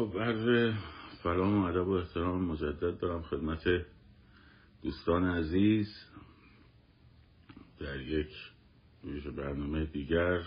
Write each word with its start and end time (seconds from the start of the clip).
خب 0.00 0.18
عرض 0.18 0.74
سلام 1.22 1.62
و 1.62 1.64
ادب 1.64 1.88
و 1.88 1.90
احترام 1.90 2.44
مجدد 2.44 2.98
دارم 2.98 3.22
خدمت 3.22 3.86
دوستان 4.82 5.24
عزیز. 5.24 5.88
در 7.78 8.00
یک 8.00 8.30
برنامه 9.36 9.84
دیگر 9.84 10.42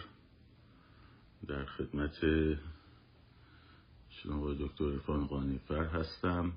در 1.47 1.66
خدمت 1.66 2.26
جناب 4.10 4.58
دکتر 4.66 4.91
عرفان 4.91 5.27
قانیفر 5.27 5.83
هستم 5.83 6.54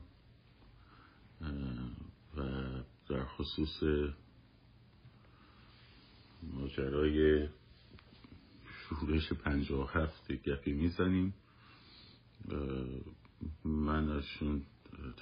و 2.37 2.43
در 3.09 3.25
خصوص 3.25 4.09
ماجرای 6.43 7.49
شورش 8.89 9.33
پنجاه 9.33 9.93
هفت 9.93 10.33
گپی 10.33 10.73
می‌زنیم. 10.73 11.35
من 13.65 14.11
ازشون 14.11 14.67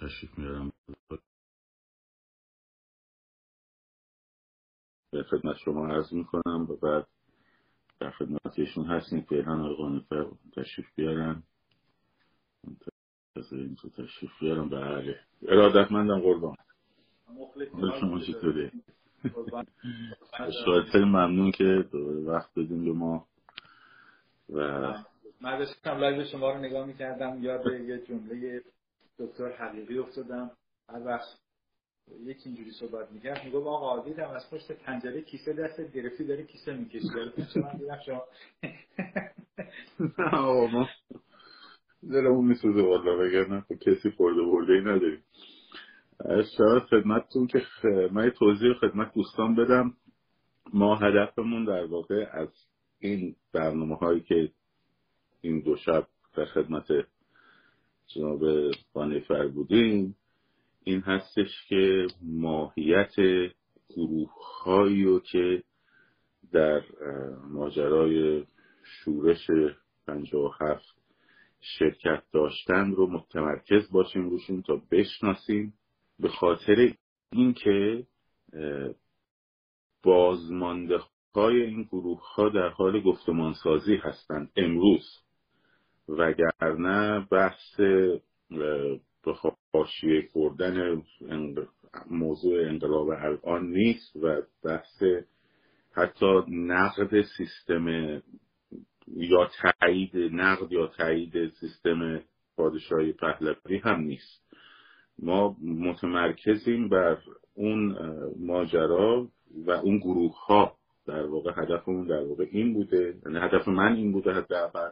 تشریف 0.01 0.38
میارم. 0.38 0.73
به 5.12 5.23
خدمت 5.23 5.56
شما 5.65 5.88
عرض 5.88 6.12
می‌کنم 6.12 6.66
و 6.70 6.77
بعد 6.77 7.06
در 8.01 8.10
خدمتشون 8.10 8.84
هستیم 8.84 9.20
فعلا 9.20 9.65
آقای 9.65 9.77
قانفر 9.77 10.30
تشریف 10.56 10.87
بیارن. 10.96 11.42
منتظر 12.65 13.56
این 13.56 13.74
تو 13.74 13.88
تشریف 13.88 14.30
بیارم 14.41 14.68
بله. 14.68 15.20
ارادتمندم 15.48 16.20
قربان. 16.20 16.56
شما 18.01 18.20
چطوری؟ 18.20 18.70
خیلی 20.93 21.04
ممنون 21.15 21.51
که 21.51 21.88
وقت 22.27 22.59
بدیم 22.59 22.84
به 22.84 22.93
ما 22.93 23.27
و 24.48 24.95
من 25.45 25.59
داشتم 25.59 25.98
لایو 25.98 26.25
شما 26.25 26.53
رو 26.53 26.59
نگاه 26.59 26.87
می‌کردم 26.87 27.43
یاد 27.43 27.66
یه 27.66 27.98
جمله 27.98 28.62
دکتر 29.19 29.52
حقیقی 29.52 29.98
افتادم. 29.98 30.51
هر 30.88 31.07
وقت 31.07 31.29
یکی 32.21 32.43
اینجوری 32.45 32.71
صحبت 32.71 33.13
می‌کرد 33.13 33.45
میگم 33.45 33.66
آقا 33.66 34.05
دیدم 34.05 34.30
از 34.30 34.51
پشت 34.51 34.73
پنجره 34.73 35.23
کیسه 35.23 35.52
دست 35.52 35.80
گرفتی 35.80 36.24
داری 36.24 36.46
کیسه 36.46 36.77
می‌کشی. 36.77 37.09
داره 37.15 37.30
پیش 37.30 37.57
من 37.57 37.77
دیدم 37.79 37.99
شما 38.07 38.23
نه 40.18 40.41
ما 40.73 40.88
دلمون 42.02 42.45
میسوزه 42.45 42.83
والا 42.83 43.16
بگرنه 43.16 43.61
خب 43.61 43.74
کسی 43.74 44.11
خورده 44.11 44.43
برده 44.43 44.73
ای 44.73 44.80
نداریم. 44.80 45.24
شاید 46.57 46.83
خدمتتون 46.83 47.46
که 47.46 47.63
من 48.13 48.30
توضیح 48.30 48.73
خدمت 48.80 49.15
دوستان 49.15 49.55
بدم. 49.55 49.95
ما 50.73 50.96
هدفمون 50.96 51.65
در 51.65 51.85
واقع 51.85 52.27
از 52.33 52.49
این 52.99 53.37
برنامه 53.52 53.96
هایی 53.96 54.21
که 54.21 54.51
این 55.45 55.60
دو 55.60 55.76
شب 55.76 56.06
در 56.37 56.45
خدمت 56.45 56.87
جناب 58.06 58.70
بانفر 58.92 59.48
بودیم. 59.48 60.16
این 60.84 61.00
هستش 61.00 61.66
که 61.68 62.06
ماهیت 62.23 63.12
گروه 63.96 64.31
هایی 64.65 65.04
رو 65.04 65.20
که 65.20 65.62
در 66.53 66.82
ماجرای 67.50 68.44
شورش 68.84 69.50
هفت 70.60 70.97
شرکت 71.60 72.22
داشتن 72.32 72.91
رو 72.91 73.06
متمرکز 73.06 73.91
باشیم 73.91 74.28
روشون 74.28 74.62
تا 74.62 74.82
بشناسیم. 74.91 75.75
به 76.19 76.28
خاطر 76.28 76.94
اینکه 77.32 78.06
بازمانده 80.03 80.98
های 81.34 81.62
این 81.62 81.82
گروه 81.82 82.34
ها 82.34 82.48
در 82.48 82.69
حال 82.69 83.00
گفتمانسازی 83.00 83.97
هستند 83.97 84.50
امروز. 84.56 85.25
وگرنه 86.09 87.27
بحث 87.31 87.81
به 89.25 89.33
حاشیه 89.72 90.28
بردن 90.34 91.03
موضوع 92.11 92.69
انقلاب 92.69 93.09
الان 93.09 93.66
نیست 93.66 94.16
و 94.16 94.43
بحث 94.65 95.03
حتی 95.93 96.43
نقد 96.49 97.23
سیستم 97.37 97.89
یا 99.06 99.51
تایید 99.62 100.17
نقد 100.17 100.73
یا 100.73 100.87
تایید 100.87 101.49
سیستم 101.49 102.21
پادشاهی 102.57 103.12
پهلوی 103.12 103.78
هم 103.84 104.01
نیست. 104.01 104.45
ما 105.19 105.57
متمرکزیم 105.62 106.89
بر 106.89 107.19
اون 107.55 107.97
ماجرا 108.39 109.28
و 109.67 109.71
اون 109.71 109.99
گروه 109.99 110.47
ها 110.47 110.77
در 111.07 111.27
واقع 111.27 111.53
هدفمون 111.57 112.07
در 112.07 112.25
واقع 112.25 112.47
این 112.51 112.75
بوده 112.75 113.15
یعنی 113.27 113.39
هدف 113.39 113.69
من 113.69 113.97
این 113.97 114.12
بوده 114.12 114.33
حداقل. 114.33 114.91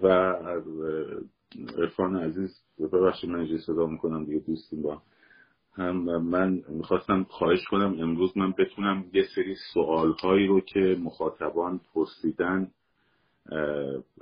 و 0.00 0.06
عرفان 1.78 2.16
عزیز 2.16 2.60
ببخشید 2.92 3.30
من 3.30 3.40
اینجا 3.40 3.58
صدا 3.58 3.86
می‌کنم 3.86 4.24
دیگه 4.24 4.38
دوستیم 4.38 4.82
با 4.82 5.02
هم. 5.72 5.96
من 6.22 6.62
می‌خواستم 6.68 7.26
خواهش 7.28 7.64
کنم 7.70 7.96
امروز 8.00 8.38
من 8.38 8.54
بتونم 8.58 9.04
یه 9.12 9.24
سری 9.34 9.54
سوال 9.74 10.12
هایی 10.12 10.46
رو 10.46 10.60
که 10.60 10.96
مخاطبان 11.02 11.80
پرسیدن 11.94 12.70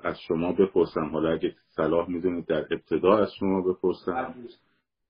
از 0.03 0.17
شما 0.29 0.53
بپرسم. 0.53 1.09
حالا 1.13 1.33
اگه 1.33 1.55
صلاح 1.77 2.11
می‌دونید 2.11 2.47
در 2.47 2.67
ابتدا 2.71 3.19
از 3.19 3.33
شما 3.39 3.61
بپرسم 3.63 4.35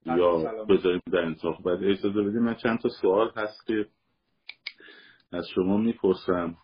یا 0.07 0.37
بذاریم 0.69 1.01
در 1.13 1.19
انتخاب. 1.19 1.63
بعد 1.65 1.85
اجازه 1.85 2.23
بدیم 2.23 2.43
من 2.43 2.55
چند 2.55 2.79
تا 2.79 2.89
سوال 2.89 3.31
هست 3.37 3.67
که 3.67 3.87
از 5.33 5.47
شما 5.55 5.77
می‌پرسم. 5.77 6.57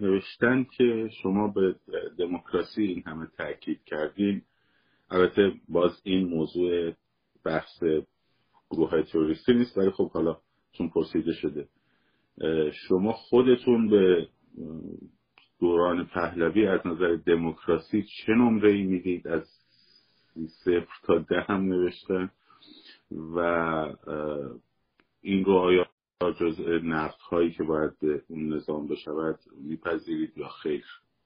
نوشتن 0.00 0.66
که 0.76 1.10
شما 1.22 1.48
به 1.48 1.74
دموکراسی 2.18 2.82
این 2.82 3.02
همه 3.06 3.26
تاکید 3.36 3.84
کردین. 3.84 4.42
البته 5.10 5.52
باز 5.68 6.00
این 6.04 6.28
موضوع 6.28 6.92
بحث 7.44 7.82
گروه 8.70 8.90
های 8.90 9.02
تروریستی 9.02 9.54
نیست 9.54 9.78
ولی 9.78 9.90
خب 9.90 10.10
حالا 10.10 10.36
چون 10.72 10.88
پرسیده 10.88 11.32
شده. 11.32 11.68
شما 12.72 13.12
خودتون 13.12 13.88
به 13.90 14.28
دوران 15.60 16.06
پهلوی 16.06 16.66
از 16.66 16.86
نظر 16.86 17.16
دموکراسی 17.26 18.02
چه 18.02 18.32
نمره 18.32 18.70
ای 18.72 18.82
می‌دید؟ 18.82 19.28
از 19.28 19.48
صفر 20.64 20.86
تا 21.02 21.18
ده 21.18 21.40
هم 21.40 21.60
نوشتن 21.62 22.30
و 23.34 23.38
این 25.22 25.44
رو 25.44 25.52
آیا 25.52 25.86
جز 26.20 26.60
نقد 26.84 27.20
هایی 27.20 27.52
که 27.52 27.62
باید 27.62 27.98
به 27.98 28.22
اون 28.28 28.54
نظام 28.54 28.88
بشود 28.88 29.38
میپذیرید 29.56 30.38
یا 30.38 30.48
خیر؟ 30.48 30.84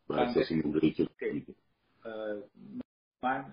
و 0.09 0.12
اساس 0.12 0.53
نمره 0.53 0.91
که 0.91 1.09
من 3.22 3.53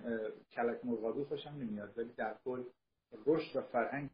کلک 0.52 0.86
مرغابی 0.86 1.24
خوشم 1.24 1.50
نمیاد 1.50 1.98
ولی 1.98 2.14
در 2.18 2.36
کل 2.46 2.64
رشد 3.26 3.56
و 3.56 3.62
فرهنگ 3.62 4.10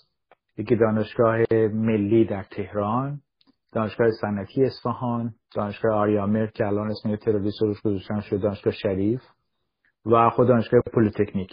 یکی 0.58 0.76
دانشگاه 0.76 1.38
ملی 1.72 2.24
در 2.24 2.42
تهران 2.42 3.20
دانشگاه 3.72 4.10
صنعتی 4.20 4.64
اصفهان 4.64 5.34
دانشگاه 5.54 5.92
آریامر 5.92 6.46
که 6.46 6.66
الان 6.66 6.90
اسم 6.90 7.16
تروریست 7.16 7.62
روش 7.62 7.82
گذاشتن 7.82 8.20
شده 8.20 8.38
دانشگاه 8.38 8.72
شریف 8.72 9.22
و 10.06 10.30
خود 10.30 10.48
دانشگاه 10.48 10.80
پلیتکنیک. 10.94 11.50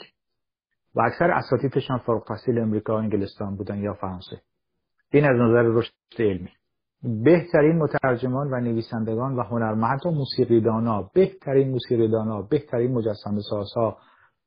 و 0.96 1.02
اکثر 1.02 1.32
اساتیدشان 1.32 1.98
فارغ 1.98 2.32
التحصیل 2.32 2.60
امریکا 2.60 2.94
و 2.94 2.98
انگلستان 2.98 3.56
بودن 3.56 3.78
یا 3.78 3.94
فرانسه. 3.94 4.42
این 5.12 5.26
از 5.26 5.36
نظر 5.36 5.62
رشد 5.62 5.92
علمی. 6.20 6.50
بهترین 7.04 7.78
مترجمان 7.78 8.54
و 8.54 8.60
نویسندگان 8.60 9.36
و 9.36 9.44
هنرمند 9.44 10.06
و 10.06 10.12
موسیقیدانا 10.12 11.10
بهترین 11.14 11.70
موسیقیدانا 11.70 12.42
بهترین 12.42 12.92
مجسمه 12.92 13.42
سازها 13.50 13.98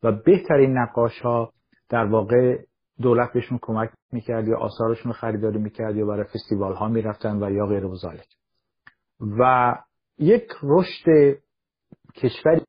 و 0.02 0.12
بهترین 0.12 0.78
نقاش 0.78 1.20
ها 1.20 1.52
در 1.88 2.04
واقع 2.04 2.58
دولت 3.00 3.32
بهشون 3.32 3.58
کمک 3.62 3.90
می‌کرد 4.12 4.48
یا 4.48 4.58
آثارشون 4.58 5.12
رو 5.12 5.18
خریداری 5.18 5.58
می‌کرد 5.58 5.96
یا 5.96 6.06
برای 6.06 6.24
فستیوال 6.24 6.74
ها 6.74 6.88
می‌رفتن 6.88 7.42
و 7.42 7.50
یا 7.50 7.66
غیر 7.66 7.86
وزالک 7.86 8.26
و 9.38 9.74
یک 10.18 10.48
رشد 10.62 11.36
کشوری 12.14 12.64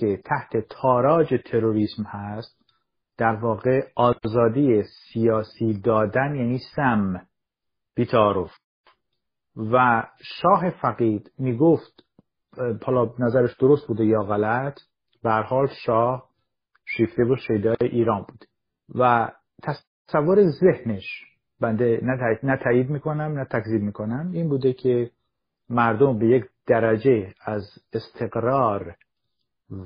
که 0.00 0.20
تحت 0.24 0.66
تاراج 0.70 1.34
تروریسم 1.44 2.02
هست 2.02 2.62
در 3.18 3.34
واقع 3.34 3.80
آزادی 3.96 4.82
سیاسی 4.82 5.80
دادن 5.80 6.34
یعنی 6.34 6.58
سم. 6.76 7.26
بیتاروف 7.94 8.50
و 9.56 10.06
شاه 10.22 10.70
فقید 10.70 11.32
می‌گفت 11.38 12.04
حالا 12.82 13.14
نظرش 13.18 13.56
درست 13.56 13.86
بوده 13.86 14.04
یا 14.04 14.22
غلط 14.22 14.80
به 15.22 15.30
حال 15.30 15.68
شاه 15.86 16.28
شیفته 16.84 17.24
و 17.24 17.36
شیدای 17.36 17.76
ایران 17.80 18.26
بود. 18.28 18.44
و 18.94 19.32
تصور 20.08 20.50
ذهنش 20.50 21.24
بنده 21.60 22.00
نه 22.42 22.56
تایید 22.64 22.90
می‌کنم 22.90 23.38
نه 23.38 23.44
تکذیب 23.44 23.82
می‌کنم 23.82 24.30
این 24.32 24.48
بوده 24.48 24.72
که 24.72 25.10
مردم 25.68 26.18
به 26.18 26.26
یک 26.26 26.44
درجه 26.66 27.34
از 27.44 27.62
استقرار 27.92 28.96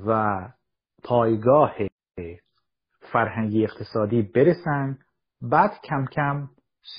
و 0.07 0.39
پایگاه 1.03 1.75
فرهنگی 3.11 3.63
اقتصادی 3.63 4.21
برسن 4.21 4.97
بعد 5.41 5.71
کم 5.83 6.05
کم 6.05 6.49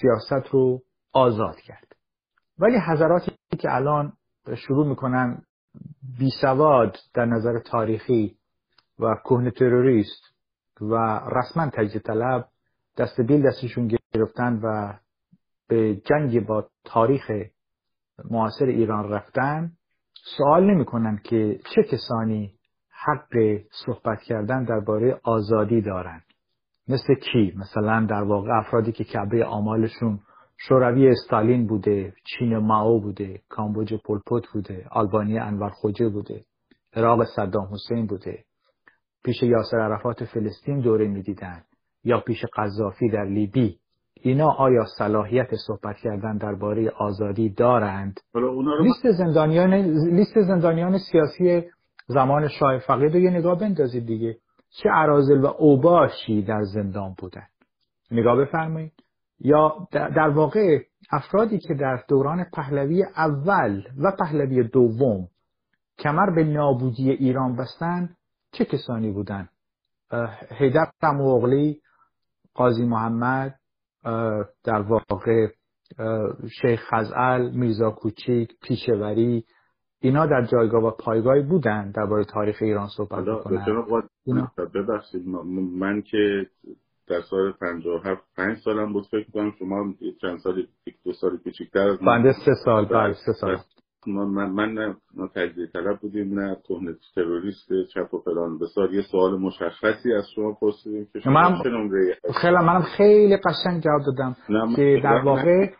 سیاست 0.01 0.49
رو 0.51 0.83
آزاد 1.13 1.57
کرد. 1.57 1.97
ولی 2.59 2.77
حضراتی 2.79 3.33
که 3.59 3.75
الان 3.75 4.13
شروع 4.57 4.89
می‌کنن 4.89 5.43
بی 6.19 6.31
سواد 6.41 6.97
در 7.15 7.25
نظر 7.25 7.59
تاریخی 7.59 8.37
و 8.99 9.15
کهن 9.25 9.51
تروریست 9.51 10.23
و 10.81 10.95
رسما 11.37 11.71
تجزیه 11.71 12.01
طلب 12.01 12.49
دست 12.97 13.21
بیل 13.21 13.47
دستشون 13.47 13.97
گرفتن 14.15 14.61
و 14.63 14.93
به 15.69 15.95
جنگ 15.95 16.47
با 16.47 16.67
تاریخ 16.85 17.31
معاصر 18.31 18.65
ایران 18.65 19.09
رفتن 19.09 19.73
سوال 20.37 20.65
نمی‌کنن 20.65 21.21
که 21.25 21.61
چه 21.75 21.83
کسانی 21.83 22.55
حق 22.91 23.61
صحبت 23.87 24.23
کردن 24.23 24.65
درباره 24.65 25.21
آزادی 25.23 25.81
دارند 25.81 26.25
مثل 26.89 27.15
کی؟ 27.15 27.53
مثلا 27.57 28.07
در 28.11 28.23
واقع 28.23 28.59
افرادی 28.59 28.93
که 28.93 29.05
کعبه 29.05 29.45
آمالشون 29.45 30.21
شوروی 30.61 31.09
استالین 31.09 31.67
بوده 31.67 32.13
چین 32.25 32.57
ماو 32.57 33.01
بوده 33.01 33.41
کامبوج 33.49 33.95
پولپوت 33.95 34.47
بوده 34.53 34.87
آلبانی 34.91 35.39
انور 35.39 35.69
خوجه 35.69 36.09
بوده 36.09 36.45
عراق 36.95 37.25
صدام 37.25 37.69
حسین 37.73 38.07
بوده. 38.07 38.45
پیش 39.25 39.43
یاسر 39.43 39.81
عرفات 39.81 40.25
فلسطین 40.25 40.81
دوره 40.81 41.09
می‌دیدن 41.09 41.63
یا 42.05 42.21
پیش 42.21 42.45
قذافی 42.57 43.09
در 43.09 43.25
لیبی. 43.25 43.79
اینا 44.21 44.51
آیا 44.51 44.85
صلاحیت 44.99 45.49
صحبت 45.67 45.97
کردن 45.97 46.37
درباره 46.37 46.91
آزادی 46.91 47.49
دارند؟ 47.49 48.21
لیست 48.83 49.11
زندانیان 49.11 49.75
لیست 50.15 50.41
زندانیان 50.41 50.99
سیاسی 50.99 51.69
زمان 52.07 52.49
شاه 52.49 52.79
فقید 52.79 53.13
رو 53.13 53.21
یه 53.21 53.31
نگاه 53.31 53.59
بندازید 53.59 54.07
دیگه. 54.07 54.37
چه 54.83 54.89
عرازل 54.91 55.41
و 55.41 55.47
اوباشی 55.47 56.43
در 56.43 56.63
زندان 56.63 57.15
بودن؟ 57.19 57.47
نگاه 58.11 58.37
بفرمایید. 58.37 58.93
یا 59.41 59.89
در 59.93 60.29
واقع 60.29 60.79
افرادی 61.11 61.59
که 61.59 61.75
در 61.75 62.05
دوران 62.09 62.45
پهلوی 62.53 63.05
اول 63.17 63.83
و 63.99 64.13
پهلوی 64.19 64.69
دوم 64.69 65.29
کمر 65.99 66.31
به 66.35 66.45
نابودی 66.45 67.11
ایران 67.11 67.57
بستن 67.57 68.09
چه 68.53 68.65
کسانی 68.65 69.11
بودن؟ 69.11 69.49
حیدر 70.59 70.87
مغلی 71.03 71.81
قاضی 72.55 72.85
محمد 72.85 73.55
در 74.65 74.81
واقع 74.81 75.47
شیخ 76.61 76.81
خزعل 76.91 77.51
میرزا 77.51 77.91
کوچیک 77.91 78.59
پیشوری 78.63 79.45
اینا 80.01 80.27
در 80.27 80.45
جایگاه 80.45 80.85
و 80.85 80.91
پایگاهی 80.91 81.43
بودن 81.43 81.91
درباره 81.91 82.25
تاریخ 82.25 82.57
ایران 82.61 82.89
صحبت 82.97 83.25
می‌کنن. 83.47 84.49
ببخشید 84.75 85.27
من 85.79 86.03
که 86.03 86.47
در 87.11 87.21
سال 87.21 87.53
57 87.53 88.23
5 88.37 88.59
سالم 88.59 88.93
بود 88.93 89.07
فکر 89.11 89.31
کنم. 89.35 89.53
شما 89.59 89.95
چند 90.21 90.39
سال 90.39 90.67
دو 91.05 91.13
سال 91.13 91.37
کوچیک‌تر 91.37 91.89
از 91.89 91.99
بنده 91.99 92.33
سه 92.33 92.55
سال 92.65 92.85
بله. 92.85 93.13
سه 93.13 93.33
سال. 93.33 93.57
من 94.07 94.51
من 94.51 94.73
نه 94.73 94.97
تجزیه 95.35 95.67
طلب 95.67 95.99
بودیم 96.01 96.41
نه 96.41 96.57
کهنه 96.69 96.95
تروریست 97.15 97.69
چپ 97.95 98.15
و 98.15 98.19
فلان. 98.19 98.59
بسار 98.59 98.95
یه 98.95 99.03
سوال 99.03 99.39
مشخصی 99.41 100.13
از 100.13 100.25
شما 100.35 100.53
پرسیدیم 100.53 101.09
که 101.13 101.21
شما 101.21 101.33
من 101.33 101.63
خیلی 102.41 102.57
منم 102.57 102.83
خیلی 102.97 103.37
قشنگ 103.37 103.83
جواب 103.83 104.01
دادم 104.07 104.37
که 104.77 105.01
در 105.05 105.21
واقع 105.25 105.71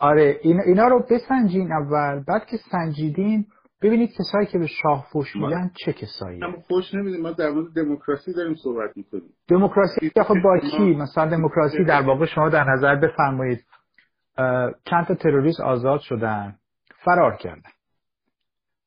آره 0.00 0.40
اینا 0.42 0.88
رو 0.88 1.04
بسنجین 1.10 1.72
اول 1.72 2.24
بعد 2.28 2.46
که 2.46 2.56
سنجیدین 2.70 3.46
ببینید 3.82 4.10
کسایی 4.18 4.46
که 4.46 4.58
به 4.58 4.66
شاه 4.66 5.06
فوش 5.12 5.36
میدن 5.36 5.70
چه 5.84 5.92
کسایی 5.92 6.40
ما 6.40 6.60
فوش 6.68 6.94
نمیدیم. 6.94 7.20
ما 7.20 7.30
در 7.30 7.50
مورد 7.50 7.74
دموکراسی 7.74 8.32
داریم 8.32 8.54
صحبت 8.54 8.96
می‌کنیم. 8.96 9.30
دموکراسی 9.48 10.10
خب 10.24 10.34
با 10.44 10.58
کی؟ 10.58 10.94
مثلا 10.94 11.30
دموکراسی 11.30 11.84
در 11.84 12.02
واقع 12.02 12.26
شما 12.26 12.48
در 12.48 12.64
نظر 12.64 12.96
بفرمایید 12.96 13.64
چند 14.84 15.06
تا 15.08 15.14
تروریست 15.14 15.60
آزاد 15.60 16.00
شدن 16.00 16.58
فرار 17.04 17.36
کردن. 17.36 17.70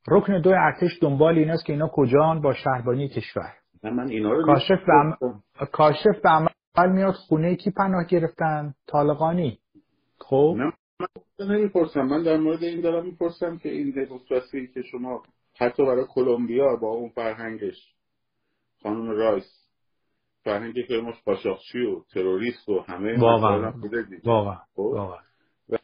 رکن 0.08 0.42
دو 0.42 0.50
ارتش 0.50 1.00
دنبال 1.02 1.38
این 1.38 1.50
است 1.50 1.66
که 1.66 1.74
اینا 1.74 1.90
کجان 1.94 2.42
با 2.42 2.54
شهربانی 2.54 3.10
کشور؟ 3.10 3.54
من 3.84 4.10
اینا 4.10 4.32
رو 4.34 4.46
کاشف 4.46 4.86
به 4.88 4.94
عمل, 4.94 5.14
کاشف 5.72 6.22
به 6.24 6.30
عمل 6.30 6.92
میاد 6.92 7.14
خونه 7.14 7.56
کی 7.56 7.72
پناه 7.72 8.06
گرفتن؟ 8.06 8.74
طالقانی. 8.88 9.60
خب؟ 10.20 10.58
نمی‌پرسم. 11.46 12.02
من 12.02 12.24
در 12.24 12.38
مورد 12.38 12.64
این 12.64 12.82
دارم 12.82 13.06
می‌پرسم 13.06 13.58
که 13.58 13.70
این 13.70 13.92
دموکراسی 13.92 14.68
که 14.68 14.82
شما 14.82 15.24
حتی 15.60 15.84
برای 15.86 16.06
کلمبیا 16.10 16.76
با 16.76 16.88
اون 16.88 17.10
فرهنگش 17.10 17.94
خانم 18.84 19.10
رایس 19.10 19.68
فرهنگی 20.44 20.84
که 20.84 20.98
مش 20.98 21.16
قاچاقچی 21.26 21.80
و 21.80 22.02
تروریست 22.14 22.70
و 22.70 22.80
همه 22.80 23.20
واقعا. 23.20 23.74
واقعا. 24.26 24.56
خب؟ 24.76 24.80
واقعا. 24.80 25.20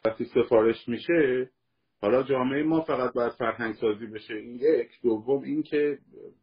وقتی 0.04 0.24
سفارش 0.24 0.88
میشه 0.88 1.50
حالا 2.02 2.22
جامعه 2.22 2.62
ما 2.62 2.80
فقط 2.80 3.12
باید 3.14 3.32
فرهنگ 3.32 3.74
سازی 3.74 4.06
بشه. 4.06 4.34
این 4.34 4.54
یک. 4.54 4.88
دوم 5.02 5.42
این 5.42 5.62
که 5.62 5.98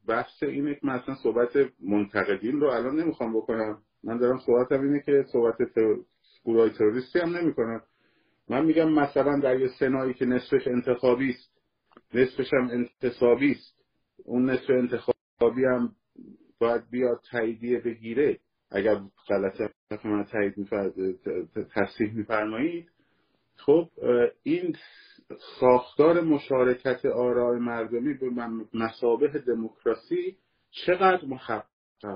بحث 0.08 0.44
اینه 0.44 0.76
که 0.76 0.88
مثلا 0.88 1.16
صحبت 1.16 1.50
منتقدین 1.80 2.60
رو 2.60 2.70
الان 2.70 3.00
نمی‌خوام 3.00 3.38
بکنم. 3.38 3.82
من 4.04 4.18
دارم 4.18 4.40
صحبتم 4.40 4.82
اینه 4.82 5.04
که 5.06 5.26
صحبت 5.32 5.58
گروه 6.46 6.70
تروریستی 6.70 7.20
هم 7.20 7.38
نمی‌کنم 7.38 7.82
من 8.52 8.66
میگم 8.66 8.92
مثلا 8.92 9.40
در 9.40 9.60
یه 9.60 9.68
سنایی 9.80 10.14
که 10.14 10.26
نصفش 10.26 10.68
انتخابی 10.68 11.30
است 11.30 11.52
نصفش 12.14 12.54
هم 12.54 12.70
انتصابی 12.70 13.52
است 13.52 13.76
اون 14.26 14.50
نصف 14.50 14.70
انتخابی 14.70 15.66
هم 15.66 15.96
باید 16.60 16.90
بیاد 16.90 17.22
تاییدیه 17.32 17.80
بگیره. 17.80 18.40
اگر 18.72 19.02
غلط 19.28 19.62
من 20.06 20.24
تایید 20.24 20.54
تصحیح 21.76 22.14
میفرمایید. 22.14 22.90
خب 23.58 23.90
این 24.44 24.76
ساختار 25.60 26.22
مشارکت 26.22 27.06
آرای 27.06 27.60
مردمی 27.60 28.14
به 28.14 28.30
مسابه 28.74 29.28
دموکراسی 29.28 30.38
چقدر 30.86 31.26
محقق 31.26 31.71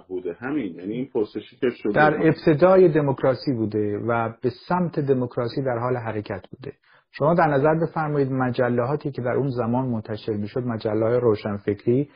بوده. 0.08 0.36
همین 0.40 0.76
یعنی 0.76 0.94
این 0.94 1.10
پرسشی 1.14 1.56
که 1.56 1.70
شده 1.70 1.94
در 1.94 2.28
ابتدای 2.28 2.90
دموکراسی 2.90 3.54
بوده 3.54 3.98
و 4.08 4.34
به 4.42 4.50
سمت 4.68 5.00
دموکراسی 5.00 5.62
در 5.62 5.78
حال 5.78 5.98
حرکت 5.98 6.46
بوده. 6.52 6.74
شما 7.12 7.34
در 7.34 7.48
نظر 7.48 7.76
بفرمایید 7.76 8.32
مجلهاتی 8.32 9.12
که 9.12 9.22
در 9.22 9.32
اون 9.32 9.50
زمان 9.50 9.86
منتشر 9.86 10.34
می‌شد 10.34 10.64
مجله 10.64 11.06
های 11.06 11.20
روشنفکری 11.20 12.10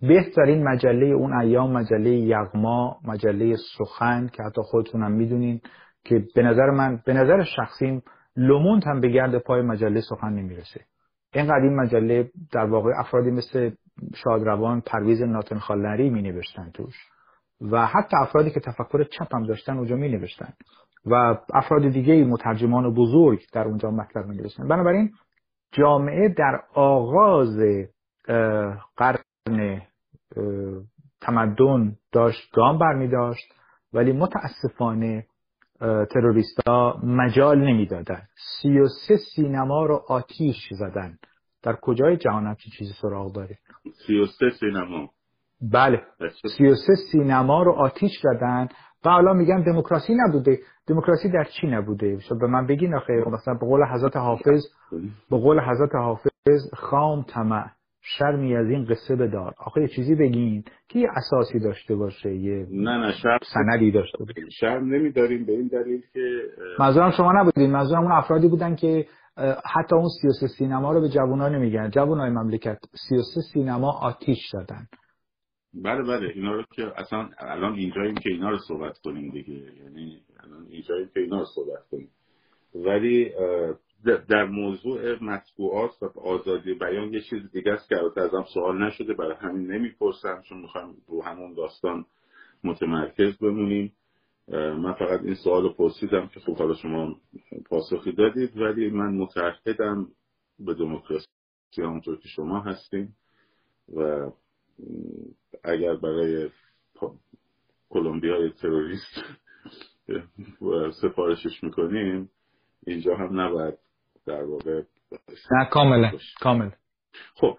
بهترین 0.00 0.68
مجله 0.68 1.06
اون 1.06 1.40
ایام 1.40 1.72
مجله 1.72 2.10
یغما 2.10 2.96
مجله 3.04 3.56
سخن 3.78 4.28
که 4.32 4.42
حتی 4.42 4.60
خودتونم 4.64 5.12
می‌دونین 5.12 5.60
که 6.04 6.24
به 6.34 6.42
نظر 6.42 6.70
من 6.70 7.00
به 7.06 7.12
نظر 7.12 7.44
شخصیم 7.56 8.02
لوموند 8.36 8.84
هم 8.86 9.00
به 9.00 9.08
گرد 9.08 9.38
پای 9.38 9.62
مجله 9.62 10.00
سخن 10.00 10.32
نمی‌رسه. 10.32 10.80
اینقدر 11.34 11.62
این 11.62 11.76
مجله 11.76 12.30
در 12.52 12.64
واقع 12.64 12.90
افرادی 12.98 13.30
مثل 13.30 13.70
شادروان 14.14 14.80
پرویز 14.80 15.22
ناتن 15.22 15.58
خالنری 15.58 16.10
می 16.10 16.22
نوشتن 16.22 16.70
توش. 16.74 16.94
و 17.60 17.86
حتی 17.86 18.16
افرادی 18.16 18.50
که 18.50 18.60
تفکر 18.60 19.04
چپ 19.04 19.34
هم 19.34 19.46
داشتن 19.46 19.76
اونجا 19.76 19.96
می 19.96 20.08
نوشتن 20.08 20.52
و 21.06 21.38
افراد 21.54 21.88
دیگه 21.88 22.24
مترجمان 22.24 22.94
بزرگ 22.94 23.42
در 23.52 23.64
اونجا 23.64 23.90
مطلب 23.90 24.26
می 24.26 24.42
بنابراین 24.58 25.10
جامعه 25.72 26.28
در 26.28 26.60
آغاز 26.74 27.58
قرن 28.96 29.82
تمدن 31.20 31.96
داشت 32.12 32.52
گام 32.54 32.78
برمی 32.78 33.08
داشت 33.08 33.54
ولی 33.92 34.12
متاسفانه 34.12 35.26
تروریستا 35.80 37.00
مجال 37.02 37.58
نمی‌دادن. 37.58 38.22
سی 38.36 38.78
و 38.78 38.86
سه 38.88 39.16
سینما 39.16 39.86
رو 39.86 40.04
آتیش 40.08 40.68
زدن. 40.70 41.18
در 41.62 41.76
کجای 41.82 42.16
جهان 42.16 42.46
همچین 42.46 42.72
چیزی 42.78 42.92
سراغ 43.02 43.34
داره 43.34 43.58
سی 44.06 44.18
و 44.18 44.26
سه 44.26 44.50
سینما. 44.60 45.10
بله. 45.72 46.02
سی 46.56 46.66
و 46.66 46.74
سه 46.74 46.94
سینما 47.12 47.62
رو 47.62 47.72
آتیش 47.72 48.12
زدن 48.22 48.68
و 49.04 49.10
حالا 49.10 49.32
میگن 49.32 49.62
دموکراسی 49.62 50.14
نبوده. 50.14 50.58
دموکراسی 50.86 51.28
در 51.28 51.44
چی 51.44 51.66
نبوده؟ 51.66 52.18
شد 52.20 52.38
به 52.40 52.46
من 52.46 52.66
بگین 52.66 52.94
آخه. 52.94 53.24
مثلا 53.32 53.54
به 53.54 53.66
قول 53.66 53.84
حضرت 53.84 54.16
حافظ 54.16 54.62
به 55.30 55.36
قول 55.38 55.60
حضرت 55.60 55.94
حافظ 55.94 56.74
خام 56.74 57.22
طمع 57.22 57.64
شرمی 58.02 58.56
از 58.56 58.66
این 58.66 58.84
قصه 58.84 59.16
بدار. 59.16 59.54
آخه 59.58 59.80
یه 59.80 59.88
چیزی 59.88 60.14
بگین 60.14 60.64
که 60.88 60.98
یه 60.98 61.08
اساسی 61.16 61.58
داشته 61.58 61.96
باشه 61.96 62.34
یه 62.34 62.66
نه 62.70 62.98
نه 62.98 63.12
شرم. 63.12 63.38
سندی 63.52 63.90
داشته 63.90 64.18
باشه. 64.18 64.50
شرم 64.60 64.84
نمیداریم 64.94 65.44
به 65.44 65.52
این 65.52 65.66
دلیل 65.66 66.02
که 66.12 66.42
منظورم 66.78 67.10
شما 67.10 67.32
نبودین. 67.32 67.70
منظورم 67.70 68.02
اون 68.02 68.12
افرادی 68.12 68.48
بودن 68.48 68.76
که 68.76 69.06
حتی 69.64 69.96
اون 69.96 70.08
33 70.22 70.46
سینما 70.46 70.92
رو 70.92 71.00
به 71.00 71.08
جوونا 71.08 71.48
نمیگن. 71.48 71.90
جوانای 71.90 72.30
مملکت 72.30 72.78
33 73.08 73.40
سینما 73.52 73.92
آتیش 73.92 74.38
زدن 74.52 74.86
بله 75.74 76.02
بله. 76.02 76.28
اینا 76.34 76.52
رو 76.52 76.62
که 76.72 76.92
اصلا 76.96 77.28
الان 77.38 77.74
اینجاییم 77.74 78.14
که 78.14 78.30
اینا 78.30 78.50
رو 78.50 78.58
صحبت 78.58 78.98
کنیم 78.98 79.30
دیگه. 79.30 79.54
یعنی 79.54 80.22
الان 80.40 80.66
اینجاییم 80.70 81.10
که 81.14 81.20
اینا 81.20 81.38
رو 81.38 81.46
صحبت 81.54 81.88
کنیم. 81.90 82.10
ولی 82.74 83.32
در 84.28 84.44
موضوع 84.44 85.24
مطبوعات 85.24 86.02
و 86.02 86.20
آزادی 86.20 86.74
بیان 86.74 87.12
یه 87.12 87.20
چیز 87.20 87.50
دیگه 87.52 87.72
است 87.72 87.88
که 87.88 87.96
البته 87.98 88.20
ازم 88.20 88.44
سوال 88.54 88.82
نشده. 88.82 89.14
برای 89.14 89.36
همین 89.40 89.72
نمی‌پرسم 89.72 90.42
چون 90.48 90.60
می‌خوام 90.60 90.94
رو 91.08 91.22
همون 91.22 91.54
داستان 91.54 92.04
متمرکز 92.64 93.38
بمونیم. 93.38 93.92
من 94.52 94.92
فقط 94.92 95.20
این 95.20 95.34
سوال 95.34 95.62
رو 95.62 95.72
پرسیدم 95.72 96.28
که 96.28 96.40
خب 96.40 96.56
حالا 96.58 96.74
شما 96.74 97.16
پاسخی 97.70 98.12
دادید 98.12 98.56
ولی 98.56 98.90
من 98.90 99.14
متعهدم 99.14 100.08
به 100.58 100.74
دموکراسی 100.74 101.26
همونطور 101.78 102.16
که 102.16 102.28
شما 102.28 102.60
هستیم 102.60 103.16
و 103.96 104.30
اگر 105.64 105.96
برای 105.96 106.50
کلمبیا 107.90 108.48
تروریست 108.48 109.24
سفارشش 111.02 111.64
می‌کنیم 111.64 112.30
اینجا 112.86 113.16
هم 113.16 113.40
نباید 113.40 113.78
در 114.26 114.44
واقع 114.44 114.82
نه 115.52 115.68
کاملا 115.70 116.12
کامل 116.40 116.70
خب 117.34 117.58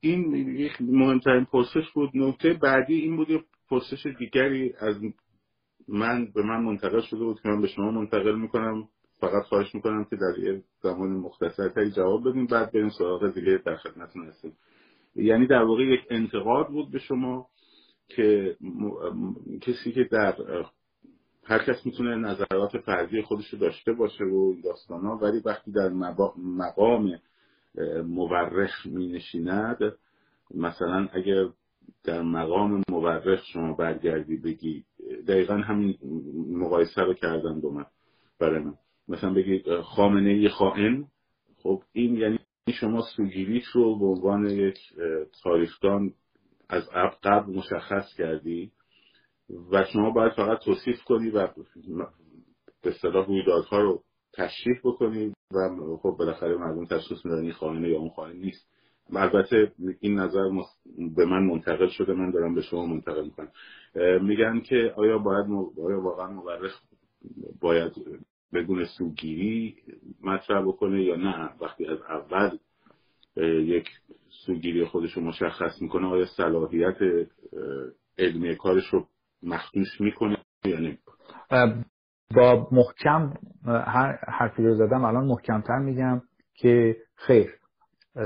این 0.00 0.34
یک 0.34 0.72
مهمترین 0.80 1.44
پرسش 1.44 1.90
بود. 1.94 2.10
نکته 2.14 2.54
بعدی 2.54 2.94
این 2.94 3.16
بود 3.16 3.44
پرسش 3.70 4.06
دیگری 4.18 4.74
از 4.78 4.96
من 5.88 6.26
به 6.34 6.42
من 6.42 6.60
منتقل 6.64 7.00
شده 7.00 7.24
بود 7.24 7.40
که 7.40 7.48
من 7.48 7.60
به 7.60 7.68
شما 7.68 7.90
منتقل 7.90 8.38
می‌کنم. 8.38 8.88
فقط 9.20 9.42
خواهش 9.42 9.74
می‌کنم 9.74 10.04
که 10.04 10.16
در 10.16 10.38
یه 10.38 10.62
زمان 10.82 11.10
مختصر 11.10 11.88
جواب 11.88 12.28
بدیم 12.28 12.46
بعد 12.46 12.72
بریم 12.72 12.88
سراغ 12.88 13.34
دیگه 13.34 13.62
در 13.66 13.76
خدمتتون 13.76 14.26
هستیم. 14.26 14.56
یعنی 15.16 15.46
در 15.46 15.62
واقع 15.62 15.82
یک 15.82 16.00
انتقاد 16.10 16.68
بود 16.68 16.90
به 16.90 16.98
شما 16.98 17.46
که 18.08 18.56
کسی 19.60 19.92
که 19.92 20.04
در 20.04 20.36
هر 21.44 21.58
کس 21.58 21.86
می‌تونه 21.86 22.16
نظرات 22.16 22.78
فردی 22.78 23.22
خودش 23.22 23.52
رو 23.52 23.58
داشته 23.58 23.92
باشه 23.92 24.24
و 24.24 24.54
داستان 24.64 25.00
ها 25.00 25.16
ولی 25.16 25.40
وقتی 25.44 25.72
در 25.72 25.88
مقام 26.36 27.18
مورخ 28.04 28.86
می 28.86 29.08
نشیند 29.08 29.78
مثلا 30.54 31.08
اگر 31.12 31.48
در 32.04 32.22
مقام 32.22 32.82
مورخ 32.90 33.44
شما 33.52 33.72
برگردی 33.72 34.36
بگی. 34.36 34.84
دقیقا 35.28 35.54
همین 35.54 35.98
مقایسه 36.50 37.02
رو 37.02 37.14
کردن 37.14 37.60
دو 37.60 37.70
من 37.70 37.86
برای 38.40 38.62
من. 38.62 38.74
مثلا 39.08 39.34
بگید 39.34 39.80
خامنه 39.80 40.30
ای 40.30 40.48
خائن. 40.48 41.04
خب 41.56 41.82
این 41.92 42.16
یعنی 42.16 42.38
شما 42.72 43.02
سوگیریش 43.16 43.66
رو 43.66 43.98
به 43.98 44.06
عنوان 44.06 44.46
یک 44.46 44.78
تاریخدان 45.42 46.14
از 46.68 46.88
قبل 47.22 47.52
مشخص 47.52 48.14
کردی 48.18 48.72
و 49.72 49.84
شما 49.84 50.10
باید 50.10 50.32
فقط 50.32 50.58
توصیف 50.58 51.02
کنی 51.04 51.30
و 51.30 51.48
به 52.82 52.90
اصطلاح 52.90 53.26
رویدادها 53.26 53.80
رو 53.80 54.02
تشریح 54.32 54.76
بکنی 54.84 55.32
و 55.52 55.56
خب 56.02 56.16
بالاخره 56.18 56.56
مردم 56.56 56.84
تشخیص 56.84 57.24
میدن 57.24 57.38
این 57.38 57.52
خائنه 57.52 57.88
یا 57.88 57.98
اون 57.98 58.10
خائن 58.10 58.36
نیست. 58.36 58.68
البته 59.16 59.72
این 60.00 60.18
نظر 60.18 60.50
به 61.16 61.26
من 61.26 61.42
منتقل 61.42 61.88
شده 61.88 62.12
من 62.12 62.30
دارم 62.30 62.54
به 62.54 62.62
شما 62.62 62.86
منتقل 62.86 63.24
می‌کنم. 63.24 63.48
میگن 64.24 64.60
که 64.60 64.92
آیا 64.96 65.18
باید 65.18 65.46
آیا 65.84 66.00
واقعا 66.00 66.32
مورخ 66.32 66.80
باید 67.60 67.92
بدون 68.52 68.84
سوگیری 68.84 69.76
مطرح 70.22 70.62
بکنه 70.62 71.02
یا 71.02 71.16
نه؟ 71.16 71.50
وقتی 71.60 71.86
از 71.86 71.98
اول 72.02 72.58
یک 73.64 73.88
سوگیری 74.46 74.84
خودش 74.84 75.12
رو 75.12 75.22
مشخص 75.22 75.82
می‌کنه 75.82 76.06
آیا 76.06 76.26
صلاحیت 76.36 76.96
علمی 78.18 78.56
کارش 78.56 78.86
رو 78.86 79.06
مخدوش 79.42 80.00
می‌کنه 80.00 80.36
یا 80.64 80.78
نه 80.78 80.98
با 82.34 82.68
محکم 82.72 83.34
هر 83.66 84.18
حرفی 84.28 84.62
رو 84.62 84.74
زدم 84.74 85.04
الان 85.04 85.24
محکمتر 85.24 85.78
میگم 85.78 86.22
که 86.54 86.96
خیر. 87.14 87.54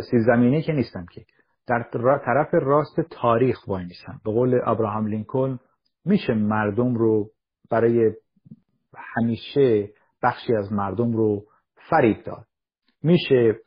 زمینی 0.01 0.63
که 0.63 0.73
نیستم 0.73 1.07
که. 1.13 1.25
در 1.67 1.89
طرف 2.25 2.49
راست 2.53 3.01
تاریخ 3.01 3.69
وای 3.69 3.85
نیستم 3.85 4.21
به 4.25 4.33
قول 4.33 4.61
ابراهام 4.65 5.07
لینکلن 5.07 5.59
میشه 6.05 6.35
مردم 6.35 6.95
رو 6.95 7.31
برای 7.71 8.13
همیشه 8.95 9.89
بخشی 10.23 10.55
از 10.55 10.73
مردم 10.73 11.13
رو 11.13 11.45
فریب 11.91 12.23
داد. 12.23 12.47
میشه 13.03 13.61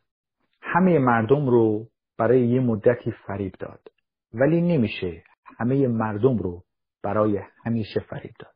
همه 0.62 1.00
مردم 1.00 1.50
رو 1.50 1.88
برای 2.18 2.48
یه 2.48 2.60
مدتی 2.60 3.12
فریب 3.28 3.54
داد. 3.60 3.82
ولی 4.34 4.62
نمیشه 4.62 5.24
همه 5.60 5.88
مردم 5.88 6.38
رو 6.38 6.64
برای 7.04 7.40
همیشه 7.66 8.00
فریب 8.00 8.34
داد. 8.40 8.56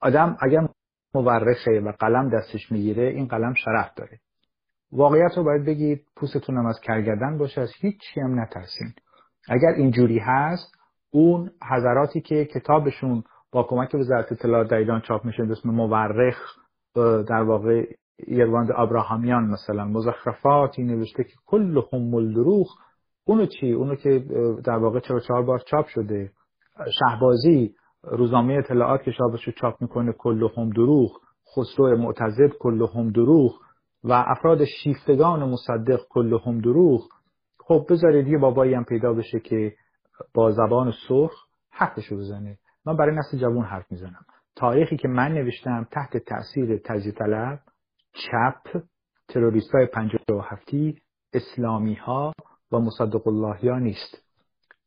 آدم 0.00 0.36
اگر 0.40 0.68
مورخه 1.14 1.80
و 1.80 1.92
قلم 1.92 2.30
دستش 2.30 2.72
می‌گیره 2.72 3.02
این 3.02 3.28
قلم 3.28 3.54
شرف 3.54 3.94
داره. 3.94 4.20
واقعیت 4.92 5.30
رو 5.36 5.44
باید 5.44 5.64
بگید 5.64 6.04
پوستتونم 6.16 6.66
از 6.66 6.80
کرگردن 6.80 7.38
باشه 7.38 7.60
از 7.60 7.72
هیچی 7.80 8.20
هم 8.20 8.40
نترسین. 8.40 8.92
اگر 9.48 9.68
اینجوری 9.76 10.18
هست 10.18 10.74
اون 11.10 11.50
حضراتی 11.70 12.20
که 12.20 12.44
کتابشون 12.44 13.24
با 13.52 13.62
کمک 13.62 13.94
وزارت 13.94 14.32
اطلاعات 14.32 14.70
در 14.70 14.76
ایران 14.76 15.00
چاپ 15.00 15.24
میشه 15.24 15.44
به 15.44 15.52
اسم 15.52 15.70
مورخ 15.70 16.56
در 17.28 17.42
واقع 17.42 17.86
یرواند 18.26 18.68
ابراهامیان 18.76 19.44
مثلا 19.44 19.84
مزخرفاتی 19.84 20.82
نوشته 20.82 21.24
که 21.24 21.34
کل 21.46 21.82
هم 21.92 22.32
دروغ 22.32 22.66
اونو 23.24 23.46
چی؟ 23.46 23.72
اونو 23.72 23.94
که 23.94 24.24
در 24.64 24.78
واقع 24.78 25.00
چهار 25.00 25.20
چهار 25.20 25.42
بار 25.42 25.58
چاپ 25.58 25.86
شده. 25.86 26.30
شهبازی 26.98 27.74
روزنامه 28.02 28.54
اطلاعات 28.54 29.02
که 29.02 29.10
شابش 29.10 29.44
رو 29.44 29.52
چاپ 29.52 29.82
می‌کنه 29.82 30.12
کل 30.12 30.48
هم 30.56 30.70
دروغ 30.70 31.20
خسرو 31.56 31.96
معتزد 31.96 32.50
کل 32.60 32.86
هم 32.94 33.10
دروغ 33.10 33.60
و 34.04 34.12
افراد 34.12 34.64
شیفتگان 34.64 35.50
مصدق 35.50 36.00
کل 36.08 36.38
هم 36.46 36.60
دروغ 36.60 37.08
خب 37.58 37.86
بذارید 37.90 38.28
یه 38.28 38.38
بابایی 38.38 38.74
هم 38.74 38.84
پیدا 38.84 39.12
بشه 39.12 39.40
که 39.40 39.74
با 40.34 40.50
زبان 40.50 40.92
سرخ 41.08 41.32
حرفشو 41.70 42.16
بزنه. 42.16 42.58
من 42.86 42.96
برای 42.96 43.16
نسل 43.16 43.38
جوان 43.38 43.64
حرف 43.64 43.92
می‌زنم. 43.92 44.24
تاریخی 44.56 44.96
که 44.96 45.08
من 45.08 45.32
نوشتم 45.32 45.86
تحت 45.90 46.16
تاثیر 46.16 46.78
تجزیه 46.84 47.12
طلب 47.12 47.60
چپ 48.12 48.82
تروریست 49.28 49.74
های 49.74 49.86
و 50.30 50.40
هفتی 50.40 50.98
اسلامی 51.32 51.94
ها 51.94 52.32
و 52.72 52.78
مصدق 52.78 53.28
الله 53.28 53.78
نیست. 53.78 54.24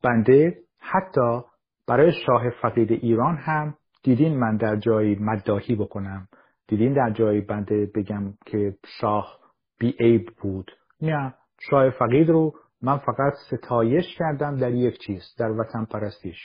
بنده 0.04 0.58
حتی 0.80 1.42
برای 1.88 2.12
شاه 2.26 2.50
فقید 2.62 2.92
ایران 2.92 3.38
هم 3.38 3.76
دیدین 4.04 4.40
من 4.40 4.58
در 4.58 4.76
جایی 4.76 5.16
مداهی 5.16 5.76
بکنم. 5.76 6.28
دیدین 6.72 6.94
در 6.94 7.10
جایی 7.10 7.42
بنده 7.42 7.92
بگم 7.96 8.34
که 8.46 8.76
شاه 9.00 9.40
بی 9.80 9.96
عیب 10.00 10.30
بود؟ 10.42 10.72
نه 11.02 11.34
شاه 11.70 11.90
فقید 11.90 12.30
رو 12.30 12.54
من 12.82 12.98
فقط 12.98 13.34
ستایش 13.34 14.06
کردم 14.18 14.58
در 14.58 14.72
یک 14.72 14.98
چیز 14.98 15.22
در 15.40 15.52
وطن 15.52 15.86
پرستیش. 15.86 16.38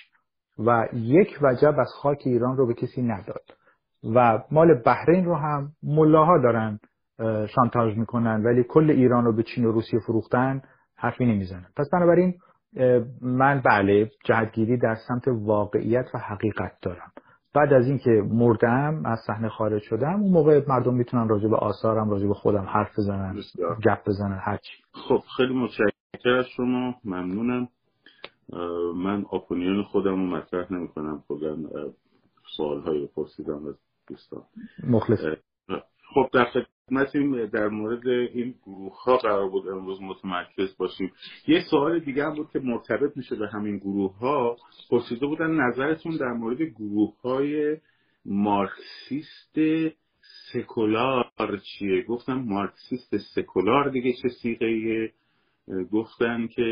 و 0.59 0.89
یک 0.93 1.39
وجب 1.43 1.75
از 1.79 1.89
خاک 2.03 2.23
ایران 2.25 2.57
رو 2.57 2.67
به 2.67 2.75
کسی 2.75 3.03
نداد. 3.03 3.45
و 4.15 4.43
مال 4.51 4.75
بحرین 4.75 5.25
رو 5.25 5.35
هم 5.35 5.73
ملاها 5.83 6.39
دارن 6.39 6.81
شانتاژ 7.55 7.97
می‌کنن 7.97 8.43
ولی 8.45 8.65
کل 8.69 8.91
ایران 8.91 9.25
رو 9.25 9.33
به 9.33 9.43
چین 9.43 9.65
و 9.65 9.73
روسیه 9.73 10.01
فروختن 10.07 10.63
حرفی 10.97 11.25
نمی‌زنن. 11.25 11.67
پس 11.77 11.87
بنابراین 11.93 12.35
من 13.23 13.63
بله 13.65 14.11
جهتگیری 14.25 14.79
در 14.79 14.95
سمت 15.09 15.29
واقعیت 15.29 16.07
و 16.15 16.19
حقیقت 16.19 16.73
دارم. 16.83 17.13
بعد 17.57 17.73
از 17.73 17.87
اینکه 17.87 18.11
مردم 18.11 19.03
از 19.05 19.19
صحنه 19.27 19.49
خارج 19.49 19.83
شدم 19.83 20.23
اون 20.23 20.33
موقع 20.33 20.63
مردم 20.69 20.95
می‌تونن 20.95 21.29
راجع 21.29 21.49
به 21.49 21.57
آثارم 21.57 22.11
راجع 22.11 22.27
به 22.27 22.35
خودم 22.35 22.65
حرف 22.65 22.99
بزنن 22.99 23.37
گپ 23.87 24.09
بزنن 24.09 24.41
هرچی 24.43 24.73
خب 24.93 25.23
خیلی 25.37 25.55
متشکرم 25.55 26.39
از 26.39 26.47
شما. 26.57 26.95
ممنونم. 27.05 27.69
من 28.97 29.25
اپونیون 29.33 29.83
خودم 29.83 30.11
رو 30.11 30.37
مطرح 30.37 30.73
نمی 30.73 30.89
کنم 30.89 31.23
کلا 31.29 31.57
سوال 32.57 32.81
هایی 32.81 33.07
پرسیدم 33.07 33.67
از 33.67 33.75
دوستان. 34.09 34.43
مخلص. 34.89 35.21
خب 36.15 36.29
در 36.33 36.47
خدمتیم 36.91 37.47
در 37.47 37.69
مورد 37.69 38.09
این 38.09 38.55
گروه 38.67 39.05
ها 39.05 39.17
قرار 39.17 39.49
بود 39.49 39.69
امروز 39.69 40.03
متمرکز 40.03 40.77
باشیم. 40.79 41.13
یه 41.49 41.63
سوال 41.71 41.99
دیگه 41.99 42.25
هم 42.25 42.35
بود 42.35 42.51
که 42.53 42.59
مرتبط 42.59 43.17
میشه 43.17 43.37
به 43.37 43.49
همین 43.49 43.77
گروه 43.77 44.19
ها 44.19 44.57
پرسیده 44.91 45.27
بودن 45.27 45.51
نظرتون 45.51 46.17
در 46.17 46.33
مورد 46.33 46.63
گروه 46.63 47.21
های 47.21 47.77
مارکسیست 48.25 49.59
سکولار 50.53 51.61
چیه؟ 51.65 52.03
گفتم 52.03 52.35
مارکسیست 52.35 53.17
سکولار 53.17 53.91
دیگه 53.91 54.13
چه 54.23 54.29
سیغه 54.29 55.11
گفتن 55.93 56.47
که 56.47 56.63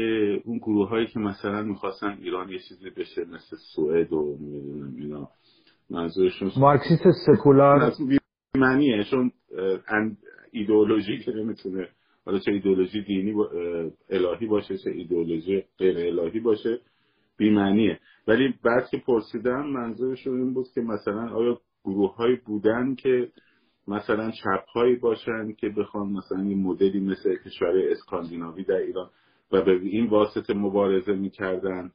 اون 0.44 0.58
گروه 0.58 0.88
هایی 0.88 1.06
که 1.06 1.18
مثلا 1.18 1.62
می‌خواستن 1.62 2.18
ایران 2.22 2.48
یه 2.48 2.58
چیزی 2.68 2.90
بشه 2.90 3.24
مثل 3.24 3.56
سوئد 3.74 4.12
و 4.12 4.38
می‌دونم 4.40 4.94
اینا. 4.98 5.28
منظورشون 5.90 6.50
مارکسیست 6.56 7.04
سکولار. 7.26 7.92
معنیه 8.56 9.04
چون 9.04 9.32
ایدئولوژی 10.52 11.18
که 11.18 11.32
نمی‌تونه 11.32 11.88
حالا 12.26 12.38
چه 12.38 12.50
ایدئولوژی 12.50 13.02
دینی 13.02 13.34
الهی 14.10 14.46
باشه 14.46 14.78
چه 14.78 14.90
ایدئولوژی 14.90 15.64
غیر 15.78 15.98
الهی 15.98 16.40
باشه 16.40 16.80
بیمعنیه 17.36 17.98
ولی 18.28 18.54
بعد 18.64 18.88
که 18.90 18.96
پرسیدم 19.06 19.66
منظورشون 19.66 20.40
این 20.40 20.54
بود 20.54 20.66
که 20.74 20.80
مثلا 20.80 21.28
آیا 21.28 21.60
گروه 21.84 22.16
هایی 22.16 22.36
بودن 22.36 22.94
که 22.94 23.28
مثلا 23.88 24.30
چپ 24.30 24.68
هایی 24.74 24.96
باشن 24.96 25.52
که 25.52 25.68
بخوان 25.68 26.12
مثلا 26.12 26.40
این 26.40 26.62
مدلی 26.62 27.00
مثل 27.00 27.36
کشور 27.36 27.72
اسکاندیناوی 27.90 28.64
در 28.64 28.76
ایران 28.76 29.10
و 29.52 29.62
به 29.62 29.72
این 29.72 30.06
واسطه 30.06 30.54
مبارزه 30.54 31.12
می‌کردن؟ 31.12 31.90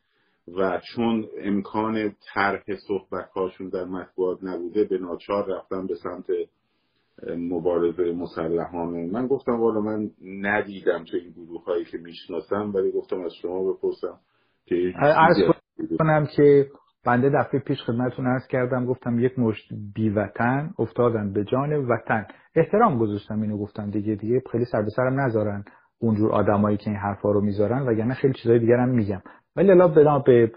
و 0.58 0.80
چون 0.96 1.26
امکان 1.44 2.16
طرح 2.34 2.64
صحبت 2.88 3.30
هاشون 3.36 3.70
در 3.70 3.86
مطبوعات 3.86 4.44
نبوده 4.44 4.84
به 4.84 4.98
ناچار 4.98 5.46
رفتن 5.48 5.88
به 5.88 5.96
سمت 5.96 6.26
مبارزه 7.38 8.12
مسلحانه. 8.12 9.12
من 9.12 9.28
گفتم 9.28 9.60
والا 9.60 9.82
من 9.82 10.10
ندیدم 10.26 11.04
تو 11.04 11.18
این 11.18 11.32
گروه 11.32 11.64
هایی 11.64 11.86
که 11.86 11.98
می‌شناسم 11.98 12.72
ولی 12.76 12.92
گفتم 12.92 13.22
از 13.22 13.32
شما 13.42 13.74
بپرسم 13.74 14.20
که 14.66 14.94
عرض 15.00 15.38
کنم 16.00 16.28
که 16.36 16.68
بنده 17.06 17.30
دفعه 17.30 17.60
پیش 17.60 17.84
خدمتتون 17.84 18.28
عرض 18.28 18.48
کردم 18.48 18.86
گفتم 18.86 19.20
یک 19.20 19.40
مشت 19.40 19.74
بیوطن 19.96 20.74
افتادن 20.80 21.34
به 21.34 21.44
جان 21.44 21.74
وطن. 21.74 22.26
احترام 22.56 23.00
گذاشتم 23.00 23.42
اینو 23.42 23.58
گفتم 23.58 23.90
دیگه 23.90 24.16
دیگه 24.16 24.42
خیلی 24.52 24.66
سر 24.66 24.82
به 24.82 24.90
سرم 24.90 25.20
نذارن 25.20 25.64
اونجور 26.00 26.32
آدمایی 26.32 26.78
که 26.78 26.90
این 26.90 27.00
حرفا 27.00 27.32
رو 27.32 27.42
می‌ذارن 27.42 27.82
وگرنه 27.82 28.14
خیلی 28.14 28.34
چیزای 28.34 28.60
دیگر 28.60 28.78
هم 28.78 28.90
میگم. 28.90 29.22
ولی 29.60 29.72
الا 29.72 29.88
بنا 29.88 30.20
به 30.20 30.52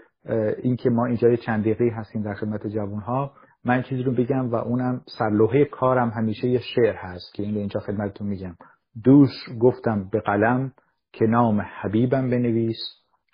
اینکه 0.63 0.89
ما 0.89 1.05
اینجا 1.05 1.35
چند 1.35 1.61
دقیقه 1.61 1.95
هستیم 1.95 2.23
در 2.23 2.33
خدمت 2.33 2.67
جوان 2.67 3.01
ها 3.01 3.33
من 3.65 3.81
چیزی 3.81 4.03
رو 4.03 4.11
بگم 4.11 4.51
و 4.51 4.55
اونم 4.55 5.01
سرلوحه 5.17 5.65
کارم 5.65 6.09
همیشه 6.09 6.47
یه 6.47 6.59
شعر 6.59 6.95
هست 6.95 7.33
که 7.33 7.43
این 7.43 7.57
اینجا 7.57 7.79
خدمتتون 7.79 8.27
میگم. 8.27 8.55
دوش 9.03 9.29
گفتم 9.61 10.09
به 10.11 10.19
قلم 10.19 10.71
که 11.13 11.25
نام 11.25 11.61
حبیبم 11.61 12.29
بنویس 12.29 12.77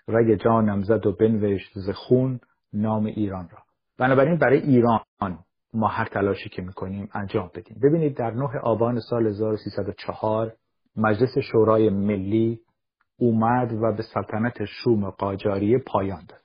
رگ 0.08 0.36
جانم 0.44 0.84
زد 0.84 1.06
و 1.06 1.12
بنوشت 1.12 1.72
ز 1.76 1.90
خون 1.90 2.40
نام 2.74 3.06
ایران 3.06 3.50
را. 3.52 3.58
بنابراین 3.98 4.38
برای 4.38 4.60
ایران 4.60 5.00
ما 5.74 5.88
هر 5.88 6.06
تلاشی 6.06 6.50
که 6.50 6.62
می‌کنیم 6.62 7.10
انجام 7.14 7.52
بدیم. 7.56 7.78
ببینید 7.84 8.18
در 8.18 8.32
9 8.32 8.60
آبان 8.64 9.00
سال 9.00 9.28
1304 9.28 10.54
مجلس 10.98 11.38
شورای 11.38 11.90
ملی 11.90 12.60
اومد 13.20 13.74
و 13.74 13.92
به 13.98 14.04
سلطنت 14.04 14.66
شوم 14.66 15.10
قاجاریه 15.10 15.78
پایان 15.78 16.26
داد. 16.30 16.42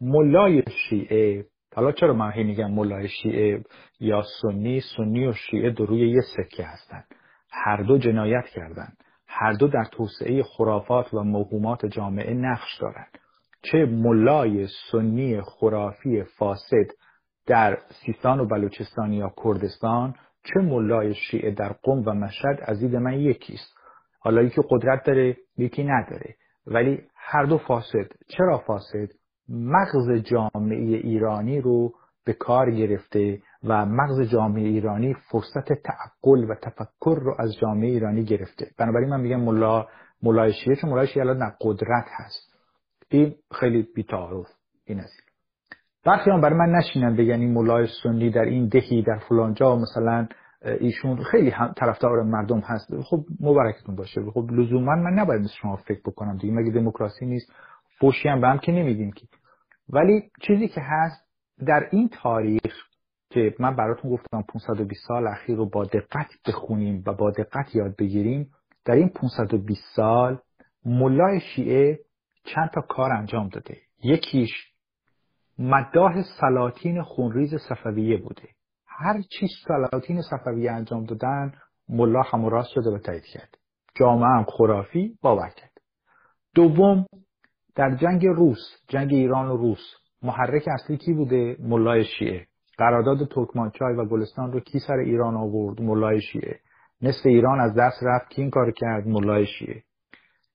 ملای 0.00 0.62
شیعه 0.88 1.46
حالا 1.74 1.92
چرا 1.92 2.14
من 2.14 2.32
هی 2.32 2.44
میگم 2.44 2.70
ملای 2.70 3.08
شیعه 3.08 3.64
یا 4.00 4.22
سنی؟ 4.42 4.80
سنی 4.96 5.26
و 5.26 5.32
شیعه 5.32 5.70
در 5.70 5.84
روی 5.84 6.10
یه 6.10 6.20
سکه 6.36 6.64
هستند 6.64 7.04
هر 7.50 7.82
دو 7.82 7.98
جنایت 7.98 8.44
کردند 8.54 8.96
هر 9.28 9.52
دو 9.52 9.68
در 9.68 9.84
توسعه 9.92 10.42
خرافات 10.42 11.14
و 11.14 11.22
موهومات 11.22 11.86
جامعه 11.86 12.34
نقش 12.34 12.78
دارند 12.80 13.18
چه 13.62 13.86
ملای 13.86 14.66
سنی 14.92 15.40
خرافی 15.40 16.22
فاسد 16.22 16.86
در 17.46 17.78
سیستان 18.06 18.40
و 18.40 18.46
بلوچستان 18.46 19.12
یا 19.12 19.32
کردستان 19.44 20.14
چه 20.44 20.60
ملای 20.60 21.14
شیعه 21.14 21.50
در 21.50 21.72
قم 21.82 22.02
و 22.06 22.14
مشهد 22.14 22.58
از 22.62 22.80
دید 22.80 22.96
من 22.96 23.20
یکیست. 23.20 23.75
حالا 24.26 24.42
یکی 24.42 24.62
قدرت 24.70 25.04
داره 25.04 25.36
یکی 25.58 25.84
نداره. 25.84 26.34
ولی 26.66 27.02
هر 27.14 27.44
دو 27.44 27.58
فاسد. 27.58 28.06
چرا 28.28 28.58
فاسد؟ 28.58 29.08
مغز 29.48 30.10
جامعه 30.10 30.96
ایرانی 30.96 31.60
رو 31.60 31.92
به 32.24 32.32
کار 32.32 32.70
گرفته 32.70 33.42
و 33.64 33.86
مغز 33.86 34.20
جامعه 34.20 34.68
ایرانی 34.68 35.14
فرصت 35.14 35.72
تعقل 35.72 36.44
و 36.50 36.54
تفکر 36.62 37.18
رو 37.22 37.34
از 37.38 37.56
جامعه 37.60 37.88
ایرانی 37.88 38.24
گرفته. 38.24 38.66
بنابراین 38.78 39.08
من 39.08 39.20
میگم 39.20 39.40
ملا 39.40 39.86
ملای 40.22 40.52
شیعه 40.52 40.76
چون 40.76 41.06
شیعه 41.06 41.26
الان 41.26 41.52
قدرت 41.60 42.06
هست. 42.16 42.54
این 43.08 43.34
خیلی 43.60 43.88
بیتعارف. 43.94 44.48
این 44.84 45.00
است 45.00 45.22
برخی 46.04 46.30
هم 46.30 46.40
برای 46.40 46.58
من 46.58 46.72
نشینن 46.72 47.16
بگن 47.16 47.40
این 47.40 47.52
ملای 47.54 47.86
سنی 48.02 48.30
در 48.30 48.44
این 48.44 48.68
دهی 48.68 49.02
در 49.02 49.18
فلانجا 49.28 49.76
مثلا 49.76 50.28
ایشون 50.66 51.24
خیلی 51.24 51.52
طرفدار 51.76 52.22
مردم 52.22 52.60
هست. 52.60 53.00
خب 53.02 53.24
مبارکتون 53.40 53.96
باشه. 53.96 54.30
خب 54.34 54.50
لزوما 54.52 54.96
من 54.96 55.12
نباید 55.12 55.40
مثل 55.40 55.54
شما 55.62 55.76
فکر 55.76 56.00
بکنم. 56.06 56.36
دیگه 56.36 56.54
مگه 56.54 56.70
دموکراسی 56.70 57.26
نیست؟ 57.26 57.52
فوشی 58.00 58.28
هم 58.28 58.40
به 58.40 58.48
هم 58.48 58.58
که 58.58 58.72
نمیگیم 58.72 59.12
که. 59.12 59.26
ولی 59.88 60.30
چیزی 60.40 60.68
که 60.68 60.80
هست 60.80 61.26
در 61.66 61.88
این 61.90 62.08
تاریخ 62.08 62.86
که 63.30 63.54
من 63.58 63.76
براتون 63.76 64.10
گفتم 64.10 64.42
520 64.42 65.06
سال 65.08 65.26
اخیر 65.26 65.56
رو 65.56 65.66
با 65.66 65.84
دقت 65.84 66.28
بخونیم 66.48 67.02
و 67.06 67.12
با 67.12 67.30
دقت 67.30 67.74
یاد 67.74 67.96
بگیریم 67.96 68.50
در 68.84 68.94
این 68.94 69.08
520 69.08 69.82
سال 69.96 70.38
ملای 70.84 71.40
شیعه 71.40 71.98
چند 72.44 72.70
تا 72.70 72.80
کار 72.80 73.12
انجام 73.12 73.48
داده. 73.48 73.76
یکیش 74.02 74.50
مداح 75.58 76.22
سلاطین 76.40 77.02
خونریز 77.02 77.54
صفویه 77.68 78.16
بوده. 78.16 78.48
هر 78.98 79.20
چی 79.20 79.46
سلاطین 79.66 80.22
صفویه 80.22 80.72
انجام 80.72 81.04
دادن 81.04 81.52
ملا 81.88 82.22
هم 82.22 82.46
راست 82.46 82.68
شده 82.68 82.90
و 82.90 82.98
تایید 82.98 83.24
کرد. 83.24 83.58
جامعه 83.94 84.28
هم 84.28 84.44
خرافی 84.48 85.18
باور 85.22 85.48
کرد. 85.48 85.72
دوم 86.54 87.06
در 87.74 87.94
جنگ 87.94 88.26
روس 88.26 88.58
جنگ 88.88 89.12
ایران 89.12 89.48
و 89.48 89.56
روس 89.56 89.80
محرک 90.22 90.68
اصلی 90.68 90.96
کی 90.96 91.12
بوده؟ 91.12 91.56
ملای 91.60 92.04
شیعه. 92.04 92.46
قرارداد 92.78 93.28
ترکمانچای 93.28 93.94
و 93.94 94.04
گلستان 94.04 94.52
رو 94.52 94.60
کی 94.60 94.78
سر 94.78 94.96
ایران 94.96 95.36
آورد؟ 95.36 95.82
ملای 95.82 96.20
شیعه. 96.20 96.58
نصف 97.02 97.26
ایران 97.26 97.60
از 97.60 97.74
دست 97.74 98.02
رفت. 98.02 98.30
کی 98.30 98.42
این 98.42 98.50
کار 98.50 98.70
کرد؟ 98.70 99.08
ملای 99.08 99.46
شیعه. 99.46 99.82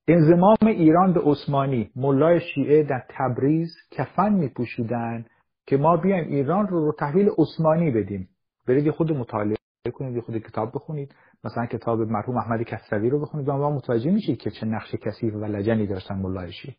انزمام 0.08 0.58
ایران 0.62 1.14
به 1.14 1.22
عثمانی. 1.24 1.92
ملای 1.96 2.40
شیعه 2.40 2.84
در 2.84 3.04
تبریز 3.10 3.76
کفن 3.92 4.34
می 4.34 4.50
پوشیدن 4.50 5.26
که 5.66 5.78
ما 5.78 5.98
بیایم 5.98 6.28
ایران 6.28 6.68
رو 6.68 6.86
رو 6.86 6.94
تحویل 7.00 7.30
عثمانی 7.38 7.92
بدیم. 7.92 8.30
برید 8.68 8.92
خود 8.92 9.12
مطالعه 9.12 9.58
کنید 9.94 10.24
خود 10.24 10.38
کتاب 10.38 10.72
بخونید. 10.76 11.16
مثلا 11.44 11.66
کتاب 11.66 12.00
مرحوم 12.00 12.38
احمد 12.38 12.64
کسروی 12.64 13.10
رو 13.10 13.22
بخونید 13.22 13.50
و 13.50 13.58
ما 13.58 13.72
متوجه 13.72 14.12
میشید 14.12 14.40
که 14.40 14.52
چه 14.52 14.66
نقش 14.66 14.96
کثیف 14.96 15.34
و 15.34 15.46
لجنی 15.46 15.88
داشتن 15.88 16.16
ملای 16.16 16.52
شیعه 16.52 16.76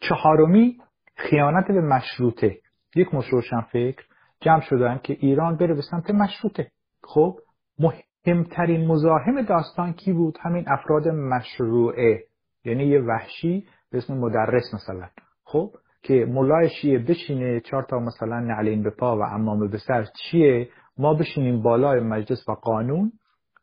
چهارمی 0.00 0.78
خیانت 1.16 1.66
به 1.68 1.80
مشروطه. 1.80 2.58
یک 2.96 3.14
مشروشن 3.14 3.60
فکر 3.60 4.04
جمع 4.40 4.60
شدن 4.60 5.00
که 5.02 5.16
ایران 5.20 5.56
بره 5.56 5.74
به 5.74 5.82
سمت 5.82 6.10
مشروطه. 6.10 6.70
خب 7.02 7.38
مهمترین 7.78 8.86
مزاحم 8.86 9.42
داستان 9.42 9.92
کی 9.92 10.12
بود؟ 10.12 10.38
همین 10.40 10.64
افراد 10.68 11.08
مشروعه. 11.08 12.24
یعنی 12.64 12.84
یه 12.84 13.00
وحشی 13.00 13.66
به 13.90 13.98
اسم 13.98 14.14
مدرس 14.14 14.74
مثلا. 14.74 15.08
خب 15.44 15.70
که 16.02 16.26
ملای 16.28 16.68
شیعه 16.68 16.98
بشینه 16.98 17.60
چهار 17.60 17.82
تا 17.82 17.98
مثلا 17.98 18.40
نعلین 18.40 18.82
به 18.82 18.90
پا 18.90 19.18
و 19.18 19.22
امامه 19.22 19.68
به 19.68 19.78
سر 19.78 20.04
چیه؟ 20.04 20.68
ما 20.98 21.14
بشینیم 21.14 21.62
بالای 21.62 22.00
مجلس 22.00 22.48
و 22.48 22.52
قانون 22.52 23.12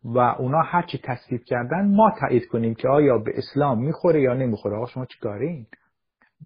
و 0.05 0.17
اونا 0.17 0.61
هرچی 0.61 0.99
تصویب 1.03 1.41
کردن 1.43 1.95
ما 1.95 2.11
تایید 2.19 2.45
کنیم 2.45 2.75
که 2.75 2.87
آیا 2.87 3.17
به 3.17 3.31
اسلام 3.35 3.83
می‌خوره 3.83 4.21
یا 4.21 4.33
نمی‌خوره. 4.33 4.75
آقا 4.75 4.85
شما 4.85 5.05
چیکارین 5.05 5.65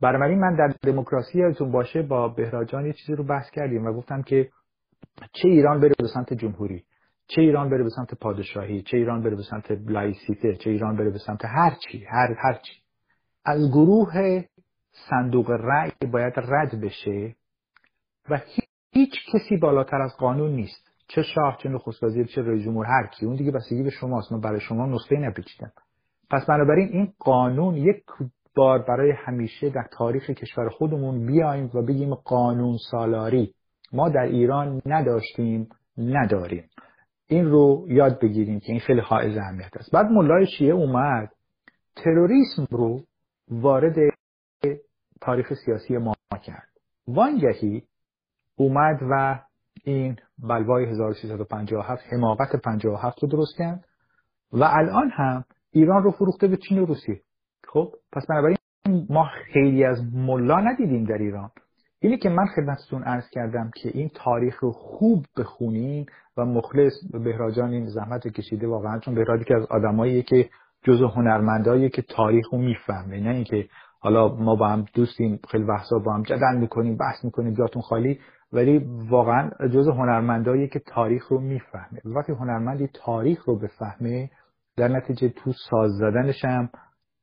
بنابراین 0.01 0.39
من 0.39 0.55
در 0.55 0.73
دموکراسی 0.91 1.39
یادتون 1.39 1.71
باشه 1.71 2.01
با 2.01 2.27
بهراجان 2.27 2.85
یه 2.85 2.93
چیزی 2.93 3.15
رو 3.15 3.23
بحث 3.23 3.51
کردیم 3.51 3.85
و 3.85 3.93
گفتم 3.93 4.21
که 4.21 4.49
چه 5.33 5.49
ایران 5.49 5.79
بره 5.79 5.95
به 5.99 6.07
سمت 6.13 6.33
جمهوری 6.33 6.83
چه 7.27 7.41
ایران 7.41 7.69
بره 7.69 7.83
به 7.83 7.89
سمت 7.89 8.13
پادشاهی 8.13 8.81
چه 8.81 8.97
ایران 8.97 9.21
بره 9.21 9.35
به 9.35 9.43
سمت 9.43 9.71
لایسیته 9.71 10.55
چه 10.55 10.69
ایران 10.69 10.97
بره 10.97 11.09
به 11.09 11.17
سمت 11.17 11.45
هر 11.45 11.73
چی 11.79 12.05
هر 12.05 12.35
هر 12.43 12.53
چی. 12.53 12.73
از 13.45 13.71
گروه 13.71 14.43
صندوق 15.09 15.51
رأی 15.51 15.91
باید 16.11 16.33
رد 16.37 16.81
بشه 16.81 17.35
و 18.29 18.39
هیچ 18.91 19.13
کسی 19.33 19.57
بالاتر 19.57 20.01
از 20.01 20.11
قانون 20.19 20.51
نیست. 20.51 20.91
چه 21.07 21.21
شاه 21.21 21.57
چه 21.63 21.69
نخست 21.69 22.03
وزیر 22.03 22.25
چه 22.25 22.41
رئیس 22.41 22.63
جمهور 22.63 22.85
هر 22.85 23.07
کی. 23.07 23.25
اون 23.25 23.35
دیگه 23.35 23.51
بستگی 23.51 23.83
به 23.83 23.89
شماست. 23.89 24.31
ما 24.31 24.39
برای 24.39 24.59
شما 24.59 24.85
نسخه 24.85 25.15
نپیچیدم. 25.15 25.71
پس 26.29 26.45
بنابراین 26.45 26.87
این 26.87 27.13
قانون 27.19 27.75
یک 27.75 28.03
بار 28.55 28.85
برای 28.87 29.13
همیشه 29.25 29.69
در 29.69 29.87
تاریخ 29.91 30.29
کشور 30.29 30.69
خودمون 30.69 31.25
بیایم 31.25 31.71
و 31.73 31.81
بگیم 31.81 32.15
قانون 32.15 32.77
سالاری. 32.91 33.53
ما 33.93 34.09
در 34.09 34.21
ایران 34.21 34.81
نداشتیم 34.85 35.69
نداریم. 35.97 36.69
این 37.27 37.45
رو 37.45 37.85
یاد 37.89 38.19
بگیریم 38.19 38.59
که 38.59 38.71
این 38.71 38.79
خیلی 38.79 38.99
حائز 39.01 39.37
اهمیت 39.37 39.77
است. 39.77 39.91
بعد 39.91 40.05
ملای 40.05 40.45
شیعه 40.57 40.73
اومد. 40.73 41.31
تروریسم 41.95 42.67
رو 42.71 43.01
وارد 43.51 43.95
تاریخ 45.21 45.53
سیاسی 45.65 45.97
ما 45.97 46.13
کرد. 46.45 46.67
وانگهی 47.07 47.83
اومد 48.55 48.99
و 49.11 49.39
این 49.83 50.15
بلوای 50.39 50.85
1357 50.85 52.03
حماقت 52.13 52.55
57 52.55 53.23
رو 53.23 53.29
درست 53.29 53.57
کرد 53.57 53.85
و 54.53 54.63
الان 54.63 55.09
هم 55.09 55.45
ایران 55.71 56.03
رو 56.03 56.11
فروخته 56.11 56.47
به 56.47 56.57
چین 56.57 56.79
و 56.79 56.85
روسیه. 56.85 57.21
خب 57.67 57.93
پس 58.11 58.25
بنابراین 58.29 58.57
ما 59.09 59.29
خیلی 59.53 59.83
از 59.83 60.13
ملا 60.13 60.59
ندیدیم 60.59 61.03
در 61.03 61.17
ایران. 61.17 61.49
اینی 61.99 62.17
که 62.17 62.29
من 62.29 62.45
خدمتتون 62.55 63.03
عرض 63.03 63.29
کردم 63.31 63.71
که 63.75 63.89
این 63.93 64.09
تاریخ 64.15 64.59
رو 64.59 64.71
خوب 64.71 65.25
بخونین 65.37 66.05
و 66.37 66.45
مخلص 66.45 66.93
بهراجان 67.13 67.69
این 67.69 67.85
زحمت 67.85 68.27
کشیده 68.27 68.67
واقعا 68.67 68.99
چون 68.99 69.15
بهراجی 69.15 69.43
که 69.43 69.55
از 69.55 69.65
آدماییه 69.65 70.21
که 70.21 70.49
جزء 70.83 71.07
هنرمنداییه 71.07 71.89
که 71.89 72.01
تاریخ 72.01 72.53
رو 72.53 72.57
می‌فهمه 72.57 73.19
نه 73.19 73.29
اینکه 73.29 73.69
حالا 73.99 74.27
ما 74.27 74.55
با 74.55 74.67
هم 74.67 74.85
دوستیم 74.93 75.39
خیلی 75.51 75.63
بحثا 75.63 75.99
با 75.99 76.13
هم 76.13 76.23
جدل 76.23 76.57
می‌کنیم 76.59 76.97
بحث 76.97 77.25
می‌کنیم 77.25 77.53
جاتون 77.53 77.81
خالی 77.81 78.19
ولی 78.53 78.85
واقعا 79.09 79.49
جزء 79.73 79.91
هنرمنداییه 79.91 80.67
که 80.67 80.79
تاریخ 80.79 81.27
رو 81.27 81.39
می‌فهمه. 81.39 82.01
وقتی 82.05 82.31
هنرمندی 82.33 82.89
تاریخ 83.05 83.43
رو 83.45 83.59
بفهمه 83.59 84.29
در 84.77 84.87
نتیجه 84.87 85.29
تو 85.29 85.51
ساز 85.69 85.91
زدنش 85.91 86.45
هم 86.45 86.69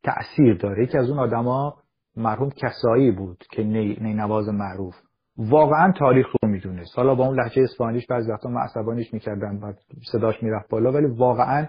تأثیر 0.02 0.56
داره. 0.56 0.82
یکی 0.84 0.98
از 0.98 1.10
اون 1.10 1.18
آدما 1.18 1.74
مرحوم 2.16 2.50
کسایی 2.50 3.10
بود 3.10 3.44
که 3.50 3.62
نی, 3.62 3.98
نی 4.00 4.14
نواز 4.14 4.48
معروف. 4.48 4.94
واقعا 5.38 5.92
تاریخ 5.92 6.26
رو 6.42 6.48
می‌دونست. 6.48 6.96
حالا 6.96 7.14
با 7.14 7.26
اون 7.26 7.40
لحجه 7.40 7.62
اسپانیش 7.62 8.06
بعضی 8.06 8.32
وقتا 8.32 8.48
من 8.48 8.60
عصبانیش 8.60 9.14
می‌کردم 9.14 9.58
و 9.62 9.72
صداش 10.12 10.42
می‌رفت 10.42 10.70
بالا 10.70 10.92
ولی 10.92 11.06
واقعا 11.06 11.66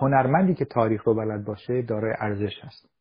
هنرمندی 0.00 0.54
که 0.54 0.64
تاریخ 0.64 1.04
رو 1.04 1.14
بلد 1.14 1.44
باشه 1.44 1.82
دارای 1.82 2.14
ارزش 2.20 2.52
هست. 2.62 2.97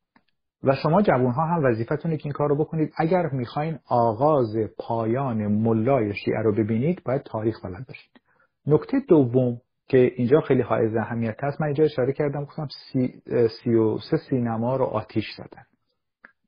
و 0.64 0.76
شما 0.76 1.02
جوان 1.02 1.32
ها 1.32 1.46
هم 1.46 1.66
وظیفتونه 1.66 2.18
که 2.18 2.26
این 2.26 2.34
کار 2.34 2.50
رو 2.50 2.56
بکنید. 2.56 2.94
اگر 2.98 3.30
می‌خواین 3.30 3.80
آغاز 3.90 4.56
پایان 4.80 5.48
ملای 5.48 6.16
شیعه 6.16 6.42
رو 6.42 6.56
ببینید 6.56 7.02
باید 7.06 7.24
تاریخ 7.24 7.66
بلد 7.66 7.88
باشید. 7.88 8.22
نکته 8.68 9.00
دوم 9.08 9.62
که 9.88 10.12
اینجا 10.16 10.42
خیلی 10.42 10.62
حائز 10.62 10.96
اهمیت 10.96 11.44
هست 11.44 11.62
من 11.62 11.68
اینجا 11.68 11.84
اشاره 11.84 12.14
کردم 12.14 12.44
گفتم 12.44 12.68
سی, 12.92 13.22
سی 13.64 13.74
و 13.74 13.98
سه 13.98 14.18
سینما 14.30 14.76
رو 14.76 14.86
آتیش 14.86 15.26
زدن. 15.38 15.64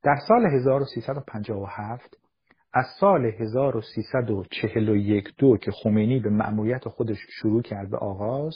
در 0.04 0.15
سال 0.28 0.45
1357 0.45 2.17
از 2.74 2.86
سال 3.00 3.26
1341 3.26 5.34
دو 5.38 5.58
که 5.58 5.72
خمینی 5.72 6.19
به 6.19 6.30
مأموریت 6.30 6.88
خودش 6.88 7.17
شروع 7.30 7.62
کرد 7.62 7.89
به 7.89 7.98
آغاز 7.98 8.56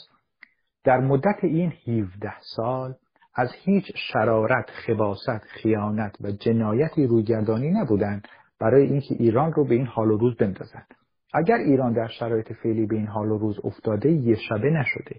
در 0.84 1.00
مدت 1.00 1.44
این 1.44 1.74
17 1.88 2.34
سال 2.56 2.96
از 3.36 3.50
هیچ 3.64 3.92
شرارت، 3.96 4.70
خباست، 4.70 5.46
خیانت 5.50 6.16
و 6.22 6.32
جنایتی 6.32 7.08
رویگردانی 7.08 7.70
نبودند 7.70 8.28
برای 8.60 8.84
اینکه 8.84 9.16
ایران 9.20 9.54
رو 9.54 9.66
به 9.66 9.76
این 9.76 9.88
حال 9.88 10.12
و 10.12 10.18
روز 10.18 10.36
بندازند. 10.36 10.88
اگر 11.34 11.56
ایران 11.56 11.94
در 11.94 12.08
شرایط 12.08 12.54
فعلی 12.54 12.86
به 12.86 12.96
این 12.96 13.08
حال 13.08 13.32
و 13.32 13.38
روز 13.38 13.60
افتاده 13.64 14.12
یه 14.12 14.36
شبه 14.50 14.70
نشده. 14.70 15.16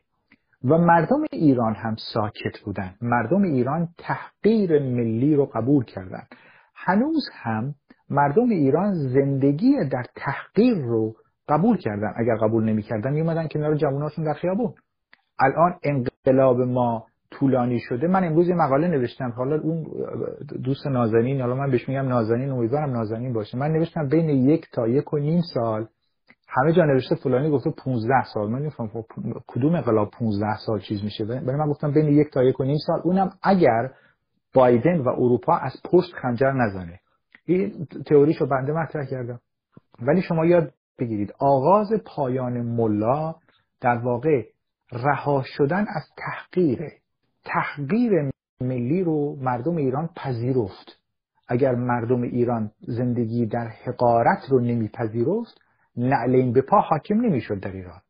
و 0.64 0.78
مردم 0.78 1.22
ایران 1.32 1.74
هم 1.74 1.96
ساکت 2.14 2.60
بودند. 2.64 2.96
مردم 3.02 3.42
ایران 3.42 3.88
تحقیر 3.98 4.82
ملی 4.82 5.36
رو 5.36 5.46
قبول 5.46 5.84
کردند. 5.84 6.28
هنوز 6.74 7.28
هم 7.32 7.74
مردم 8.10 8.48
ایران 8.48 8.94
زندگی 8.94 9.72
در 9.92 10.04
تحقیر 10.16 10.76
رو 10.76 11.14
قبول 11.48 11.76
کردن 11.76 12.12
اگر 12.16 12.36
قبول 12.36 12.64
نمی‌کردن 12.64 13.12
میومدن 13.12 13.48
کنار 13.48 13.74
جواناشون 13.74 14.24
در 14.24 14.34
خیابون. 14.34 14.74
الان 15.38 15.78
انقلاب 15.82 16.60
ما 16.60 17.06
طولانی 17.30 17.78
شده. 17.78 18.06
من 18.06 18.24
امروز 18.24 18.48
یه 18.48 18.54
مقاله 18.54 18.88
نوشتم. 18.88 19.30
حالا 19.30 19.60
اون 19.60 19.86
دوست 20.64 20.86
نازنین 20.86 21.40
حالا 21.40 21.54
من 21.54 21.70
بهش 21.70 21.88
میگم 21.88 22.08
نازنین 22.08 22.50
امیدوارم 22.50 22.90
نازنین 22.90 23.32
باشه. 23.32 23.58
من 23.58 23.72
نوشتم 23.72 24.08
بین 24.08 24.28
یک 24.28 24.66
تا 24.72 24.88
یک 24.88 25.12
و 25.14 25.18
نیم 25.18 25.40
سال 25.54 25.86
همه 26.48 26.72
جا 26.72 26.84
نوشته 26.84 27.14
فلانی 27.14 27.50
گفته 27.50 27.70
15 27.70 28.14
سال. 28.34 28.50
من 28.50 28.58
نمیفهم 28.58 28.88
خب 28.88 29.04
کدوم 29.46 29.74
انقلاب 29.74 30.10
15 30.10 30.46
سال 30.66 30.80
چیز 30.80 31.04
میشه؟ 31.04 31.24
ولی 31.24 31.56
من 31.56 31.66
گفتم 31.68 31.92
بین 31.92 32.08
یک 32.08 32.30
تا 32.30 32.42
یک 32.42 32.60
و 32.60 32.64
نیم 32.64 32.78
سال. 32.86 33.00
اونم 33.04 33.30
اگر 33.42 33.90
بایدن 34.54 35.00
و 35.00 35.08
اروپا 35.08 35.56
از 35.56 35.72
پشت 35.84 36.14
خنجر 36.14 36.52
نزنه. 36.52 37.00
این 37.46 37.86
تئوریشو 38.06 38.46
بنده 38.46 38.72
مطرح 38.72 39.06
کردم. 39.06 39.40
ولی 40.02 40.22
شما 40.22 40.46
یاد 40.46 40.72
بگیرید 40.98 41.34
آغاز 41.38 41.88
پایان 42.06 42.60
ملا 42.60 43.34
در 43.80 43.98
واقع 43.98 44.42
رها 44.92 45.42
شدن 45.46 45.84
از 45.88 46.02
تحقیره 46.16 46.92
تحقیر 47.44 48.30
ملی 48.60 49.04
رو 49.04 49.36
مردم 49.36 49.76
ایران 49.76 50.10
پذیرفت. 50.16 51.00
اگر 51.48 51.74
مردم 51.74 52.22
ایران 52.22 52.70
زندگی 52.80 53.46
در 53.46 53.68
حقارت 53.68 54.38
رو 54.50 54.60
نمیپذیرفت 54.60 55.60
نعلین 55.96 56.52
به 56.52 56.62
پا 56.62 56.80
حاکم 56.80 57.20
نمی‌شد 57.20 57.60
در 57.60 57.72
ایران. 57.72 58.00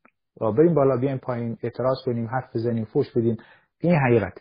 بریم 0.41 0.75
بالا 0.75 0.97
بیایم 0.97 1.19
پایین 1.19 1.57
اعتراض 1.63 1.97
کنیم 2.05 2.27
حرف 2.27 2.57
بزنیم 2.57 2.85
فوش 2.85 3.11
بدیم. 3.17 3.37
این 3.81 3.95
حقیقت. 3.95 4.39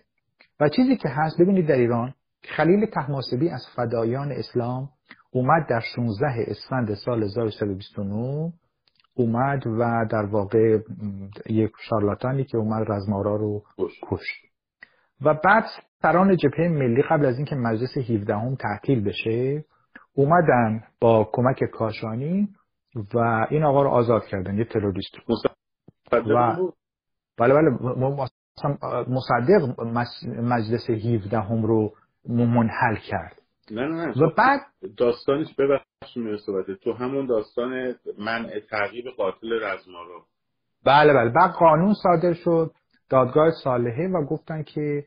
و 0.59 0.69
چیزی 0.69 0.95
که 0.95 1.09
هست 1.09 1.41
ببینید 1.41 1.67
در 1.67 1.75
ایران 1.75 2.13
خلیل 2.43 2.85
تحماسبی 2.85 3.49
از 3.49 3.65
فدایان 3.75 4.31
اسلام 4.31 4.89
اومد 5.31 5.67
در 5.69 5.79
16 5.95 6.25
اسفند 6.47 6.93
سال 6.93 7.23
1329 7.23 8.53
اومد 9.15 9.67
و 9.67 10.05
در 10.11 10.25
واقع 10.25 10.79
یک 11.49 11.71
شارلاتانی 11.89 12.43
که 12.43 12.57
اومد 12.57 12.91
رزمارا 12.91 13.35
رو 13.35 13.63
کشت. 14.03 14.52
و 15.25 15.33
بعد 15.33 15.63
سران 16.01 16.37
جبهه 16.37 16.67
ملی 16.67 17.01
قبل 17.01 17.25
از 17.25 17.37
اینکه 17.37 17.55
مجلس 17.55 17.97
17 17.97 18.35
هم 18.35 18.55
تعطیل 18.55 19.03
بشه 19.03 19.65
اومدن 20.15 20.83
با 21.01 21.29
کمک 21.31 21.63
کاشانی 21.63 22.49
و 23.13 23.47
این 23.49 23.63
آقا 23.63 23.83
رو 23.83 23.89
آزاد 23.89 24.25
کردن 24.25 24.57
یه 24.57 24.65
تروریست 24.65 25.15
و 25.29 25.33
بله 27.37 27.53
بله. 27.53 27.77
مصدق 29.07 29.81
مجلس 30.27 30.89
17 30.89 31.39
هم 31.39 31.63
رو 31.65 31.93
منحل 32.29 32.95
کرد. 32.95 33.41
نه 33.71 33.87
نه 33.87 34.13
و 34.23 34.29
بعد 34.37 34.59
داستانش 34.97 35.47
ببخشید 35.55 36.35
صحبت. 36.45 36.65
تو 36.83 36.93
همون 36.93 37.25
داستان 37.25 37.95
منع 38.19 38.59
تعقیب 38.69 39.05
قاتل 39.17 39.53
رزمارا 39.53 40.25
بله 40.85 41.13
بله. 41.13 41.29
بعد 41.29 41.51
قانون 41.51 41.93
صادر 41.93 42.33
شد 42.33 42.71
دادگاه 43.09 43.51
صالحه 43.63 44.07
و 44.07 44.25
گفتن 44.25 44.63
که 44.63 45.05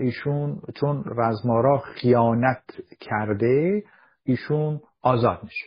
ایشون 0.00 0.60
چون 0.74 1.04
رزمارا 1.06 1.78
خیانت 1.78 2.62
کرده 3.00 3.82
ایشون 4.24 4.80
آزاد 5.02 5.40
میشه. 5.42 5.66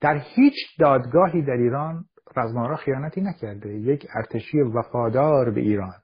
در 0.00 0.18
هیچ 0.18 0.54
دادگاهی 0.78 1.42
در 1.42 1.52
ایران 1.52 2.04
رزمارا 2.36 2.76
خیانتی 2.76 3.20
نکرده 3.20 3.74
یک 3.74 4.06
ارتشی 4.14 4.60
وفادار 4.60 5.50
به 5.50 5.60
ایران. 5.60 5.94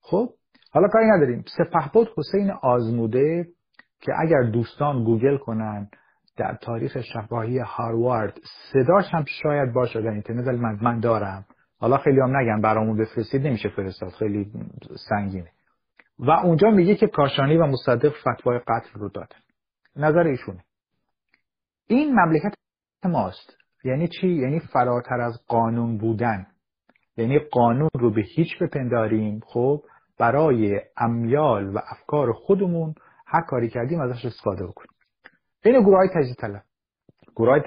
خب 0.00 0.28
حالا 0.72 0.88
کاری 0.88 1.06
نداریم. 1.06 1.44
سپهبد 1.56 2.06
حسین 2.16 2.50
آزموده 2.50 3.48
که 4.00 4.12
اگر 4.18 4.42
دوستان 4.42 5.04
گوگل 5.04 5.36
کنن 5.36 5.90
در 6.36 6.54
تاریخ 6.62 7.00
شفاهی 7.00 7.58
هاروارد 7.58 8.38
صداش 8.72 9.04
هم 9.10 9.24
شاید 9.42 9.72
باشه 9.72 10.00
در 10.00 10.10
اینترنت 10.10 10.48
من, 10.48 10.78
من 10.82 11.00
دارم. 11.00 11.44
حالا 11.80 11.96
خیلی 11.96 12.20
هم 12.20 12.36
نگن 12.36 12.60
برامون 12.60 12.98
بفرستید 12.98 13.46
نمیشه 13.46 13.68
فرستاد. 13.68 14.10
خیلی 14.10 14.52
سنگینه. 15.08 15.50
و 16.18 16.30
اونجا 16.30 16.70
میگه 16.70 16.94
که 16.94 17.06
کاشانی 17.06 17.56
و 17.56 17.66
مصدق 17.66 18.12
فتوای 18.20 18.58
قتل 18.58 19.00
رو 19.00 19.08
دادن. 19.08 19.38
نظر 19.96 20.26
ایشونه 20.26 20.64
این 21.86 22.14
مملکت 22.20 22.54
ماست. 23.04 23.56
یعنی 23.84 24.08
چی؟ 24.08 24.28
یعنی 24.28 24.60
فراتر 24.60 25.20
از 25.20 25.44
قانون 25.48 25.98
بودن. 25.98 26.46
یعنی 27.16 27.38
قانون 27.38 27.90
رو 27.94 28.10
به 28.10 28.22
هیچ 28.22 28.58
بپنداریم. 28.60 29.40
خب 29.44 29.82
برای 30.18 30.80
امیال 30.96 31.68
و 31.68 31.78
افکار 31.90 32.32
خودمون 32.32 32.94
هر 33.26 33.40
کاری 33.40 33.68
کردیم 33.68 34.00
ازش 34.00 34.24
استفاده 34.24 34.66
بکنیم. 34.66 34.90
این 35.64 35.80
گروه 35.82 35.96
های 35.96 36.08
تجزیه 36.08 36.34
طلب. 36.34 36.62
گروه 37.36 37.50
های 37.50 37.62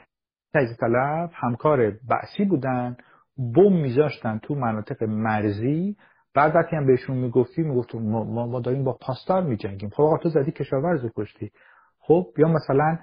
تجزیه 0.54 0.78
طلب 0.80 1.32
همکار 1.34 1.92
بعثی 2.10 2.46
بودن 2.46 2.98
بم 3.38 3.74
میذاشتن 3.74 4.40
تو 4.44 4.56
مناطق 4.56 5.04
مرزی 5.04 5.98
بعد 6.36 6.56
وقتی 6.56 6.76
هم 6.76 6.86
بهشون 6.86 7.18
می‌گفتی 7.18 7.62
می‌گفت 7.62 7.96
ما, 7.96 8.46
ما 8.46 8.60
داریم 8.60 8.84
با 8.84 8.98
پاسدار 9.02 9.44
میجنگیم. 9.44 9.90
خب 9.90 10.02
آقا 10.02 10.18
تو 10.18 10.30
زدی 10.30 10.52
کشاورز 10.52 11.06
کشتی. 11.16 11.52
خب 12.00 12.28
یا 12.38 12.48
مثلا 12.48 12.98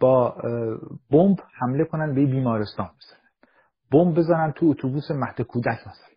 با 0.00 0.34
بمب 1.10 1.36
حمله 1.60 1.84
کنن 1.84 2.14
به 2.14 2.26
بیمارستان 2.26 2.86
مثلا 2.86 3.18
بمب 3.92 4.14
بزنن 4.14 4.52
تو 4.52 4.66
اتوبوس 4.66 5.10
مهد 5.10 5.42
کودک 5.42 5.78
مثلا. 5.80 6.12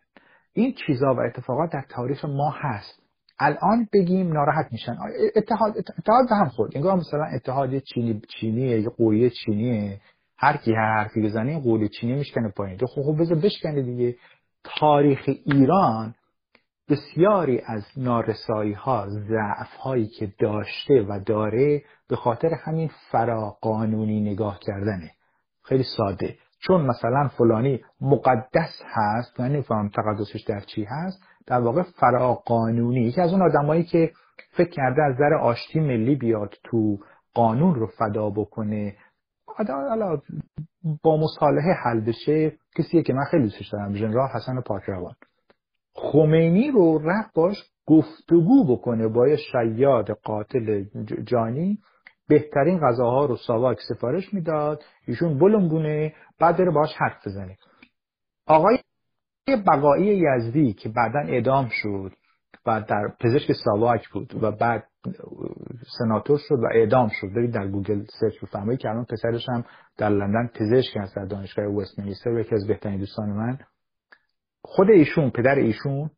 این 0.53 0.73
چیزا 0.87 1.13
و 1.13 1.19
اتفاقات 1.19 1.73
در 1.73 1.85
تاریخ 1.89 2.25
ما 2.25 2.53
هست. 2.55 3.01
الان 3.39 3.87
بگیم 3.93 4.33
ناراحت 4.33 4.71
میشن. 4.71 4.95
اتحاد 5.35 5.77
اتحاد 5.77 6.29
به 6.29 6.35
هم 6.35 6.49
خورد. 6.49 6.71
انگار 6.75 6.95
مثلا 6.95 7.25
اتحاد 7.35 7.77
چینی 7.79 8.21
چینیه 8.39 8.81
یه 8.81 8.89
قوری 8.89 9.29
چینیه. 9.29 10.01
هر 10.37 10.57
کی 10.57 10.73
هر 10.73 10.97
حرفی 10.97 11.21
بزنه 11.21 11.59
قوری 11.59 11.89
چینی 11.89 12.13
میشکنه 12.13 12.51
پایین. 12.57 12.77
خب 12.77 13.01
خب 13.01 13.21
بذار 13.21 13.37
بشکنه 13.37 13.81
دیگه. 13.81 14.15
تاریخ 14.63 15.29
ایران 15.45 16.15
بسیاری 16.89 17.61
از 17.65 17.83
نارسایی 17.97 18.73
ها 18.73 19.07
ضعف 19.09 19.75
هایی 19.83 20.07
که 20.07 20.33
داشته 20.39 21.05
و 21.09 21.19
داره 21.25 21.81
به 22.09 22.15
خاطر 22.15 22.53
همین 22.65 22.91
فراقانونی 23.11 24.31
نگاه 24.31 24.59
کردنه. 24.59 25.11
خیلی 25.63 25.83
ساده. 25.97 26.35
چون 26.59 26.81
مثلا 26.81 27.27
فلانی 27.27 27.81
مقدس 28.01 28.81
هست 28.85 29.39
من 29.39 29.51
نمی‌فهمم 29.51 29.89
تقدسش 29.89 30.41
در 30.41 30.59
چی 30.59 30.83
هست 30.83 31.23
در 31.47 31.59
واقع 31.59 31.81
فراقانونی. 31.81 33.01
یکی 33.01 33.21
از 33.21 33.33
اون 33.33 33.41
آدمایی 33.41 33.83
که 33.83 34.11
فکر 34.51 34.69
کرده 34.69 35.03
از 35.03 35.17
در 35.17 35.33
آشتی 35.33 35.79
ملی 35.79 36.15
بیاد 36.15 36.53
تو 36.63 36.97
قانون 37.33 37.75
رو 37.75 37.87
فدا 37.87 38.29
بکنه 38.29 38.95
حالا 39.57 40.21
با 41.03 41.17
مصالحه 41.17 41.73
حل 41.73 41.99
بشه 41.99 42.51
کسیه 42.77 43.03
که 43.03 43.13
من 43.13 43.23
خیلی 43.31 43.43
دوستش 43.43 43.67
دارم 43.67 43.95
ژنرال 43.95 44.29
حسن 44.29 44.61
پاکروان. 44.61 45.15
خمینی 45.95 46.71
رو 46.71 46.97
رفت 46.97 47.33
باش 47.33 47.63
گفتگو 47.85 48.75
بکنه 48.75 49.07
با 49.07 49.35
شیاد 49.51 50.11
قاتل 50.11 50.83
جانی. 51.23 51.77
بهترین 52.27 52.79
غذاها 52.79 53.25
رو 53.25 53.35
ساواک 53.35 53.77
سفارش 53.89 54.33
می‌داد. 54.33 54.83
ایشون 55.07 55.39
بلنگونه 55.39 56.13
بعد 56.39 56.57
بره 56.57 56.71
باش 56.71 56.93
حرف 56.97 57.27
بزنه. 57.27 57.57
آقای 58.47 58.77
بقایی 59.67 60.23
یزدی 60.37 60.73
که 60.73 60.89
بعدا 60.89 61.19
اعدام 61.19 61.69
شد 61.71 62.11
و 62.65 62.81
در 62.81 63.13
پزشک 63.19 63.51
ساواک 63.65 64.09
بود 64.09 64.43
و 64.43 64.51
بعد 64.51 64.83
سناتور 65.99 66.39
شد 66.47 66.55
و 66.55 66.67
اعدام 66.73 67.09
شد. 67.21 67.27
برید 67.35 67.53
در 67.53 67.67
گوگل 67.67 68.03
search 68.19 68.43
بفرمایید 68.43 68.79
که 68.79 68.89
الان 68.89 69.05
پسرش 69.05 69.49
هم 69.49 69.65
در 69.97 70.09
لندن 70.09 70.49
پزشک 70.53 70.97
هست 70.97 71.15
در 71.15 71.25
دانشگاه 71.25 71.65
وستمینستر 71.65 72.39
یکی 72.39 72.55
از 72.55 72.67
بهترین 72.67 72.99
دوستان 72.99 73.29
من. 73.29 73.57
خود 74.65 74.89
ایشون 74.89 75.29
پدر 75.29 75.55
ایشون 75.55 76.09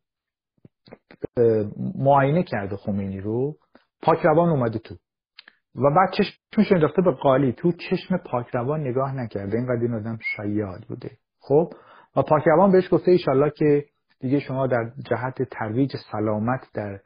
معاینه 1.94 2.42
کرده 2.42 2.76
خمینی 2.76 3.20
رو. 3.20 3.56
پاکروان 4.02 4.48
اومده 4.48 4.78
تو. 4.78 4.94
و 5.74 5.90
بعد 5.96 6.10
چشمش 6.12 6.72
انداخته 6.72 7.02
به 7.02 7.10
قالی. 7.10 7.52
تو 7.52 7.72
چشم 7.72 8.16
پاکروان 8.16 8.80
نگاه 8.80 9.14
نکرده. 9.14 9.56
اینقدر 9.56 9.82
این 9.82 9.94
آدم 9.94 10.18
شیاد 10.36 10.84
بوده. 10.88 11.10
خب؟ 11.40 11.72
و 12.16 12.22
پاکروان 12.22 12.72
بهش 12.72 12.88
گفته 12.92 13.10
ایشالله 13.10 13.50
که 13.50 13.84
دیگه 14.20 14.40
شما 14.40 14.66
در 14.66 14.92
جهت 15.10 15.42
ترویج 15.42 15.96
سلامت 16.12 16.66
در 16.74 17.00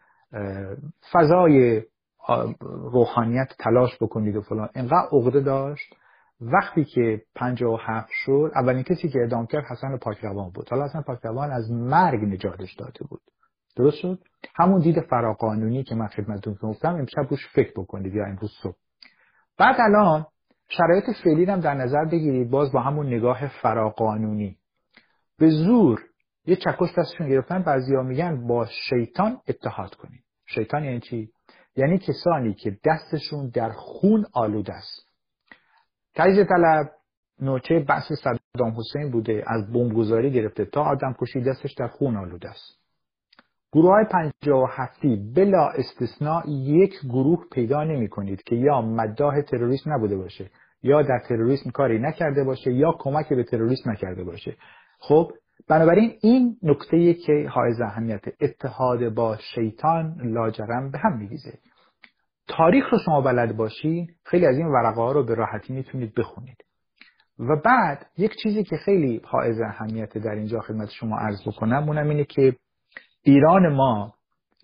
فضای 1.13 1.83
روحانیت 2.93 3.49
تلاش 3.59 3.97
بکنید 4.01 4.37
و 4.37 4.41
فلان. 4.41 4.69
اینقدر 4.75 5.09
عقده 5.13 5.41
داشت. 5.41 5.95
وقتی 6.43 6.85
که 6.85 7.23
هفت 7.87 8.09
شد 8.11 8.51
اولین 8.55 8.83
کسی 8.83 9.09
که 9.09 9.19
اعدام 9.19 9.47
کرد 9.47 9.65
حسن 9.65 9.97
پاکروان 9.97 10.51
بود. 10.51 10.69
حالا 10.71 10.85
حسن 10.85 11.03
پاکروان 11.03 11.53
از 11.53 11.71
مرگ 11.73 12.21
نجاتش 12.25 12.75
داده 12.75 13.05
بود. 13.09 13.21
درست 13.77 13.97
شد؟ 13.97 14.19
همون 14.55 14.81
دید 14.81 15.01
فراقانونی 15.01 15.83
که 15.85 15.95
من 15.95 16.07
خدمتتون 16.07 16.55
گفتم 16.63 16.95
امشب 16.95 17.27
روش 17.31 17.49
فکر 17.55 17.73
بکنید 17.77 18.15
یا 18.15 18.25
امروز 18.25 18.53
صبح. 18.63 18.77
بعد 19.59 19.77
الان 19.81 20.27
شرایط 20.69 21.05
فعلی 21.25 21.45
هم 21.45 21.61
در 21.61 21.75
نظر 21.75 22.05
بگیرید 22.05 22.51
باز 22.51 22.73
با 22.73 22.81
همون 22.81 23.07
نگاه 23.07 23.49
فراقانونی. 23.49 24.59
به 25.39 25.51
زور 25.51 26.01
یه 26.45 26.57
چکش 26.57 26.99
دستشون 26.99 27.29
گرفتن 27.29 27.63
بعضیا 27.63 28.03
میگن 28.03 28.47
با 28.47 28.67
شیطان 28.89 29.41
اتحاد 29.49 29.95
کنید. 29.95 30.25
شیطان 30.47 30.85
یعنی 30.85 31.01
چی؟ 31.01 31.31
یعنی 31.77 31.99
کسانی 31.99 32.55
که 32.55 32.79
دستشون 32.85 33.49
در 33.49 33.73
خون 33.73 34.27
آلوده 34.33 34.75
است. 34.75 35.12
تجزیه 36.15 36.45
طلب 36.45 36.91
نوچه 37.41 37.79
بحث 37.89 38.13
صدام 38.13 38.75
حسین 38.79 39.11
بوده 39.11 39.45
از 39.47 39.73
بمبگذاری 39.73 40.31
گرفته 40.31 40.65
تا 40.65 40.83
آدم 40.83 41.15
کشی 41.21 41.41
دستش 41.41 41.75
در 41.79 41.87
خون 41.87 42.17
آلوده 42.17 42.51
است. 42.51 42.79
گروه 43.73 43.91
های 43.91 44.05
پنجاه 44.05 44.63
و 44.63 44.67
هفتی 44.71 45.33
بلا 45.37 45.69
استثناء 45.69 46.43
یک 46.49 46.93
گروه 47.05 47.45
پیدا 47.53 47.85
نمی 47.85 48.09
کنید 48.09 48.43
که 48.43 48.55
یا 48.55 48.81
مداح 48.81 49.41
تروریسم 49.41 49.93
نبوده 49.93 50.17
باشه 50.17 50.51
یا 50.83 51.03
در 51.03 51.19
تروریسم 51.29 51.71
کاری 51.71 51.99
نکرده 51.99 52.45
باشه 52.45 52.73
یا 52.73 52.93
کمک 52.99 53.29
به 53.29 53.45
تروریسم 53.45 53.91
نکرده 53.91 54.25
باشه. 54.25 54.57
خب 54.99 55.33
بنابراین 55.69 56.13
این 56.21 56.57
نکته 56.63 57.15
که 57.15 57.49
های 57.55 57.73
اهمیت 57.83 58.23
اتحاد 58.41 59.09
با 59.09 59.37
شیطان 59.55 60.17
لاجرم 60.25 60.91
به 60.91 60.99
هم 60.99 61.19
میریزه. 61.19 61.59
تاریخ 62.57 62.93
رو 62.93 62.99
شما 62.99 63.21
بلد 63.21 63.57
باشی 63.57 64.09
خیلی 64.25 64.47
از 64.47 64.59
این 64.59 64.67
ورقه 64.67 65.01
ها 65.01 65.13
رو 65.13 65.25
به 65.25 65.35
راحتی 65.35 65.73
می‌تونید 65.73 66.15
بخونید. 66.15 66.57
و 67.39 67.57
بعد 67.65 68.07
یک 68.19 68.33
چیزی 68.43 68.65
که 68.65 68.77
خیلی 68.77 69.21
حائز 69.25 69.61
اهمیت 69.61 70.19
در 70.19 70.31
اینجا 70.31 70.61
خدمت 70.61 70.91
شما 70.91 71.19
عرض 71.19 71.49
بکنم 71.49 71.89
اونم 71.89 72.09
اینه 72.09 72.25
که 72.25 72.57
ایران 73.23 73.75
ما 73.75 74.15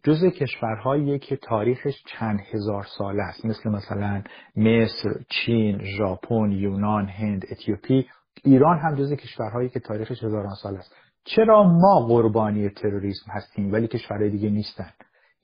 جز 0.05 0.24
کشورهایی 0.24 1.18
که 1.18 1.37
تاریخش 1.37 2.03
چند 2.07 2.40
هزار 2.53 2.85
ساله 2.98 3.22
است. 3.22 3.44
مثل 3.46 3.70
مثلا 3.70 4.22
مصر، 4.57 5.11
چین، 5.29 5.81
ژاپن، 5.85 6.53
یونان، 6.53 7.09
هند، 7.09 7.44
اتیوپی. 7.51 8.07
ایران 8.44 8.79
هم 8.79 8.94
جز 8.94 9.12
کشورهایی 9.12 9.68
که 9.68 9.81
تاریخش 9.81 10.24
هزاران 10.24 10.55
سال 10.62 10.77
است. 10.77 10.94
چرا 11.24 11.62
ما 11.62 12.07
قربانی 12.09 12.68
تروریسم 12.68 13.31
هستیم 13.31 13.72
ولی 13.72 13.88
کشورهای 13.88 14.31
دیگه 14.31 14.51
نیستن؟ 14.51 14.90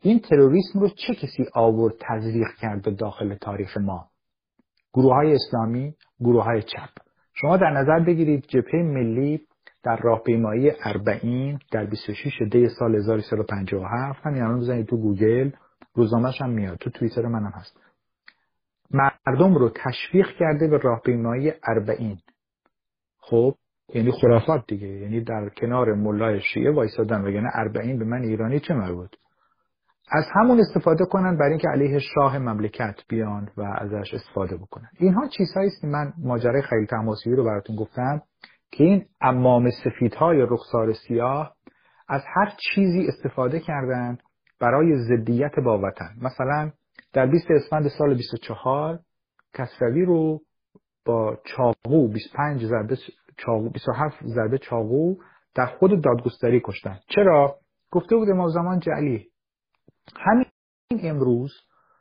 این 0.06 0.20
تروریسم 0.20 0.80
رو 0.80 0.88
چه 0.88 1.14
کسی 1.14 1.44
آورد 1.54 1.94
تزریق 2.00 2.48
کرده 2.60 2.90
داخل 2.90 3.34
تاریخ 3.34 3.76
ما؟ 3.76 4.08
گروه 4.94 5.14
های 5.14 5.34
اسلامی 5.34 5.94
گروه 6.20 6.44
های 6.44 6.62
چپ. 6.62 6.90
شما 7.34 7.56
در 7.56 7.70
نظر 7.70 8.04
بگیرید 8.04 8.46
جبهه 8.46 8.82
ملی 8.82 9.40
در 9.82 9.96
راهپیمایی 9.96 10.72
اربعین 10.84 11.58
در 11.72 11.84
26 11.86 12.42
دی 12.52 12.68
سال 12.68 12.94
1357 12.94 14.26
همین 14.26 14.42
الان 14.42 14.60
بزنید 14.60 14.86
تو 14.86 14.96
گوگل 14.96 15.50
روزنامه‌ش 15.94 16.42
هم 16.42 16.50
میاد 16.50 16.78
تو 16.78 16.90
توییتر 16.90 17.22
منم 17.22 17.52
هست. 17.54 17.80
مردم 18.90 19.54
رو 19.54 19.70
تشویق 19.84 20.26
کرده 20.38 20.68
به 20.68 20.78
راهپیمایی 20.78 21.52
اربعین. 21.68 22.18
خب 23.18 23.54
یعنی 23.94 24.10
خرافات 24.10 24.64
دیگه 24.66 24.88
یعنی 24.88 25.20
در 25.20 25.48
کنار 25.48 25.94
ملای 25.94 26.40
شیعه 26.40 26.72
وایسادن 26.72 27.22
وگرنه 27.22 27.50
اربعین 27.54 27.98
به 27.98 28.04
من 28.04 28.22
ایرانی 28.22 28.60
چه 28.60 28.74
مربوط؟ 28.74 29.10
از 30.10 30.24
همون 30.34 30.60
استفاده 30.60 31.04
کنن 31.04 31.36
برای 31.36 31.50
اینکه 31.50 31.68
علیه 31.68 31.98
شاه 31.98 32.38
مملکت 32.38 32.94
بیان 33.08 33.48
و 33.56 33.62
ازش 33.62 34.14
استفاده 34.14 34.56
بکنن. 34.56 34.88
اینها 34.98 35.28
چیزهایی 35.28 35.68
است 35.68 35.84
من 35.84 36.12
ماجرای 36.18 36.62
خیلی 36.62 36.86
تماسیوی 36.86 37.36
رو 37.36 37.44
براتون 37.44 37.76
گفتم 37.76 38.22
که 38.70 38.84
این 38.84 39.04
امام 39.20 39.70
سفیدهای 39.84 40.46
رخسار 40.50 40.92
سیاه 40.92 41.56
از 42.08 42.22
هر 42.34 42.52
چیزی 42.58 43.06
استفاده 43.08 43.60
کردند 43.60 44.22
برای 44.60 44.96
ضدیت 44.96 45.58
با 45.64 45.78
وطن. 45.78 46.10
مثلا 46.22 46.70
در 47.12 47.26
20 47.26 47.50
اسفند 47.50 47.88
سال 47.88 48.14
24 48.14 48.98
کسروی 49.54 50.04
رو 50.04 50.40
با 51.06 51.38
چاقو 51.44 52.08
25 52.08 52.66
ضربه 52.66 52.96
چاقو 53.36 53.70
27 53.70 54.16
ضربه 54.26 54.58
چاقو 54.58 55.14
در 55.54 55.66
خود 55.66 56.04
دادگستری 56.04 56.62
کشتن. 56.64 56.98
چرا؟ 57.08 57.56
گفته 57.90 58.16
بود 58.16 58.30
امام 58.30 58.48
زمان 58.48 58.78
جعلی. 58.78 59.28
همین 60.20 60.46
امروز 61.02 61.52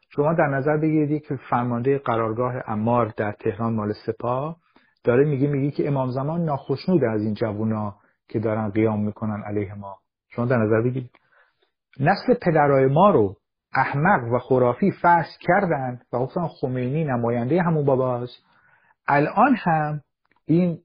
شما 0.09 0.33
در 0.33 0.47
نظر 0.47 0.77
بگیرید 0.77 1.25
که 1.25 1.35
فرمانده 1.49 1.97
قرارگاه 1.97 2.53
امار 2.67 3.13
در 3.17 3.31
تهران 3.31 3.73
مال 3.73 3.93
سپاه 4.05 4.57
داره 5.03 5.25
میگه 5.25 5.47
میگه 5.47 5.71
که 5.71 5.87
امام 5.87 6.11
زمان 6.11 6.45
ناخشنود 6.45 7.03
از 7.03 7.21
این 7.21 7.33
جوونا 7.33 7.95
که 8.27 8.39
دارن 8.39 8.69
قیام 8.69 9.05
می‌کنن 9.05 9.43
علیه 9.45 9.73
ما. 9.73 9.97
شما 10.29 10.45
در 10.45 10.57
نظر 10.57 10.81
بگیرید. 10.81 11.11
نسل 11.99 12.33
پدرای 12.41 12.85
ما 12.85 13.09
رو 13.09 13.35
احمق 13.75 14.33
و 14.33 14.39
خرافی 14.39 14.91
فرض 14.91 15.37
کردن 15.41 15.99
و 16.13 16.19
گفتن 16.19 16.47
خمینی 16.47 17.03
نماینده 17.03 17.61
همون 17.61 17.85
باباست 17.85 18.45
الان 19.07 19.55
هم 19.55 20.01
این 20.45 20.77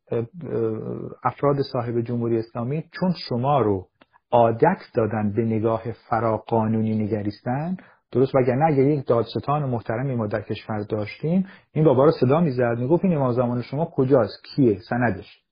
افراد 1.25 1.57
صاحب 1.73 2.01
جمهوری 2.01 2.39
اسلامی 2.39 2.85
چون 3.01 3.13
شما 3.29 3.61
رو 3.61 3.89
عادت 4.31 4.79
دادن 4.95 5.33
به 5.33 5.43
نگاه 5.43 5.83
فراقانونی 6.11 7.05
نگریستن 7.05 7.77
درست؟ 8.13 8.35
وگرنه 8.35 8.65
اگر 8.65 8.83
یک 8.83 9.07
دادستان 9.07 9.65
محترمی 9.71 10.15
ما 10.15 10.27
در 10.27 10.43
کشور 10.43 10.83
داشتیم 10.83 11.47
این 11.73 11.85
بابا 11.85 12.05
رو 12.05 12.11
صدا 12.11 12.41
می‌زد 12.41 12.77
می‌گفت 12.79 13.05
این 13.05 13.17
امام 13.17 13.33
زمان 13.33 13.63
شما 13.63 13.85
کجاست؟ 13.85 14.43
کیه؟ 14.45 14.79
سندش. 14.89 15.43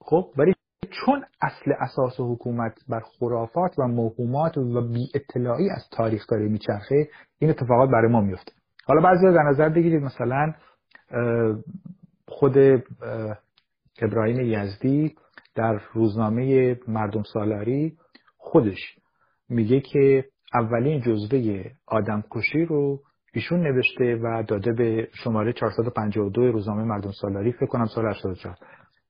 خب 0.00 0.24
ولی 0.36 0.52
چون 0.90 1.24
اصل 1.42 1.72
اساس 1.80 2.14
حکومت 2.18 2.78
بر 2.88 3.00
خرافات 3.00 3.78
و 3.78 3.88
موهومات 3.88 4.58
و 4.58 4.88
بی 4.88 5.08
اطلاعی 5.14 5.70
از 5.70 5.88
تاریخ 5.92 6.26
داره 6.28 6.48
میچرخه 6.48 7.08
این 7.38 7.50
اتفاقات 7.50 7.90
برای 7.90 8.12
ما 8.12 8.20
میفته 8.20 8.52
حالا 8.86 9.00
بعضی 9.00 9.26
در 9.26 9.42
نظر 9.42 9.68
بگیرید 9.68 10.02
مثلا 10.02 10.52
خود 12.28 12.56
ابراهیم 14.02 14.40
یزدی 14.40 15.14
در 15.54 15.80
روزنامه 15.92 16.76
مردم 16.88 17.22
سالاری 17.22 17.96
خودش 18.42 18.98
میگه 19.48 19.80
که 19.80 20.24
اولین 20.54 21.00
جزوه 21.00 21.64
آدم 21.86 22.24
کشی 22.30 22.64
رو 22.64 23.00
ایشون 23.34 23.60
نوشته 23.60 24.16
و 24.22 24.42
داده 24.48 24.72
به 24.72 25.08
شماره 25.24 25.52
452 25.52 26.52
روزنامه 26.52 26.84
مردم 26.84 27.10
سالاری 27.20 27.52
فکر 27.52 27.66
کنم 27.66 27.86
سال 27.86 28.06
84 28.06 28.56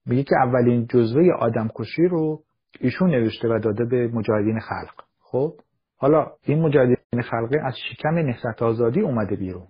میگه 0.07 0.23
که 0.23 0.37
اولین 0.37 0.87
جزوه 0.87 1.33
آدم 1.38 1.71
کشی 1.75 2.03
رو 2.03 2.42
ایشون 2.81 3.11
نوشته 3.11 3.49
و 3.49 3.59
داده 3.59 3.85
به 3.85 4.09
مجاهدین 4.09 4.61
خلق. 4.61 5.05
خب 5.21 5.55
حالا 5.97 6.33
این 6.42 6.62
مجاهدین 6.62 7.23
خلقه 7.31 7.61
از 7.64 7.75
شکم 7.90 8.14
نهضت 8.14 8.62
آزادی 8.62 9.01
اومده 9.01 9.37
بیرون. 9.37 9.66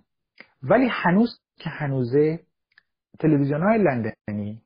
ولی 0.63 0.87
هنوز 0.91 1.39
که 1.59 1.69
هنوزه 1.69 2.39
تلویزیون 3.19 3.61
های 3.61 3.77
لندنی 3.77 4.61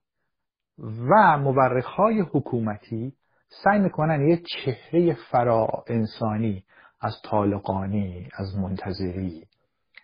و 0.79 1.37
مورخ 1.37 1.85
های 1.85 2.19
حکومتی 2.19 3.13
سعی 3.49 3.79
می‌کنن 3.79 4.27
یه 4.27 4.41
چهره 4.45 5.17
فرا 5.31 5.67
انسانی 5.87 6.63
از 7.01 7.13
طالقانی 7.23 8.29
از 8.37 8.57
منتظری 8.57 9.47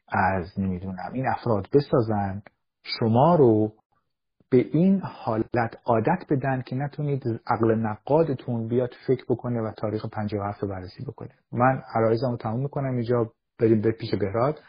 از 0.08 0.60
نمی‌دونم 0.60 1.14
این 1.14 1.28
افراد 1.28 1.68
بسازن 1.74 2.42
شما 2.84 3.36
رو 3.36 3.74
به 4.50 4.58
این 4.58 5.02
حالت 5.02 5.78
عادت 5.86 6.26
بدن 6.30 6.62
که 6.62 6.76
نتونید 6.76 7.24
عقل 7.48 7.76
نقادتون 7.76 8.68
بیاد 8.68 8.90
فکر 9.08 9.26
بکنه 9.30 9.62
و 9.62 9.72
تاریخ 9.78 10.06
57 10.06 10.64
رو 10.64 10.70
بررسی 10.70 11.04
بکنه. 11.04 11.32
من 11.52 11.82
عرایزم 11.96 12.32
رو 12.32 12.38
تموم 12.38 12.60
می‌کنم 12.60 12.92
اینجا 12.92 13.32
بریم 13.60 13.82
به 13.82 13.92
پیش 13.92 14.16
بهراد. 14.16 14.60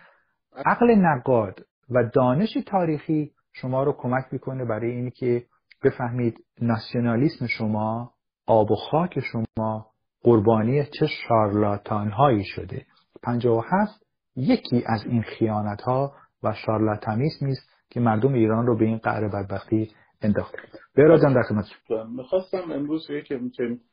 عقل 0.66 0.94
نقاد 0.94 1.66
و 1.90 2.04
دانش 2.14 2.58
تاریخی 2.66 3.32
شما 3.52 3.82
رو 3.84 3.92
کمک 3.92 4.24
می‌کنه 4.30 4.64
برای 4.64 4.90
اینی 4.90 5.10
که 5.10 5.46
بفهمید 5.84 6.44
ناسیونالیسم 6.60 7.46
شما 7.46 8.13
آب 8.46 8.70
و 8.70 8.74
خاک 8.74 9.20
شما 9.20 9.86
قربانی 10.22 10.84
چه 10.84 11.06
شارلاتان 11.06 12.10
هایی 12.10 12.44
شده 12.44 12.86
57 13.22 14.06
یکی 14.36 14.82
از 14.86 15.04
این 15.06 15.22
خیانت 15.22 15.82
ها 15.82 16.12
و 16.42 16.54
شارلاتانیسم 16.66 17.46
است 17.46 17.70
که 17.90 18.00
مردم 18.00 18.34
ایران 18.34 18.66
رو 18.66 18.78
به 18.78 18.84
این 18.84 18.98
قعر 18.98 19.28
بدبختی 19.28 19.90
انداخته. 20.22 20.58
برادم 20.96 21.34
در 21.34 21.42
خدمت 21.42 21.64
می‌خواستم 22.08 22.72
امروز 22.72 23.06
که 23.26 23.40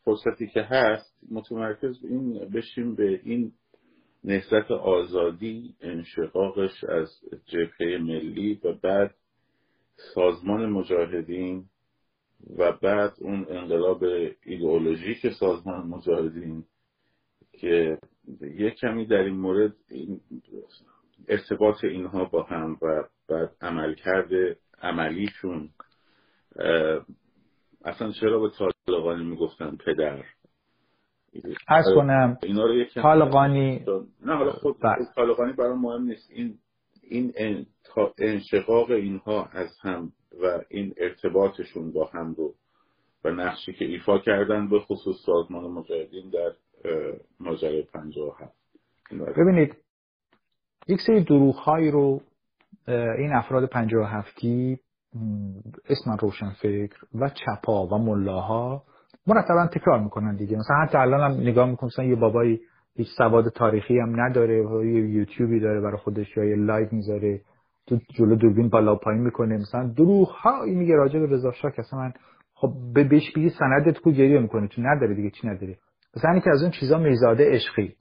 فرصتی 0.05 0.47
که 0.47 0.61
هست 0.61 1.15
متمرکز 1.31 2.05
این 2.05 2.49
بشیم 2.53 2.95
به 2.95 3.21
این 3.23 3.51
نهضت 4.23 4.71
آزادی 4.71 5.75
انشقاقش 5.81 6.83
از 6.83 7.09
جبهه 7.45 7.97
ملی 7.97 8.61
و 8.63 8.73
بعد 8.83 9.15
سازمان 10.15 10.65
مجاهدین 10.65 11.65
و 12.57 12.71
بعد 12.71 13.13
اون 13.21 13.45
انقلاب 13.49 14.03
ایدئولوژیک 14.45 15.29
سازمان 15.39 15.87
مجاهدین 15.87 16.63
که 17.51 17.97
یک 18.41 18.73
کمی 18.73 19.05
در 19.05 19.17
این 19.17 19.35
مورد 19.35 19.73
این 19.89 20.21
ارتباط 21.27 21.83
اینها 21.83 22.25
با 22.25 22.43
هم 22.43 22.77
و 22.81 23.03
بعد 23.29 23.51
عملکرد 23.61 24.57
عملیشون 24.81 25.69
اصلا 27.85 28.11
چرا 28.11 28.39
به 28.39 28.49
طالقانی 28.85 29.23
می‌گفتن 29.23 29.77
پدر 29.85 30.23
ارز 31.67 31.85
کنم 31.95 32.37
اینا 32.43 32.65
رو 32.65 32.85
طالقانی 32.85 33.85
نه 34.25 34.35
حالا 34.35 34.51
خود 34.51 34.75
بله. 34.83 35.05
طالقانی 35.15 35.53
برای 35.53 35.77
مهم 35.77 36.03
نیست 36.03 36.31
این 36.31 36.57
این 37.03 37.33
انشقاق 38.17 38.91
اینها 38.91 39.45
از 39.45 39.69
هم 39.81 40.11
و 40.43 40.61
این 40.69 40.93
ارتباطشون 40.97 41.91
با 41.91 42.05
هم 42.05 42.33
رو 42.33 42.53
و 43.23 43.31
نقشی 43.31 43.73
که 43.73 43.85
ایفا 43.85 44.19
کردن 44.19 44.69
به 44.69 44.79
خصوص 44.79 45.15
سازمان 45.25 45.63
مجاهدین 45.63 46.29
در 46.29 46.51
ماجرای 47.39 47.81
57 47.81 48.53
ببینید 49.37 49.75
یک 50.87 50.99
سری 51.07 51.23
دروغ 51.23 51.55
هایی 51.55 51.91
رو 51.91 52.21
این 52.87 53.33
افراد 53.33 53.69
57 53.69 54.41
اسما 55.89 56.17
روشنفکر 56.19 56.97
و 57.15 57.29
چپا 57.29 57.87
و 57.87 57.97
ملاها 57.97 58.83
مرتبا 59.27 59.67
تکرار 59.67 59.99
می‌کنن 59.99 60.35
دیگه. 60.35 60.57
مثلا 60.57 60.75
حتی 60.75 60.97
الان 60.97 61.31
هم 61.31 61.41
نگاه 61.41 61.69
می‌کنم 61.69 62.09
یه 62.09 62.15
بابایی 62.15 62.61
هیچ 62.95 63.07
سواد 63.17 63.49
تاریخی 63.49 63.99
هم 63.99 64.21
نداره 64.21 64.57
یه 64.85 65.09
یوتیوبی 65.09 65.59
داره 65.59 65.81
برای 65.81 65.97
خودش 65.97 66.37
یا 66.37 66.43
یه 66.43 66.55
live 66.55 66.87
می‌ذاره. 66.91 67.41
تو 67.91 67.99
جلو 68.13 68.35
دوربین 68.35 68.69
بالا 68.69 68.95
پایین 68.95 69.21
می‌کنه. 69.21 69.57
مثلا 69.57 69.87
دروغ 69.87 70.29
هایی 70.29 70.75
میگه 70.75 70.95
راجع 70.95 71.19
به 71.19 71.27
رضا 71.27 71.51
شاه. 71.51 71.71
که 71.71 71.83
من 71.93 72.13
خب 72.53 72.73
به 72.93 73.03
بهش 73.03 73.31
بگی 73.35 73.49
سندت 73.49 73.99
کو 73.99 74.11
گریه 74.11 74.39
می‌کنه 74.39 74.67
تو 74.67 74.81
نداره 74.81 75.15
دیگه. 75.15 75.29
چی 75.29 75.47
نداره 75.47 75.77
مثلا 76.17 76.39
که 76.39 76.49
از 76.49 76.61
اون 76.61 76.71
چیزا 76.71 76.97
میزاده 76.97 77.51
عشقی. 77.51 77.95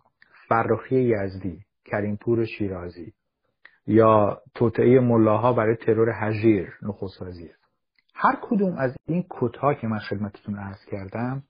فرخی 0.49 0.97
یزدی 0.97 1.59
کریمپور 1.85 2.45
شیرازی 2.45 3.13
یا 3.87 4.39
توطعه 4.55 5.01
ملاها 5.01 5.53
برای 5.53 5.77
ترور 5.77 6.13
هجیر 6.15 6.69
نخست 6.83 7.23
وزیر. 7.23 7.51
هر 8.15 8.39
کدوم 8.43 8.75
از 8.79 8.97
این 9.07 9.25
کتها 9.31 9.75
که 9.75 9.87
من 9.87 9.99
خدمتتون 9.99 10.55
عرض 10.55 10.85
کردم 10.91 11.43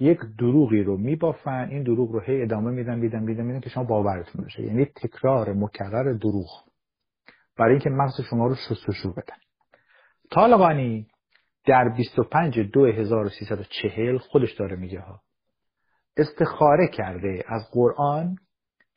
یک 0.00 0.18
دروغی 0.38 0.82
رو 0.82 0.96
میبافن. 0.96 1.68
این 1.70 1.82
دروغ 1.82 2.12
رو 2.12 2.20
هی 2.20 2.42
ادامه 2.42 2.70
میدن 2.70 2.98
میدن 2.98 3.22
میدن 3.22 3.44
میدن 3.44 3.60
که 3.60 3.70
شما 3.70 3.84
باورتون 3.84 4.44
بشه. 4.44 4.62
یعنی 4.62 4.84
تکرار 4.84 5.52
مکرر 5.52 6.12
دروغ. 6.12 6.67
برای 7.58 7.70
اینکه 7.70 7.90
مغز 7.90 8.20
شما 8.30 8.46
رو 8.46 8.54
شستشو 8.54 9.12
بدن 9.12 9.36
طالبانی 10.30 11.06
در 11.66 11.88
25 11.96 12.60
2340 12.60 14.18
خودش 14.18 14.54
داره 14.54 14.76
میگه 14.76 15.00
ها. 15.00 15.20
استخاره 16.16 16.88
کرده 16.88 17.44
از 17.46 17.62
قرآن 17.72 18.36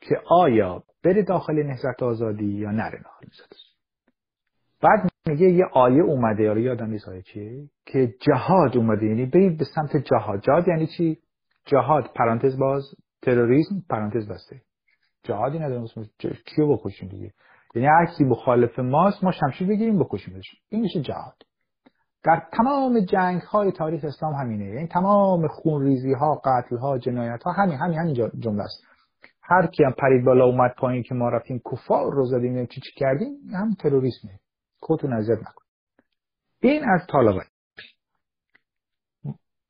که 0.00 0.14
آیا 0.26 0.82
بره 1.04 1.22
داخل 1.22 1.62
نهضت 1.62 2.02
آزادی 2.02 2.44
یا 2.44 2.70
نره 2.70 3.02
داخل 3.02 3.26
نهضت 3.26 3.52
بعد 4.82 5.10
میگه 5.26 5.50
یه 5.50 5.64
آیه 5.72 6.02
اومده 6.02 6.42
یا 6.42 6.58
یادم 6.58 6.90
نیست 6.90 7.08
آیه 7.08 7.22
چیه 7.22 7.68
که 7.86 8.14
جهاد 8.20 8.76
اومده 8.76 9.06
یعنی 9.06 9.26
برید 9.26 9.58
به 9.58 9.64
سمت 9.74 9.96
جهاد. 9.96 10.40
جهاد 10.40 10.68
یعنی 10.68 10.86
چی؟ 10.86 11.18
جهاد 11.66 12.10
پرانتز 12.14 12.58
باز 12.58 12.82
تروریسم 13.22 13.74
پرانتز 13.90 14.28
بسته. 14.28 14.60
جهادی 15.22 15.58
نداریم 15.58 15.86
کیو 16.44 16.76
بکشیم 16.76 17.08
دیگه؟ 17.08 17.32
یعنی 17.74 17.88
هر 17.88 18.06
کی 18.18 18.24
مخالف 18.24 18.78
ماست 18.78 19.24
ما 19.24 19.32
شمشیر 19.32 19.68
بگیریم 19.68 19.98
بکشیمش. 19.98 20.44
این 20.68 20.80
میشه 20.80 21.00
جهاد. 21.00 21.42
در 22.24 22.42
تمام 22.52 23.00
جنگ 23.00 23.40
های 23.40 23.72
تاریخ 23.72 24.04
اسلام 24.04 24.34
همینه. 24.34 24.64
یعنی 24.64 24.86
تمام 24.86 25.48
خونریزی 25.48 26.12
ها 26.12 26.42
قتل 26.44 26.76
ها 26.76 26.98
جنایت 26.98 27.42
ها 27.42 27.52
همین 27.52 27.78
همین 27.78 27.98
همین 27.98 28.14
جمله 28.14 28.62
است. 28.62 28.84
هر 29.42 29.66
کی 29.66 29.84
هم 29.84 29.92
پرید 29.92 30.24
بالا 30.24 30.44
اومد 30.44 30.74
پایین 30.78 31.02
که 31.02 31.14
ما 31.14 31.28
رفتیم 31.28 31.60
کفار 31.72 32.12
رو 32.12 32.26
زدیم 32.26 32.66
چی 32.66 32.80
چی 32.80 32.92
کردیم 32.96 33.36
هم 33.54 33.74
تروریسمه 33.74 34.30
خودتون 34.80 35.12
اذیت 35.12 35.38
نکن 35.38 35.62
این 36.60 36.84
از 36.84 37.06
طالبان. 37.12 37.44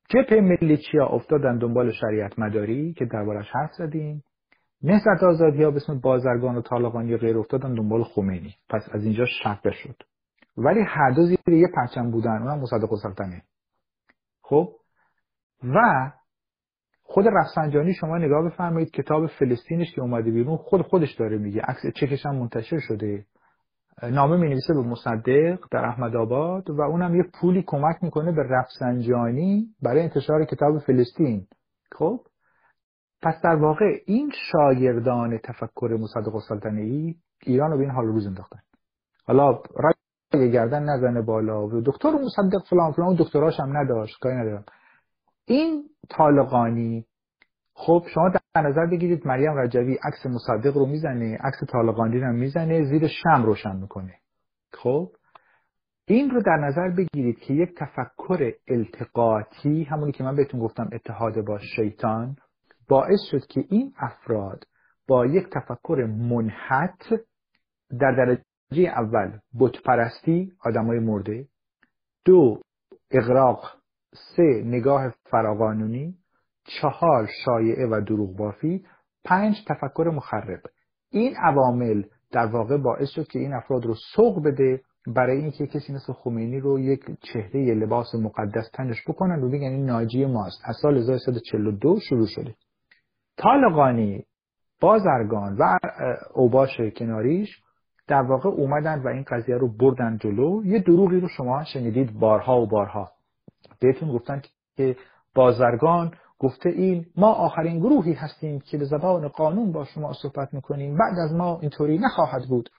جبهه 0.09 0.41
ملیچیا 0.41 1.07
افتادن 1.07 1.57
دنبال 1.57 1.91
شریعت 1.91 2.39
مداری 2.39 2.93
که 2.93 3.05
دربارش 3.05 3.45
حرف 3.51 3.71
زدیم؟ 3.73 4.23
نهضت 4.83 5.23
آزادی 5.23 5.63
ها 5.63 5.71
به 5.71 5.75
اسم 5.75 5.99
بازرگان 5.99 6.55
و 6.55 6.61
طالقانی 6.61 7.17
غیر 7.17 7.37
افتادن 7.37 7.73
دنبال 7.73 8.03
خمینی. 8.03 8.55
پس 8.69 8.89
از 8.91 9.03
اینجا 9.03 9.25
شقه 9.43 9.71
شد. 9.71 9.95
ولی 10.57 10.79
هر 10.87 11.11
دو 11.11 11.25
زیر 11.25 11.39
یه 11.47 11.67
پرچم 11.75 12.11
بودن. 12.11 12.41
اونم 12.41 12.59
مصدق 12.59 12.95
سلطنه 13.03 13.41
خب؟ 14.41 14.69
و 15.63 16.11
خود 17.03 17.25
رفسنجانی 17.27 17.93
شما 17.93 18.17
نگاه 18.17 18.45
بفرمایید. 18.45 18.91
کتاب 18.91 19.27
فلسطینش 19.27 19.91
که 19.95 20.01
اومده 20.01 20.31
بیرون 20.31 20.57
خود 20.57 20.81
خودش 20.81 21.13
داره 21.13 21.37
میگه. 21.37 21.61
عکس 21.61 21.81
چکش 21.95 22.25
هم 22.25 22.35
منتشر 22.35 22.79
شده. 22.79 23.25
نامه 24.03 24.37
می 24.37 24.49
نویسه 24.49 24.73
به 24.73 24.81
مصدق 24.81 25.59
در 25.71 25.85
احمد 25.85 26.15
آباد 26.15 26.69
و 26.69 26.81
اونم 26.81 27.15
یه 27.15 27.23
پولی 27.41 27.63
کمک 27.67 27.95
می‌کنه 28.01 28.31
به 28.31 28.43
رفسنجانی 28.43 29.67
برای 29.81 30.01
انتشار 30.01 30.45
کتاب 30.45 30.79
فلسطین. 30.79 31.47
خب؟ 31.91 32.19
پس 33.23 33.41
در 33.43 33.55
واقع 33.55 33.85
این 34.05 34.31
شاگردان 34.51 35.37
تفکر 35.37 35.97
مصدق 35.99 36.35
السلطنه 36.35 36.81
ای 36.81 37.15
ایران 37.43 37.71
رو 37.71 37.77
به 37.77 37.83
این 37.83 37.91
حال 37.91 38.05
روز 38.05 38.27
انداختن. 38.27 38.59
حالا 39.25 39.61
رای 39.75 40.51
گردن 40.51 40.83
نزنه 40.83 41.21
بالا 41.21 41.67
و 41.67 41.81
دکتر 41.85 42.11
مصدق 42.11 42.63
فلان 42.69 42.91
فلان 42.91 43.15
دکتراش 43.19 43.59
هم 43.59 43.77
نداشت 43.77 44.19
کاری 44.21 44.35
ندارم. 44.35 44.63
این 45.45 45.83
طالقانی 46.09 47.05
خب 47.73 48.03
شما 48.13 48.29
در 48.29 48.61
نظر 48.61 48.85
بگیرید 48.85 49.27
مریم 49.27 49.57
رجوی 49.57 49.97
عکس 50.03 50.25
مصدق 50.25 50.77
رو 50.77 50.85
می‌زنه 50.85 51.37
عکس 51.43 51.63
طالقانی 51.71 52.19
رو 52.19 52.33
می‌زنه 52.33 52.83
زیر 52.83 53.07
شم 53.07 53.43
روشن 53.45 53.75
می‌کنه. 53.75 54.13
خب 54.73 55.09
این 56.07 56.29
رو 56.29 56.41
در 56.41 56.57
نظر 56.57 56.89
بگیرید 56.89 57.39
که 57.39 57.53
یک 57.53 57.69
تفکر 57.77 58.53
التقاطی 58.67 59.83
همونی 59.83 60.11
که 60.11 60.23
من 60.23 60.35
بهتون 60.35 60.59
گفتم 60.59 60.89
اتحاد 60.93 61.45
با 61.45 61.59
شیطان 61.75 62.35
باعث 62.87 63.19
شد 63.31 63.45
که 63.45 63.63
این 63.69 63.93
افراد 63.97 64.63
با 65.07 65.25
یک 65.25 65.47
تفکر 65.51 66.07
منحت 66.09 67.13
در 67.99 68.11
درجه 68.11 68.89
اول 68.89 69.39
بتپرستی 69.59 70.51
آدمای 70.65 70.99
مرده 70.99 71.47
دو 72.25 72.61
اغراق 73.11 73.63
سه 74.35 74.61
نگاه 74.65 75.13
فراقانونی 75.31 76.17
چهار 76.63 77.29
شایعه 77.45 77.87
و 77.87 78.01
دروغ 78.07 78.35
بافی 78.35 78.85
پنج 79.23 79.55
تفکر 79.67 80.11
مخرب. 80.15 80.59
این 81.09 81.35
عوامل 81.37 82.03
در 82.31 82.45
واقع 82.45 82.77
باعث 82.77 83.09
شد 83.09 83.27
که 83.27 83.39
این 83.39 83.53
افراد 83.53 83.85
رو 83.85 83.95
سوق 84.15 84.45
بده 84.45 84.81
برای 85.07 85.37
اینکه 85.37 85.67
کسی 85.67 85.93
مثل 85.93 86.13
خمینی 86.13 86.59
رو 86.59 86.79
یک 86.79 86.99
چهره 87.21 87.73
لباس 87.73 88.15
مقدس 88.15 88.69
تنش 88.73 89.03
بکنن 89.07 89.43
و 89.43 89.49
بگن 89.49 89.67
این 89.67 89.85
ناجی 89.85 90.25
ماست. 90.25 90.61
از 90.63 90.75
سال 90.81 90.97
1342 90.97 91.99
شروع 92.09 92.27
شده. 92.27 92.55
طالقانی 93.37 94.25
بازرگان 94.81 95.57
و 95.59 95.77
اوباش 96.33 96.81
کناریش 96.95 97.61
در 98.07 98.21
واقع 98.21 98.49
اومدن 98.49 99.03
و 99.03 99.07
این 99.07 99.23
قضیه 99.27 99.57
رو 99.57 99.77
بردن 99.77 100.17
جلو. 100.17 100.65
یه 100.65 100.79
دروغی 100.79 101.19
رو 101.19 101.27
شما 101.27 101.63
شنیدید 101.63 102.19
بارها 102.19 102.61
و 102.61 102.67
بارها. 102.67 103.11
بهتون 103.79 104.11
گفتن 104.11 104.41
که 104.77 104.95
بازرگان 105.35 106.11
گفته 106.39 106.69
این 106.69 107.05
ما 107.15 107.33
آخرین 107.33 107.79
گروهی 107.79 108.13
هستیم 108.13 108.59
که 108.59 108.77
به 108.77 108.85
زبان 108.85 109.27
قانون 109.27 109.71
با 109.71 109.85
شما 109.85 110.13
صحبت 110.13 110.53
می‌کنیم. 110.53 110.97
بعد 110.97 111.19
از 111.25 111.33
ما 111.33 111.59
اینطوری 111.61 111.97
نخواهد 111.97 112.41
بود. 112.49 112.69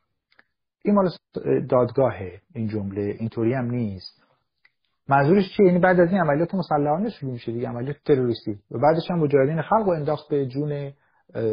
این 0.84 0.94
مال 0.94 1.10
دادگاهه 1.68 2.40
این 2.54 2.68
جمله 2.68 3.16
اینطوری 3.18 3.54
هم 3.54 3.70
نیست. 3.70 4.23
منظورش 5.08 5.56
چیه؟ 5.56 5.66
یعنی 5.66 5.78
بعد 5.78 6.00
از 6.00 6.08
این 6.08 6.20
عملیات 6.20 6.54
مسلحانه 6.54 7.10
شروع 7.10 7.32
میشه 7.32 7.52
دیگه 7.52 7.68
عملیات 7.68 7.96
تروریستی. 8.04 8.58
و 8.70 8.78
بعدش 8.78 9.10
هم 9.10 9.18
مجاهدین 9.18 9.62
خلق 9.62 9.88
و 9.88 9.90
انداخت 9.90 10.28
به 10.30 10.46
جون 10.46 10.92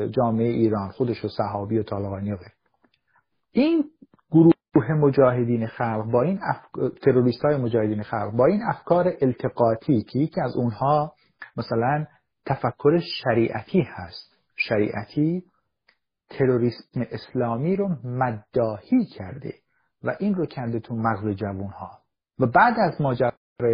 جامعه 0.09 0.47
ایران 0.47 0.89
خودش 0.89 1.25
و 1.25 1.27
صحابی 1.27 1.77
و 1.77 1.83
طالقانی 1.83 2.31
و 2.31 2.35
غیر 2.35 2.51
این 3.51 3.83
گروه 4.31 4.91
مجاهدین 4.91 5.67
خلق 5.67 6.11
با 6.11 6.21
این 6.21 6.39
اف... 6.43 6.91
تروریست 7.01 7.45
های 7.45 7.57
مجاهدین 7.57 8.03
خلق 8.03 8.31
با 8.31 8.45
این 8.45 8.61
افکار 8.63 9.13
التقاطی 9.21 10.01
که 10.01 10.19
یکی 10.19 10.41
از 10.41 10.55
اونها 10.55 11.13
مثلا 11.57 12.05
تفکر 12.45 12.99
شریعتی 12.99 13.81
هست. 13.81 14.37
شریعتی 14.55 15.43
تروریسم 16.29 17.01
اسلامی 17.11 17.75
رو 17.75 17.89
مداهی 18.03 19.05
کرده 19.05 19.53
و 20.03 20.15
این 20.19 20.35
رو 20.35 20.45
کنده 20.45 20.79
تو 20.79 20.95
مغز 20.95 21.35
جوانها. 21.35 22.01
و 22.39 22.45
بعد 22.45 22.75
از 22.79 23.01
ماجرای 23.01 23.30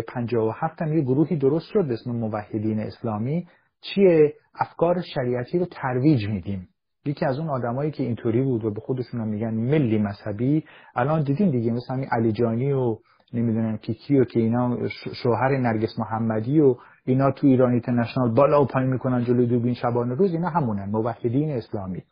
57 0.07 0.81
هم 0.81 0.93
یه 0.93 1.01
گروهی 1.01 1.38
درست 1.38 1.65
شد 1.73 1.91
اسم 1.91 2.11
موحدین 2.11 2.79
اسلامی. 2.79 3.47
چیه؟ 3.81 4.33
افکار 4.59 5.01
شریعتی 5.01 5.59
رو 5.59 5.65
ترویج 5.65 6.27
میدیم. 6.27 6.67
یکی 7.05 7.25
از 7.25 7.39
اون 7.39 7.49
آدمایی 7.49 7.91
که 7.91 8.03
اینطوری 8.03 8.41
بود 8.41 8.65
و 8.65 8.71
به 8.71 8.79
خودشون 8.79 9.21
هم 9.21 9.27
میگن 9.27 9.53
ملی 9.53 9.97
مذهبی. 9.97 10.63
الان 10.95 11.23
دیدین 11.23 11.51
دیگه 11.51 11.71
مثل 11.71 11.93
همین 11.93 12.09
علی 12.11 12.31
جانی 12.31 12.71
و 12.71 12.97
نمی‌دونم 13.33 13.77
کیکی 13.77 14.19
و 14.19 14.25
که 14.25 14.39
اینا 14.39 14.77
شوهر 15.23 15.57
نرگس 15.57 15.99
محمدی 15.99 16.59
و 16.59 16.75
اینا 17.05 17.31
تو 17.31 17.47
ایران 17.47 17.71
اینترنشنال 17.71 18.33
بالا 18.33 18.61
و 18.61 18.65
پایین 18.65 18.89
می‌کنن 18.89 19.23
جلوی 19.23 19.47
دوربین 19.47 19.73
شبانه 19.73 20.15
روز 20.15 20.33
اینا 20.33 20.49
همونن 20.49 20.89
موحدین 20.89 21.51
اسلامی. 21.51 22.03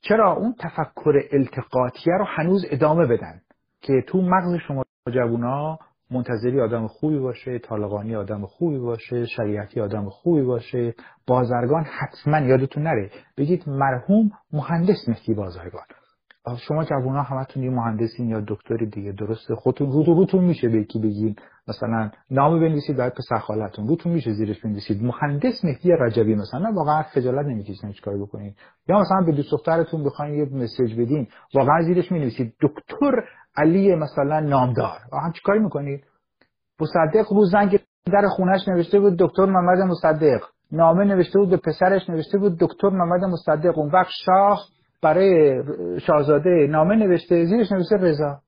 چرا؟ 0.00 0.32
اون 0.32 0.54
تفکر 0.58 1.20
التقاطیه 1.32 2.14
رو 2.18 2.24
هنوز 2.28 2.66
ادامه 2.70 3.06
بدن 3.06 3.40
که 3.80 4.04
تو 4.06 4.20
مغز 4.22 4.56
شما 4.68 4.84
جوونا 5.14 5.78
منتظری 6.10 6.60
آدم 6.60 6.86
خوبی 6.86 7.18
باشه 7.18 7.58
طالقانی 7.58 8.16
آدم 8.16 8.46
خوبی 8.46 8.78
باشه 8.78 9.26
شریعتی 9.26 9.80
آدم 9.80 10.08
خوبی 10.08 10.42
باشه. 10.42 10.94
بازرگان 11.26 11.84
حتما 11.84 12.38
یادتون 12.38 12.82
نره. 12.82 13.10
بگید 13.36 13.68
مرحوم 13.68 14.30
مهندس 14.52 15.08
مهدی 15.08 15.34
بازرگان. 15.34 15.86
شما 16.54 16.84
جوونا 16.84 17.22
همتون 17.22 17.62
یه 17.62 17.70
مهندسین 17.70 18.28
یا 18.28 18.40
دکتری 18.48 18.86
دیگه 18.86 19.12
درسته؟ 19.12 19.54
خودتون 19.54 19.92
رو 19.92 20.02
روتون 20.02 20.44
میشه 20.44 20.68
به 20.68 20.80
یکی 20.80 20.98
بگین. 20.98 21.36
مثلا 21.68 22.10
نام 22.30 22.60
بنویسید 22.60 22.96
بعد 22.96 23.14
پسر 23.14 23.38
خالتون. 23.38 23.88
روتون 23.88 24.12
میشه 24.12 24.32
زیرش 24.32 24.60
بنویسید. 24.60 25.02
مهندس 25.02 25.64
مهدی 25.64 25.92
رجبی 25.92 26.34
مثلا 26.34 26.72
واقعا 26.72 27.02
خجالت 27.02 27.46
نمی‌کشین 27.46 27.92
چیکار 27.92 28.18
بکنید 28.18 28.56
یا 28.88 28.98
مثلا 28.98 29.20
به 29.26 29.32
دوست 29.32 29.52
دخترتون 29.52 30.04
بخواین 30.04 30.34
یه 30.34 30.44
مسیج 30.44 31.00
بدین 31.00 31.26
واقعا 31.54 31.82
زیرش 31.82 32.12
می‌نویسید. 32.12 32.54
دکتر 32.62 33.12
علی 33.56 33.94
مثلا 33.94 34.40
نامدار. 34.40 34.98
واقعا 35.12 35.30
چیکار 35.32 35.58
می‌کنید؟ 35.58 36.04
مصدق 36.80 37.32
رو 37.32 37.44
زنگ 37.44 37.78
در 38.12 38.28
خونش 38.28 38.68
نوشته 38.68 39.00
بود 39.00 39.16
دکتر 39.18 39.44
محمد 39.44 39.78
مصدق. 39.78 40.40
نامه 40.72 41.04
نوشته 41.04 41.38
بود 41.38 41.50
به 41.50 41.56
پسرش 41.56 42.10
نوشته 42.10 42.38
بود 42.38 42.58
دکتر 42.60 42.88
محمد 42.88 43.24
مصدق. 43.24 43.78
اون 43.78 43.90
وقت 43.90 44.10
شاه 44.24 44.60
برای 45.02 45.62
شاهزاده 46.00 46.66
نامه 46.70 46.96
نوشته 46.96 47.44
زیرش 47.44 47.72
نوشته 47.72 47.96
رضا. 47.96 48.40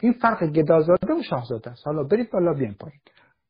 این 0.00 0.12
فرق 0.12 0.44
گدازاده 0.44 1.14
و 1.14 1.22
شاهزاده 1.22 1.70
است. 1.70 1.86
حالا 1.86 2.02
برید 2.02 2.30
بالا 2.30 2.52
بیان 2.52 2.74
پایین. 2.80 3.00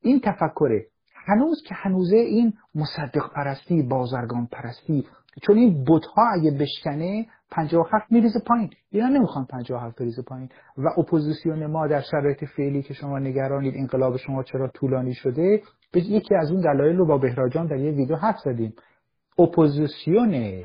این 0.01 0.21
تفکره 0.25 0.87
هنوز 1.27 1.63
که 1.69 1.75
هنوزه 1.75 2.17
این 2.17 2.53
مصدق 2.75 3.33
پرستی 3.35 3.83
بازرگان 3.83 4.49
پرستی 4.53 5.07
چون 5.43 5.57
این 5.57 5.85
بتها 5.89 6.23
اگه 6.35 6.51
بشکنه 6.51 7.27
57 7.51 8.13
میریزه 8.13 8.41
پایین. 8.47 8.71
اینا 8.91 9.09
نمی‌خوان 9.09 9.45
57 9.45 9.99
بریزه 9.99 10.23
پایین. 10.23 10.49
و 10.79 10.89
اپوزیسیون 10.99 11.67
ما 11.67 11.87
در 11.87 12.01
شرایط 12.01 12.45
فعلی 12.45 12.83
که 12.83 12.95
شما 12.95 13.19
نگرانید 13.19 13.75
انقلاب 13.77 14.17
شما 14.17 14.43
چرا 14.43 14.69
طولانی 14.69 15.15
شده 15.15 15.63
یکی 15.95 16.35
از 16.35 16.51
اون 16.51 16.61
دلایل 16.61 16.97
رو 16.97 17.07
با 17.07 17.19
بهراجان 17.19 17.67
در 17.67 17.77
یه 17.77 17.91
ویدیو 17.91 18.17
حرف 18.17 18.39
زدیم. 18.45 18.75
اپوزیسیون 19.39 20.65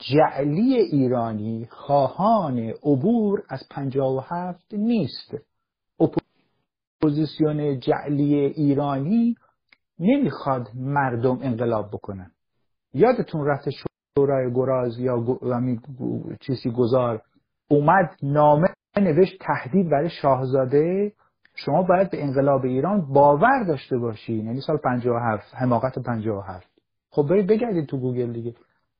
جعلی 0.00 0.74
ایرانی 0.74 1.68
خواهان 1.70 2.58
عبور 2.58 3.42
از 3.48 3.60
57 3.70 4.74
نیست. 4.74 5.34
اپوزیسیون 7.00 7.80
جعلی 7.80 8.34
ایرانی 8.34 9.36
نمی‌خواد 9.98 10.68
مردم 10.74 11.38
انقلاب 11.42 11.88
بکنن. 11.88 12.30
یادتون 12.94 13.46
رفت 13.46 13.68
شورای 14.16 14.52
گراز 14.54 14.98
یا 14.98 15.24
چیزی 16.40 16.70
گذار 16.70 17.22
اومد 17.68 18.16
نامه 18.22 18.68
نوشت 18.96 19.38
تهدید 19.40 19.90
برای 19.90 20.10
شاهزاده؟ 20.10 21.12
شما 21.54 21.82
باید 21.82 22.10
به 22.10 22.22
انقلاب 22.22 22.64
ایران 22.64 23.12
باور 23.12 23.64
داشته 23.68 23.98
باشین. 23.98 24.46
یعنی 24.46 24.60
سال 24.60 24.76
57 24.76 25.54
حماقت 25.54 25.98
57 25.98 26.70
خب 27.10 27.26
برید 27.30 27.46
بگردید 27.46 27.86
تو 27.86 27.98
گوگل 27.98 28.32
دیگه. 28.32 28.54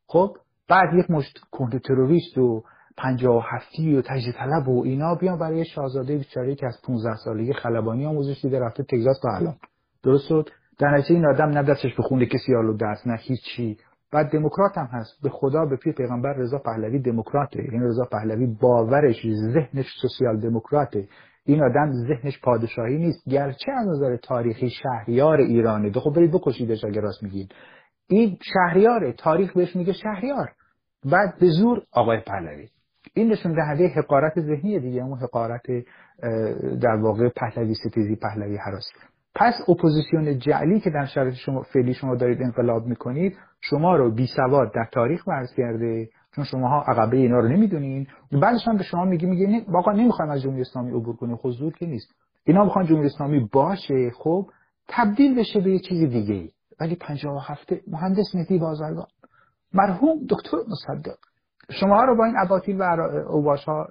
خب 0.07 0.37
بعد 0.71 0.95
یک 0.95 1.11
مشت 1.11 1.39
کنده 1.51 1.79
تروریست 1.79 2.39
و 2.39 2.63
پنجاه 2.97 3.45
هفتی 3.51 3.97
و 3.97 4.03
تجدید 4.03 4.35
طلب 4.35 4.69
و 4.69 4.83
اینا 4.85 5.15
بیان 5.15 5.39
برای 5.39 5.65
شاهزاده 5.65 6.17
بیچاره 6.17 6.55
که 6.55 6.67
از 6.67 6.81
15 6.87 7.17
سالگی 7.25 7.53
خلبانی 7.53 8.07
آموزش 8.07 8.41
دیده 8.43 8.61
رفته 8.61 8.83
تگزاس 8.83 9.21
تا 9.23 9.29
الان. 9.37 9.57
درست 10.05 10.29
شد؟ 10.29 10.49
در 10.79 10.91
نتیجه 10.91 11.15
این 11.15 11.27
آدم 11.27 11.49
نه 11.49 11.63
دستش 11.63 11.95
به 11.97 12.03
خونده 12.03 12.27
کسی 12.27 12.55
آلو 12.55 12.77
دست 12.77 13.07
نه 13.07 13.17
هیچی. 13.21 13.79
بعد 14.13 14.33
دموکرات 14.33 14.79
هم 14.79 14.89
هست. 14.93 15.23
به 15.23 15.29
خدا 15.29 15.65
به 15.65 15.77
پی 15.77 15.93
پیغمبر 15.93 16.33
رضا 16.33 16.59
پهلوی 16.59 16.99
دموکراته. 16.99 17.63
این 17.73 17.83
رضا 17.83 18.05
پهلوی 18.13 18.47
باورش 18.47 19.27
ذهنش 19.55 19.87
سوسیال 20.03 20.41
دموکراته. 20.41 21.09
این 21.45 21.63
آدم 21.63 21.93
ذهنش 21.93 22.41
پادشاهی 22.41 22.99
نیست. 22.99 23.29
گرچه 23.29 23.73
از 23.73 23.89
نظر 23.89 24.17
تاریخی 24.17 24.71
شهریار 24.71 25.41
ایرانه. 25.41 25.93
خب 25.93 26.13
برید 26.17 26.33
بکشیدش 26.33 26.85
اگه 26.85 27.01
راست 27.01 27.23
میگین 27.23 27.49
این 28.09 28.39
شهریاره. 28.55 29.13
تاریخ 29.13 29.53
بهش 29.57 29.77
میگه 29.77 29.93
شهریار. 29.93 30.51
بعد 31.05 31.39
به 31.41 31.49
زور 31.49 31.83
آقای 31.93 32.21
پهلوی. 32.21 32.69
این 33.15 33.33
نشون 33.33 33.53
دهنده 33.53 33.89
حقارت 33.89 34.41
ذهنی 34.41 34.81
دیگه 34.81 35.03
اون 35.03 35.19
حقارت 35.19 35.67
در 36.81 36.97
واقع 37.03 37.29
پهلوی 37.29 37.75
ستیزی 37.75 38.17
پهلوی 38.17 38.57
هراسی 38.57 38.95
پس 39.35 39.55
اپوزیسیون 39.69 40.39
جعلی 40.39 40.81
که 40.81 40.91
در 40.91 41.07
شرایط 41.07 41.35
شما 41.35 41.63
فعلی 41.63 41.95
شما 41.95 42.15
دارید 42.15 42.43
انقلاب 42.43 42.87
می‌کنید 42.87 43.39
شما 43.61 43.97
رو 43.97 44.15
بی 44.15 44.27
سواد 44.27 44.73
در 44.75 44.89
تاریخ 44.93 45.27
فرض 45.27 45.55
کرده 45.57 46.09
چون 46.35 46.45
شماها 46.45 46.83
عقبه 46.83 47.17
اینا 47.17 47.39
رو 47.39 47.49
نمی‌دونین. 47.49 48.07
بعدش 48.33 48.69
هم 48.69 48.77
به 48.77 48.83
شما 48.83 49.05
میگه 49.05 49.29
میگه 49.29 49.65
واقعا 49.69 49.95
نمی‌خوایم 49.95 50.31
از 50.31 50.43
جمهوری 50.43 50.61
اسلامی 50.61 50.91
عبور 50.91 51.17
کنیم. 51.17 51.39
حضور 51.43 51.73
خب 51.73 51.79
که 51.79 51.87
نیست. 51.87 52.15
اینا 52.45 52.65
می‌خوان 52.65 52.87
جمهوری 52.87 53.07
اسلامی 53.07 53.49
باشه 53.53 54.11
خب 54.11 54.47
تبدیل 54.89 55.39
بشه 55.39 55.61
به 55.61 55.71
یه 55.71 55.79
چیز 55.79 56.11
دیگه 56.11 56.49
ولی 56.81 56.95
57 56.95 57.73
مهندس 57.89 58.35
مهدی 58.35 58.59
بازرگان. 58.59 59.07
مرحوم 59.75 60.27
دکتر 60.31 60.57
مصدق 60.69 61.17
شما 61.81 62.05
رو 62.05 62.17
با 62.17 62.25
این 62.25 62.35
اباطیل 62.39 62.77
و 62.81 62.83
اوباش 63.29 63.65
ها 63.65 63.89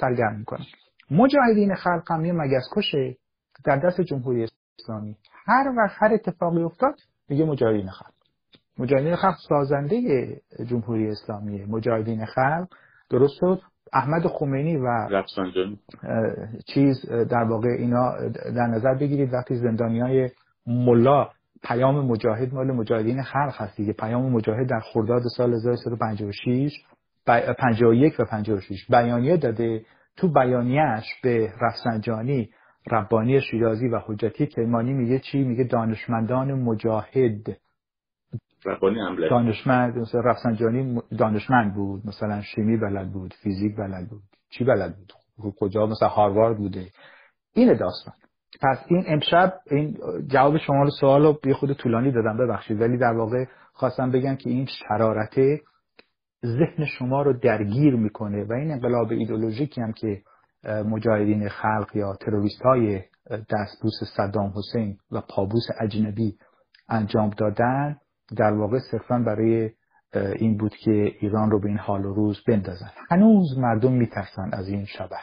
سرگرم 0.00 0.38
می‌کنن 0.38 0.64
مجاهدین 1.10 1.74
خلق 1.74 2.10
هم 2.10 2.24
یه 2.24 2.32
مگس 2.32 2.64
کشه 2.76 3.16
در 3.64 3.76
دست 3.76 4.00
جمهوری 4.00 4.48
اسلامی. 4.80 5.16
هر 5.46 5.72
وقت 5.76 5.96
هر 5.98 6.14
اتفاقی 6.14 6.62
افتاد 6.62 6.94
میگه 7.28 7.44
مجاهدین 7.44 7.90
خلق. 7.90 8.12
مجاهدین 8.78 9.16
خلق 9.16 9.36
سازنده 9.48 10.00
جمهوری 10.66 11.08
اسلامی 11.10 11.64
مجاهدین 11.64 12.26
خلق 12.26 12.68
درست 13.10 13.34
شد. 13.40 13.60
احمد 13.92 14.26
خمینی 14.26 14.76
و 14.76 15.08
چیز 16.66 17.06
در 17.08 17.44
واقع 17.44 17.68
اینا 17.68 18.28
در 18.28 18.66
نظر 18.66 18.94
بگیرید. 18.94 19.34
وقتی 19.34 19.56
زندانی 19.56 20.00
های 20.00 20.30
ملا 20.66 21.28
پیام 21.62 22.06
مجاهد 22.06 22.54
مال 22.54 22.72
مجاهدین 22.72 23.22
خلق 23.22 23.54
هست 23.56 23.76
دیگه. 23.76 23.92
پیام 23.92 24.32
مجاهد 24.32 24.68
در 24.68 24.80
خرداد 24.80 25.22
سال 25.36 25.54
1356 25.54 26.72
51 27.26 28.20
و 28.20 28.24
56 28.24 28.86
بیانیه 28.90 29.36
داده. 29.36 29.84
تو 30.16 30.28
بیانیهش 30.28 31.04
به 31.22 31.52
رفسنجانی 31.60 32.50
ربانی 32.90 33.40
شیرازی 33.40 33.88
و 33.88 33.98
حجتی 33.98 34.46
کرمانی 34.46 34.92
میگه 34.92 35.18
چی؟ 35.18 35.44
میگه 35.44 35.64
دانشمندان 35.64 36.52
مجاهد. 36.52 37.56
ربانی 38.66 39.28
دانشمند 39.30 39.98
مثلا 39.98 40.20
رفسنجانی 40.20 41.02
دانشمند 41.18 41.74
بود. 41.74 42.06
مثلا 42.06 42.42
شیمی 42.42 42.76
بلد 42.76 43.12
بود 43.12 43.34
فیزیک 43.42 43.76
بلد 43.76 44.08
بود. 44.08 44.22
چی 44.50 44.64
بلد 44.64 44.96
بود؟ 44.96 45.12
کجا؟ 45.58 45.86
مثلا 45.86 46.08
هاروارد 46.08 46.56
بوده. 46.56 46.86
این 47.54 47.74
داستان. 47.74 48.14
پس 48.62 48.78
این 48.88 49.04
امشب 49.06 49.52
این 49.70 49.98
جواب 50.26 50.58
شما 50.58 50.82
رو 50.82 50.90
سوال 51.00 51.22
رو 51.22 51.40
یه 51.44 51.54
خود 51.54 51.72
طولانی 51.72 52.12
دادم 52.12 52.36
ببخشید. 52.36 52.80
ولی 52.80 52.98
در 52.98 53.12
واقع 53.12 53.44
خواستم 53.72 54.10
بگم 54.10 54.36
که 54.36 54.50
این 54.50 54.66
شرارته 54.66 55.60
ذهن 56.46 56.84
شما 56.84 57.22
رو 57.22 57.38
درگیر 57.38 57.94
می‌کنه 57.94 58.44
و 58.44 58.52
این 58.52 58.70
انقلاب 58.70 59.10
ایدولوژیکی 59.10 59.80
هم 59.80 59.92
که 59.92 60.22
مجاهدین 60.64 61.48
خلق 61.48 61.90
یا 61.94 62.16
تروریست 62.20 62.62
های 62.62 63.00
دستبوس 63.30 63.94
صدام 64.16 64.52
حسین 64.56 64.96
و 65.10 65.20
پابوس 65.20 65.66
اجنبی 65.80 66.36
انجام 66.88 67.30
دادن 67.30 67.96
در 68.36 68.52
واقع 68.52 68.78
صرفا 68.90 69.18
برای 69.18 69.70
این 70.14 70.56
بود 70.56 70.74
که 70.76 71.12
ایران 71.20 71.50
رو 71.50 71.60
به 71.60 71.68
این 71.68 71.78
حال 71.78 72.04
و 72.04 72.14
روز 72.14 72.42
بندازن. 72.46 72.90
هنوز 73.10 73.58
مردم 73.58 73.92
میترسن 73.92 74.50
از 74.52 74.68
این 74.68 74.84
شبه. 74.84 75.16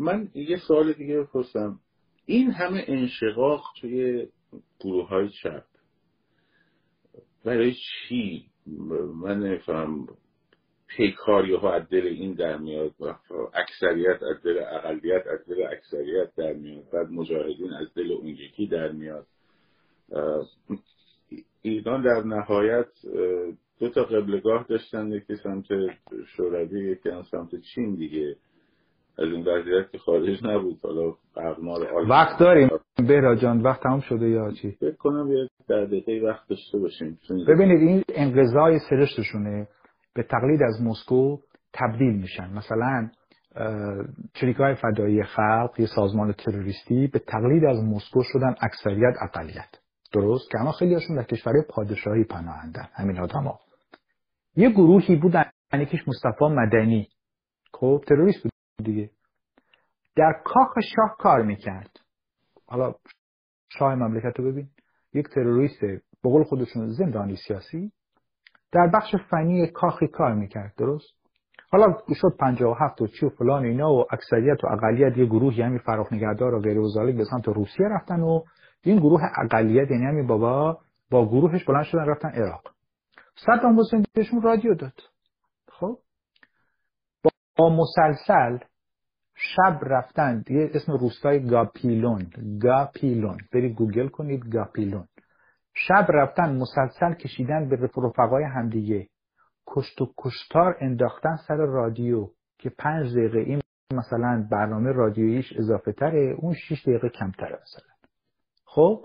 من 0.00 0.28
یه 0.34 0.56
سوال 0.56 0.92
دیگه 0.92 1.20
بپرسم. 1.20 1.80
این 2.26 2.50
همه 2.50 2.84
انشقاق 2.86 3.62
توی 3.80 4.28
گروه 4.80 5.08
های 5.08 5.28
چپ. 5.28 5.64
برای 7.44 7.74
چی؟ 7.74 8.44
من 9.14 9.40
نمیفهم. 9.40 10.08
پیکاری 10.88 11.54
ها 11.54 11.72
از 11.72 11.88
دل 11.88 12.06
این 12.06 12.34
در 12.34 12.56
میاد 12.56 12.94
اکثریت 13.54 14.22
از 14.22 14.42
دل 14.42 14.58
اقلیت 14.58 15.26
از 15.26 15.46
دل 15.48 15.66
اکثریت 15.72 16.34
در 16.36 16.52
میاد. 16.52 16.84
بعد 16.92 17.10
مجاهدین 17.10 17.72
از 17.72 17.94
دل 17.94 18.12
اون 18.12 18.26
یکی 18.26 18.66
در 18.66 18.92
میاد. 18.92 19.26
ایران 21.62 22.02
در 22.02 22.22
نهایت 22.22 22.88
دو 23.78 23.88
تا 23.88 24.04
قبلگاه 24.04 24.66
داشتن 24.68 25.12
یکی 25.12 25.36
سمت 25.36 25.66
شوروی 26.36 26.90
یکی 26.90 27.08
هم 27.08 27.22
سمت 27.22 27.50
چین 27.74 27.94
دیگه. 27.94 28.36
از 29.18 29.24
این 29.24 29.48
وضعیت 29.48 29.90
که 29.92 29.98
خارج 29.98 30.44
نبود. 30.44 30.78
حالا 30.82 31.14
اقمار 31.36 32.08
وقت 32.08 32.38
داریم. 32.40 32.68
بهرا 32.96 33.36
جان 33.36 33.60
وقت 33.60 33.82
تمام 33.82 34.00
شده 34.00 34.28
یا 34.28 34.50
چی؟ 34.50 34.70
فکر 34.70 34.96
کنم 34.96 35.32
یه 35.32 35.48
در 35.68 35.84
دقیقه 35.84 36.26
وقت 36.26 36.48
داشته 36.48 36.78
باشیم. 36.78 37.18
ببینید 37.48 37.80
این 37.80 38.02
انقضای 38.08 38.78
سرشتشونه. 38.90 39.68
به 40.14 40.22
تقلید 40.22 40.62
از 40.62 40.82
مسکو 40.82 41.38
تبدیل 41.72 42.12
میشن. 42.12 42.52
مثلا 42.52 43.10
چریکای 44.34 44.74
فدایی 44.74 45.22
خلق 45.22 45.70
یه 45.78 45.86
سازمان 45.86 46.32
تروریستی 46.32 47.06
به 47.06 47.18
تقلید 47.18 47.64
از 47.64 47.84
مسکو 47.84 48.22
شدن 48.22 48.54
اکثریت 48.60 49.14
اقلیت. 49.22 49.68
درست؟ 50.12 50.50
که 50.50 50.60
اما 50.60 50.72
خیلی 50.72 50.94
هاشون 50.94 51.16
در 51.16 51.22
کشور 51.22 51.52
پادشاهی 51.68 52.24
پناهندن. 52.24 52.88
همین 52.94 53.18
آدم 53.18 53.42
ها. 53.42 53.60
یه 54.56 54.70
گروهی 54.70 55.16
بودن. 55.16 55.44
یکیش 55.72 56.00
مصطفی 56.08 56.44
مدنی. 56.44 57.08
خب 57.72 58.04
تروریست 58.06 58.42
بود. 58.42 58.52
دیگه. 58.84 59.10
در 60.16 60.42
کاخ 60.44 60.74
شاه 60.94 61.16
کار 61.18 61.42
می‌کرد. 61.42 62.00
حالا 62.66 62.94
شاه 63.68 63.94
مملکت 63.94 64.38
رو 64.38 64.52
ببین. 64.52 64.68
یک 65.14 65.28
تروریست 65.28 65.80
به 65.80 66.00
قول 66.22 66.44
خودشون 66.44 66.88
زندانی 66.88 67.36
سیاسی. 67.36 67.92
در 68.72 68.90
بخش 68.94 69.14
فنی 69.30 69.66
کاخی 69.66 70.08
کار 70.08 70.34
می‌کرد. 70.34 70.74
درست؟ 70.76 71.16
حالا 71.70 71.98
شد 72.14 72.36
57 72.40 73.02
و 73.02 73.06
چی 73.06 73.26
و 73.26 73.28
فلان 73.28 73.64
اینا 73.64 73.92
و 73.92 74.04
اکثریت 74.10 74.64
و 74.64 74.66
اقلیت 74.72 75.16
یه 75.16 75.26
گروهی 75.26 75.62
همین 75.62 75.78
فراخ 75.78 76.12
نگهدار 76.12 76.54
و 76.54 76.60
غیر 76.60 76.78
و 76.78 77.12
به 77.12 77.24
سمت 77.24 77.48
روسیه 77.48 77.86
رفتن 77.88 78.20
و 78.20 78.40
این 78.82 78.98
گروه 78.98 79.20
اقلیت 79.44 79.90
یعنی 79.90 80.04
همین 80.04 80.26
بابا 80.26 80.78
با 81.10 81.28
گروهش 81.28 81.64
بلند 81.64 81.84
شدن 81.84 82.06
رفتن 82.06 82.28
عراق. 82.28 82.62
صدام 83.36 83.80
حسین 83.80 84.04
بهشون 84.14 84.42
رادیو 84.42 84.74
داد. 84.74 85.00
خب؟ 85.68 85.98
با 87.56 87.68
مسلسل 87.68 88.58
شب 89.34 89.78
رفتن 89.82 90.44
یه 90.50 90.70
اسم 90.74 90.92
روستای 90.92 91.46
گاپیلون 91.46 92.26
گاپیلون. 92.62 93.38
برید 93.52 93.74
گوگل 93.74 94.08
کنید 94.08 94.54
گاپیلون. 94.54 95.08
شب 95.74 96.06
رفتن 96.08 96.56
مسلسل 96.56 97.14
کشیدن 97.14 97.68
به 97.68 97.76
رفقای 97.76 98.44
همدیگه. 98.44 99.08
کشت 99.66 100.00
و 100.00 100.12
کشتار 100.18 100.76
انداختن 100.80 101.36
سر 101.48 101.56
رادیو 101.56 102.28
که 102.58 102.70
پنج 102.78 103.12
دقیقه 103.12 103.38
این 103.38 103.60
مثلا 103.92 104.48
برنامه 104.50 104.92
رادیویش 104.92 105.52
اضافه 105.58 105.92
تره 105.92 106.36
اون 106.38 106.54
شیش 106.54 106.82
دقیقه 106.82 107.08
کمتره 107.08 107.58
مثلا. 107.62 107.94
خب؟ 108.64 109.04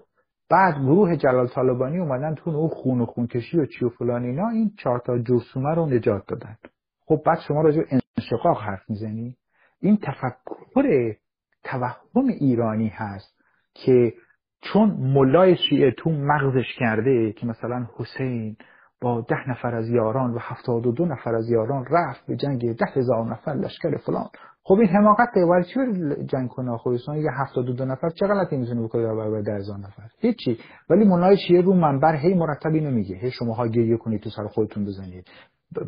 بعد 0.49 0.75
گروه 0.75 1.15
جلال 1.15 1.47
طالبانی 1.47 1.99
اومدن 1.99 2.35
تو 2.35 2.49
اون 2.49 2.69
خون 2.69 3.01
و 3.01 3.05
خونکشی 3.05 3.59
و 3.59 3.65
چی 3.65 3.85
و 3.85 3.89
فلان 3.89 4.23
اینا 4.23 4.49
این 4.49 4.71
چهار 4.77 4.99
تا 4.99 5.17
جرثومه 5.17 5.75
رو 5.75 5.85
نجات 5.85 6.27
دادن. 6.27 6.57
خب 7.05 7.21
بعد 7.25 7.39
شما 7.47 7.61
راجع 7.61 7.81
انشقاق 8.17 8.61
حرف 8.61 8.89
می‌زنی؟ 8.89 9.37
این 9.81 9.97
تفکر 9.97 11.15
توهم 11.63 12.27
ایرانی 12.39 12.87
هست 12.87 13.41
که 13.73 14.13
چون 14.61 14.89
ملای 14.89 15.55
شیعه 15.69 15.91
تو 15.91 16.09
مغزش 16.09 16.75
کرده 16.79 17.31
که 17.31 17.45
مثلا 17.45 17.87
حسین 17.97 18.57
با 19.01 19.21
ده 19.21 19.49
نفر 19.49 19.75
از 19.75 19.89
یاران 19.89 20.33
و 20.33 20.37
هفتاد 20.41 20.87
و 20.87 20.91
دو 20.91 21.05
نفر 21.05 21.35
از 21.35 21.49
یاران 21.49 21.85
رفت 21.91 22.25
به 22.27 22.35
جنگ 22.35 22.75
ده 22.75 22.85
هزار 22.95 23.31
نفر 23.31 23.51
لشکر 23.51 23.97
فلان. 23.97 24.29
خب 24.63 24.73
این 24.73 24.89
حماقت 24.89 25.29
ولی 25.37 25.63
چی 25.63 25.79
جنگ 26.25 26.49
کنه 26.49 26.77
خودشون 26.77 27.17
یه 27.17 27.31
هفتاد 27.31 27.69
و 27.69 27.73
دو 27.73 27.85
نفر 27.85 28.09
چه 28.09 28.27
غلطی 28.27 28.57
می‌تونه 28.57 28.81
بکنه 28.83 29.01
برابر 29.01 29.41
ده 29.41 29.55
هزار 29.55 29.77
نفر؟ 29.77 30.03
هیچی. 30.19 30.57
ولی 30.89 31.05
ملای 31.05 31.37
شیعه 31.37 31.61
رو 31.61 31.73
منبر 31.73 32.15
هی 32.15 32.33
مرتب 32.33 32.73
اینو 32.73 32.91
میگه 32.91 33.15
هی 33.15 33.31
شماها 33.31 33.67
گریه 33.67 33.97
کنید 33.97 34.21
تو 34.21 34.29
سر 34.29 34.47
خودتون 34.47 34.85
بزنید. 34.85 35.27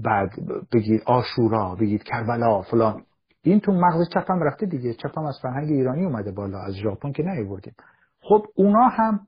بعد 0.03 0.29
بگید 0.73 1.01
آشورا 1.05 1.75
بگید 1.75 2.03
کربلا 2.03 2.61
فلان. 2.61 3.03
این 3.43 3.59
تو 3.59 3.71
مغز 3.71 4.09
چپم 4.13 4.43
رفته 4.43 4.65
دیگه. 4.65 4.93
چپم 4.93 5.25
از 5.25 5.39
فرهنگ 5.41 5.69
ایرانی 5.69 6.05
اومده 6.05 6.31
بالا 6.31 6.59
از 6.59 6.73
ژاپن 6.73 7.11
که 7.11 7.23
نیوردیم. 7.23 7.73
خب 8.21 8.45
اونا 8.55 8.87
هم 8.87 9.19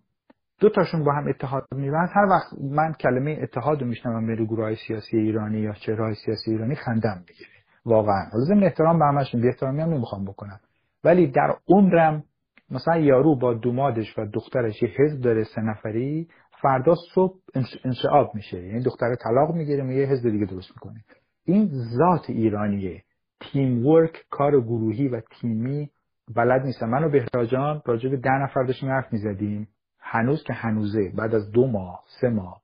دو 0.59 0.69
تاشون 0.69 1.03
با 1.03 1.13
هم 1.13 1.27
اتحاد 1.27 1.63
میبند 1.75 2.09
هر 2.13 2.25
وقت 2.25 2.47
من 2.61 2.93
کلمه 2.93 3.39
اتحاد 3.41 3.81
رو 3.81 3.87
میشنم 3.87 4.27
به 4.27 4.45
گروه 4.45 4.75
سیاسی 4.87 5.17
ایرانی 5.17 5.59
یا 5.59 5.73
چهره 5.73 6.13
سیاسی 6.13 6.51
ایرانی 6.51 6.75
خندم 6.75 7.17
می‌گیره. 7.27 7.49
واقعا. 7.85 8.25
حالا 8.31 8.45
ضمن 8.45 8.63
احترام 8.63 8.99
به 8.99 9.05
همشون 9.05 9.41
بی 9.41 9.47
احترامی 9.47 9.81
هم 9.81 9.89
نمی‌خوام 9.89 10.25
بکنم. 10.25 10.59
ولی 11.03 11.27
در 11.27 11.55
عمرم 11.67 12.23
مثلا 12.71 12.97
یارو 12.97 13.35
با 13.35 13.53
دومادش 13.53 14.19
و 14.19 14.25
دخترش 14.33 14.83
یه 14.83 14.89
حزب 14.97 15.21
داره 15.21 15.43
سه 15.43 15.61
نفری 15.61 16.27
فردا 16.61 16.95
صبح 17.15 17.39
انشعاب 17.83 18.35
میشه. 18.35 18.63
یعنی 18.67 18.83
دختر 18.83 19.15
طلاق 19.15 19.55
می‌گیره 19.55 19.83
میگه 19.83 20.05
حزب 20.05 20.29
دیگه 20.29 20.45
درست 20.45 20.71
می‌کنه. 20.75 21.03
این 21.45 21.69
ذات 21.97 22.29
ایرانیه. 22.29 23.03
تیم 23.39 23.85
ورک 23.85 24.25
کار 24.29 24.61
گروهی 24.61 25.07
و 25.07 25.21
تیمی 25.21 25.89
بلد 26.35 26.65
نیستم 26.65 26.89
من 26.89 27.03
و 27.03 27.09
بهراجان 27.09 27.81
راجع 27.85 28.09
به 28.09 28.17
ده 28.17 28.31
نفر 28.31 28.63
داشتیم 28.63 28.89
حرف 28.89 29.13
می‌زدیم. 29.13 29.67
هنوز 29.99 30.43
که 30.43 30.53
هنوزه. 30.53 31.11
بعد 31.17 31.35
از 31.35 31.51
دو 31.51 31.67
ماه 31.67 32.03
سه 32.21 32.29
ماه. 32.29 32.61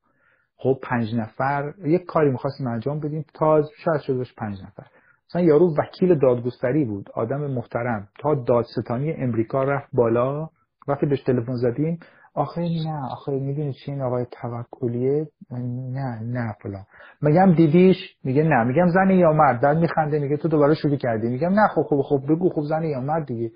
خب 0.57 0.79
پنج 0.83 1.15
نفر. 1.15 1.73
یک 1.85 2.05
کاری 2.05 2.31
می‌خواستیم 2.31 2.67
انجام 2.67 2.99
بدیم. 2.99 3.25
تا 3.33 3.61
شاید 3.77 4.01
شده 4.01 4.17
باشه 4.17 4.33
پنج 4.37 4.61
نفر. 4.63 4.83
مثلا 5.29 5.41
یارو 5.41 5.75
وکیل 5.77 6.19
دادگستری 6.19 6.85
بود. 6.85 7.09
آدم 7.13 7.51
محترم. 7.51 8.07
تا 8.19 8.35
دادستانی 8.35 9.13
امریکا 9.13 9.63
رفت 9.63 9.89
بالا. 9.93 10.49
وقتی 10.87 11.05
بهش 11.05 11.23
تلفن 11.23 11.55
زدیم 11.55 11.99
آخه 12.34 12.61
نه 12.61 13.05
آخه 13.11 13.32
می‌دونی 13.32 13.73
چی 13.73 13.91
این 13.91 14.01
آقای 14.01 14.25
توکلیه؟ 14.32 15.27
نه 15.51 16.19
نه 16.23 16.55
فلان. 16.61 16.86
میگم 17.21 17.53
دیدیش؟ 17.55 17.97
میگه 18.23 18.43
نه. 18.43 18.63
میگم 18.63 18.88
زنی 18.88 19.15
یا 19.15 19.32
مرد. 19.32 19.61
بعد 19.61 19.77
میخنده 19.77 20.19
میگه 20.19 20.38
تو 20.38 20.47
دوباره 20.47 20.73
شروع 20.73 20.95
کردی. 20.95 21.29
میگم 21.29 21.53
نه 21.53 21.67
خب 21.67 21.82
خب 21.82 22.01
خب 22.01 22.21
بگو 22.29 22.49
خب 22.49 22.61
زنی 22.61 22.89
یا 22.89 23.01
مرد 23.01 23.25
دیگه. 23.25 23.51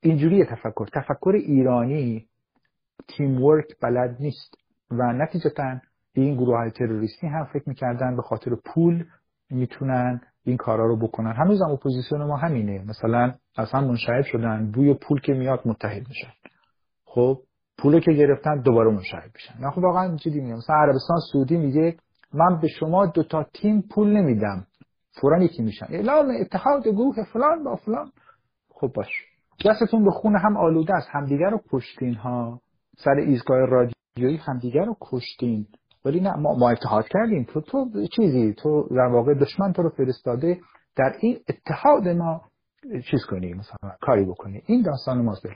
اینجوری 0.00 0.44
تفکر. 0.44 0.86
تفکر 0.94 1.32
ایرانی 1.34 2.26
teamwork 3.08 3.66
بلد 3.82 4.16
نیست. 4.20 4.54
و 4.90 5.12
نتیجتا 5.12 5.80
این 6.14 6.34
گروه 6.34 6.56
های 6.56 6.70
تروریستی 6.70 7.26
هم 7.26 7.44
فکر 7.44 7.68
می‌کردن 7.68 8.16
به 8.16 8.22
خاطر 8.22 8.50
پول 8.64 9.04
می‌تونن 9.50 10.20
این 10.44 10.56
کارا 10.56 10.86
رو 10.86 10.96
بکنن. 10.96 11.32
هنوز 11.32 11.62
هم 11.62 11.70
اپوزیسیون 11.70 12.24
ما 12.24 12.36
همینه. 12.36 12.84
مثلا 12.88 13.34
اصلا 13.56 13.80
منشعب 13.80 14.22
شدن. 14.22 14.70
بوی 14.70 14.94
پول 14.94 15.20
که 15.20 15.32
میاد 15.32 15.60
متحد 15.64 16.08
میشن. 16.08 16.32
خب؟ 17.04 17.38
پولو 17.82 18.00
که 18.00 18.12
گرفتن 18.12 18.60
دوباره 18.60 18.90
منشعب 18.90 19.30
میشن 19.34 19.54
نه 19.60 19.70
خب 19.70 19.78
واقعا 19.78 20.16
جدی 20.16 20.40
میگم. 20.40 20.56
مثلا 20.56 20.76
عربستان 20.76 21.16
سعودی 21.32 21.56
میگه 21.56 21.96
من 22.34 22.60
به 22.60 22.68
شما 22.68 23.06
دو 23.06 23.22
تا 23.22 23.46
تیم 23.54 23.84
پول 23.90 24.08
نمیدم. 24.08 24.66
فورا 25.20 25.42
یکی 25.42 25.62
میشن. 25.62 25.86
اعلام 25.90 26.26
اتحاد 26.40 26.88
گروه 26.88 27.24
فلان 27.32 27.64
با 27.64 27.76
فلان. 27.76 28.12
خب 28.70 28.92
باش. 28.94 29.08
دستتون 29.66 30.04
به 30.04 30.10
خون 30.10 30.36
هم 30.36 30.56
آلوده 30.56 30.94
است. 30.94 31.08
همدیگر 31.12 31.50
رو 31.50 31.60
کشتین 31.72 32.14
ها. 32.14 32.60
سر 32.98 33.10
ایستگاه 33.10 33.58
رادیویی 33.66 34.36
همدیگر 34.36 34.84
رو 34.84 34.96
کشتین. 35.00 35.66
ولی 36.04 36.20
نه 36.20 36.36
ما, 36.36 36.54
ما 36.54 36.70
اتحاد 36.70 37.08
کردیم. 37.08 37.44
تو 37.44 37.60
تو 37.60 38.06
چیزی؟ 38.16 38.54
تو 38.54 38.88
در 38.90 39.06
واقع 39.06 39.34
دشمن 39.34 39.72
تو 39.72 39.82
رو 39.82 39.88
فرستاده. 39.88 40.60
در 40.96 41.12
این 41.20 41.38
اتحاد 41.48 42.08
ما 42.08 42.40
چیز 43.10 43.24
کنی 43.30 43.54
مثلا 43.54 43.90
کاری 44.00 44.24
بکنی 44.24 44.62
این 44.66 44.82
داستان 44.82 45.22
ماست. 45.24 45.46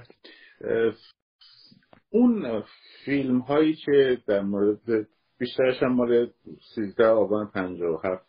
اون 2.10 2.64
فیلم 3.04 3.38
هایی 3.38 3.74
که 3.74 4.18
در 4.26 4.42
مورد 4.42 5.08
بیشترش 5.38 5.82
هم 5.82 5.92
مال 5.92 6.30
13 6.74 7.06
آبان 7.06 7.50
57 7.50 8.26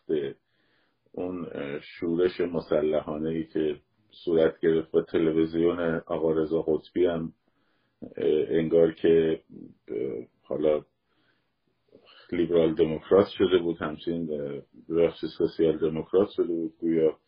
اون 1.12 1.46
شورش 1.82 2.40
مسلحانه 2.40 3.28
ای 3.28 3.44
که 3.44 3.76
صورت 4.24 4.60
گرفت 4.60 4.94
و 4.94 5.02
تلویزیون 5.02 5.80
آقا 6.06 6.32
رضا 6.32 6.62
قطبی 6.62 7.06
هم 7.06 7.32
انگار 8.48 8.92
که 8.92 9.40
حالا 10.42 10.84
لیبرال 12.32 12.74
دموکرات 12.74 13.28
شده 13.28 13.58
بود 13.58 13.76
همچین 13.76 14.28
راست 14.88 15.26
سوسیال 15.38 15.78
دموکرات 15.78 16.28
شده 16.30 16.46
بود 16.52 16.74
گویا 16.80 17.18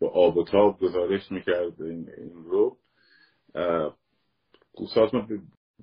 با 0.00 0.08
آب 0.08 0.36
و 0.36 0.44
تاب 0.44 0.78
گزارش 0.78 1.32
می‌کرد 1.32 1.82
این, 1.82 2.10
این 2.16 2.44
رو. 2.44 2.76
سازمان 4.94 5.42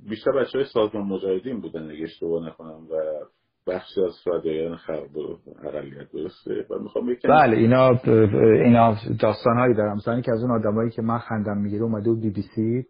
بیشتر 0.10 0.32
بچه 0.32 0.58
های 0.58 0.68
سازمان 0.74 1.04
مجاهدین 1.06 1.62
بودن 1.62 1.91
اگه 1.91 2.04
اشتباه 2.04 2.48
نکنم 2.48 2.88
و 2.91 2.96
بخشی 3.68 4.02
از 4.04 4.14
فدایان 4.24 4.76
خلق 4.76 5.38
اقلیت 5.64 6.12
درسته 6.12 6.66
و 6.70 6.80
می‌خوام 6.80 7.16
بله 7.24 7.58
اینا 7.58 8.00
اینا 8.64 8.96
داستان 9.20 9.58
هایی 9.58 9.74
دارم 9.74 9.96
مثلا 9.96 10.22
که 10.22 10.32
از 10.32 10.41
اون 10.41 10.52
آدمایی 10.52 10.89
که 10.89 11.02
من 11.02 11.18
خندم 11.18 11.58
می‌گیره 11.58 11.84
اومده 11.84 12.10
بود 12.10 12.22
بی 12.22 12.30
بی 12.30 12.41
سی. 12.41 12.86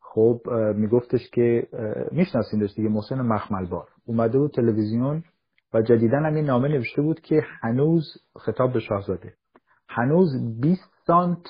خب 0.00 0.40
میگفتش 0.74 1.30
که 1.32 1.66
می‌شناسین 2.12 2.60
داشت 2.60 2.76
دیگه 2.76 2.88
محسن 2.88 3.20
مخملبار. 3.20 3.88
اومده 4.06 4.38
بود 4.38 4.50
تلویزیون 4.50 5.24
و 5.74 5.82
جدیدا 5.82 6.18
هم 6.18 6.34
این 6.34 6.44
نامه 6.44 6.68
نوشته 6.68 7.02
بود 7.02 7.20
که 7.20 7.42
هنوز 7.60 8.04
خطاب 8.36 8.72
به 8.72 8.80
شاهزاده. 8.80 9.34
هنوز 9.88 10.60
20 10.60 10.92
سانت 11.06 11.46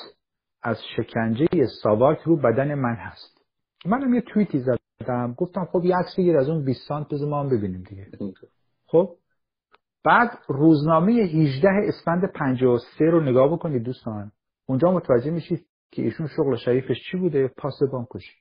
از 0.63 0.77
شکنجه 0.97 1.47
ساواک 1.83 2.19
رو 2.19 2.37
بدن 2.37 2.75
من 2.75 2.95
هست. 2.95 3.42
منم 3.85 4.15
یه 4.15 4.21
توییتی 4.21 4.59
زدم. 4.59 5.35
گفتم 5.37 5.65
خب 5.65 5.85
یه 5.85 5.97
عکس 5.97 6.15
بگیر 6.19 6.37
از 6.37 6.49
اون 6.49 6.65
20 6.65 6.89
سانت 6.89 7.09
بذار 7.09 7.29
ما 7.29 7.41
هم 7.41 7.49
ببینیم 7.49 7.83
دیگه. 7.83 8.07
خب؟ 8.87 9.17
بعد 10.05 10.39
روزنامه 10.49 11.13
18 11.13 11.69
اسفند 11.89 12.33
53 12.33 13.11
رو 13.11 13.21
نگاه 13.21 13.53
بکنید 13.53 13.83
دوستان. 13.83 14.33
اونجا 14.67 14.93
متوجه 14.93 15.31
میشید 15.31 15.67
که 15.91 16.03
ایشون 16.03 16.27
شغل 16.27 16.57
شریفش 16.57 16.97
چی 17.11 17.17
بوده؟ 17.17 17.49
پاس 17.49 17.75
کشی. 18.11 18.33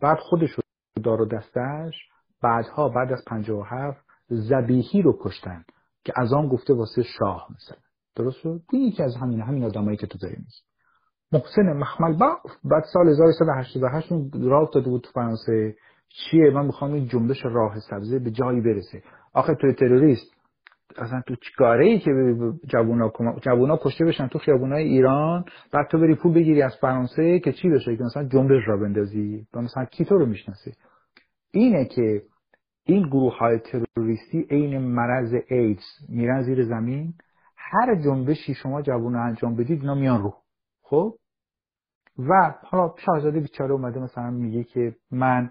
بعد 0.00 0.18
خودش 0.18 0.50
رو 0.50 0.62
دار 1.02 1.20
و 1.20 1.26
دستش 1.26 1.94
بعدها 2.42 2.88
بعد 2.88 3.12
از 3.12 3.24
57 3.26 4.06
زبیهی 4.28 5.02
رو 5.02 5.18
کشتن 5.20 5.64
که 6.04 6.12
از 6.16 6.32
آن 6.32 6.48
گفته 6.48 6.74
واسه 6.74 7.02
شاه 7.02 7.48
مثلا. 7.56 7.78
درست 8.16 8.36
شد؟ 8.36 8.62
یکی 8.72 9.02
از 9.02 9.16
همین 9.16 9.40
همین 9.40 9.64
آدمایی 9.64 9.96
که 9.96 10.06
تو 10.06 10.18
داری 10.18 10.36
میگی. 10.36 10.67
محسن 11.32 11.72
مخمل 11.72 12.18
بعد 12.64 12.84
سال 12.92 13.08
1388 13.08 14.12
راه 14.42 14.70
داده 14.74 14.90
بود 14.90 15.06
فرانسه. 15.14 15.74
چیه؟ 16.08 16.50
من 16.50 16.66
می‌خوام 16.66 16.92
این 16.92 17.06
جنبش 17.06 17.44
راه 17.44 17.78
سبزه 17.90 18.18
به 18.18 18.30
جایی 18.30 18.60
برسه. 18.60 19.02
آخه 19.34 19.54
تو 19.54 19.72
تروریست 19.72 20.32
اصلا 20.96 21.22
تو 21.26 21.36
چیکاره 21.36 21.86
ای 21.86 21.98
که 21.98 22.10
جوونا 22.66 23.12
جوونا 23.40 23.78
کشته 23.82 24.04
بشن 24.04 24.28
تو 24.28 24.38
خیابونای 24.38 24.84
ایران 24.84 25.44
بعد 25.72 25.88
تو 25.90 25.98
بری 25.98 26.14
پول 26.14 26.34
بگیری 26.34 26.62
از 26.62 26.76
فرانسه 26.80 27.38
که 27.38 27.52
چی 27.52 27.68
بشه؟ 27.68 27.96
که 27.96 28.02
مثلا 28.02 28.24
جنبش 28.24 28.62
را 28.66 28.76
بندازی. 28.76 29.46
و 29.54 29.60
مثلا 29.60 29.84
کی 29.84 30.04
تو 30.04 30.18
رو 30.18 30.26
می‌شناسه؟ 30.26 30.72
اینه 31.50 31.84
که 31.84 32.22
این 32.84 33.08
گروه 33.08 33.38
های 33.38 33.58
تروریستی 33.58 34.46
عین 34.50 34.78
مرض 34.78 35.34
ایدز 35.48 35.84
میرن 36.08 36.42
زیر 36.42 36.64
زمین. 36.64 37.14
هر 37.56 37.94
جنبشی 37.94 38.54
شما 38.54 38.82
جوونا 38.82 39.22
انجام 39.22 39.56
بدید 39.56 39.80
اینا 39.80 39.94
میان 39.94 40.22
رو. 40.22 40.34
خب؟ 40.90 41.14
و 42.18 42.54
حالا 42.64 42.94
شاهزاده 43.06 43.40
بیچاره 43.40 43.72
اومده 43.72 44.00
مثلا 44.00 44.30
میگه 44.30 44.64
که 44.64 44.96
من 45.10 45.50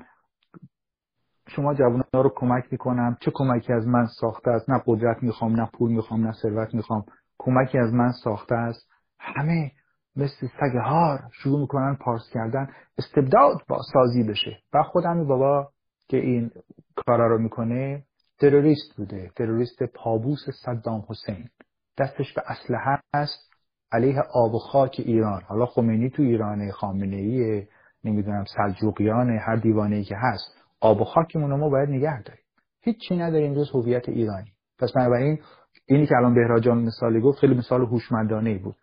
شما 1.48 1.74
جوان 1.74 2.04
ها 2.14 2.22
رو 2.22 2.32
کمک 2.36 2.64
می‌کنم. 2.72 3.18
چه 3.22 3.32
کمکی 3.34 3.74
از 3.74 3.88
من 3.88 4.06
ساخته 4.20 4.52
است؟ 4.52 4.70
نه 4.70 4.84
قدرت 4.86 5.24
می‌خوام 5.24 5.62
نه 5.62 5.70
پول 5.74 5.92
می‌خوام 5.92 6.28
نه 6.28 6.34
ثروت 6.42 6.74
می‌خوام. 6.74 7.06
کمکی 7.38 7.78
از 7.78 7.94
من 7.94 8.12
ساخته 8.24 8.56
است. 8.56 8.90
همه 9.20 9.72
مثل 10.16 10.48
سگ 10.48 10.78
هار 10.86 11.20
شروع 11.32 11.60
می‌کنن 11.60 11.96
پارس 11.96 12.30
کردن. 12.34 12.68
استبداد 12.98 13.58
با 13.68 13.80
سازی 13.94 14.24
بشه. 14.24 14.60
و 14.74 14.84
خود 14.84 15.06
همین 15.06 15.28
بابا 15.28 15.70
که 16.08 16.18
این 16.18 16.52
کارا 16.96 17.28
رو 17.28 17.38
می‌کنه 17.38 18.04
تروریست 18.40 18.96
بوده. 18.98 19.32
تروریست 19.36 19.84
پابوس 19.84 20.40
صدام 20.66 21.06
حسین. 21.10 21.50
دستش 21.98 22.34
به 22.34 22.42
اسلحه 22.46 23.00
است. 23.14 23.47
علیه 23.92 24.22
آب 24.34 24.54
و 24.54 24.60
خاک 24.60 24.96
ایران. 25.06 25.42
حالا 25.42 25.66
خمینی 25.66 26.10
تو 26.10 26.24
ایرانه 26.24 26.72
خامنه 26.72 27.16
ایه 27.16 27.68
نمی‌دونم 28.04 28.46
سلجوقیان 28.58 29.30
هر 29.30 29.56
دیوانه 29.56 29.96
ای 29.96 30.04
که 30.04 30.16
هست. 30.18 30.64
آب 30.82 31.02
و 31.02 31.04
خاکمون 31.04 31.60
ما 31.60 31.70
باید 31.70 31.90
نگه 31.90 32.22
داریم. 32.22 32.44
هیچی 32.82 33.18
نداریم 33.18 33.54
جز 33.54 33.72
هویت 33.74 34.10
ایرانی. 34.10 34.52
پس 34.80 34.92
بنابراین 34.96 35.40
اینی 35.86 36.08
که 36.08 36.16
الان 36.18 36.34
بهراجان 36.34 36.78
مثالی 36.78 37.22
گفت 37.22 37.40
خیلی 37.40 37.56
مثال 37.56 37.82
هوشمندانه 37.82 38.50
ای 38.50 38.58
بود. 38.58 38.76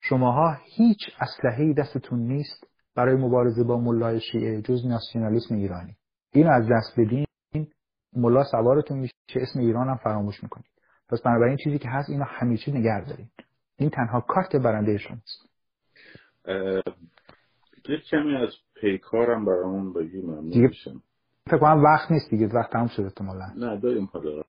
شماها 0.00 0.56
هیچ 0.76 0.98
اسلحه 1.20 1.72
دستتون 1.72 2.18
نیست 2.18 2.66
برای 2.96 3.16
مبارزه 3.16 3.64
با 3.64 3.80
ملای 3.80 4.20
شیعه 4.20 4.62
جز 4.62 4.86
ناسیونالیسم 4.86 5.54
ایرانی. 5.54 5.96
اینو 6.32 6.50
از 6.50 6.64
دست 6.72 7.00
بدین 7.00 7.26
ملا 8.16 8.44
سوارتون 8.44 8.98
میشه 8.98 9.14
اسم 9.36 9.60
ایران 9.60 9.88
هم 9.88 9.96
فراموش 9.96 10.42
می‌کنید. 10.42 10.66
پس 11.08 11.22
بنابراین 11.22 11.56
چیزی 11.64 11.78
که 11.78 11.88
هست 11.88 12.10
اینو 12.10 12.24
همیشه 12.24 12.72
نگه 12.72 13.04
دارین. 13.08 13.30
این 13.78 13.90
تنها 13.90 14.20
کارت 14.20 14.56
برنده 14.56 14.98
شماست. 14.98 15.48
یک 17.88 18.04
کمی 18.10 18.36
از 18.36 18.50
پیکارم 18.80 19.44
برامون 19.44 19.92
بگی 19.92 20.20
ممنون 20.22 20.70
فکر 21.46 21.58
کنم 21.58 21.84
وقت 21.84 22.10
نیست 22.10 22.30
دیگه 22.30 22.46
وقت 22.46 22.72
تموم 22.72 22.86
شده 22.88 23.04
احتمالاً. 23.04 23.46
نه 23.56 23.80
داریم 23.80 24.04
حالا. 24.12 24.42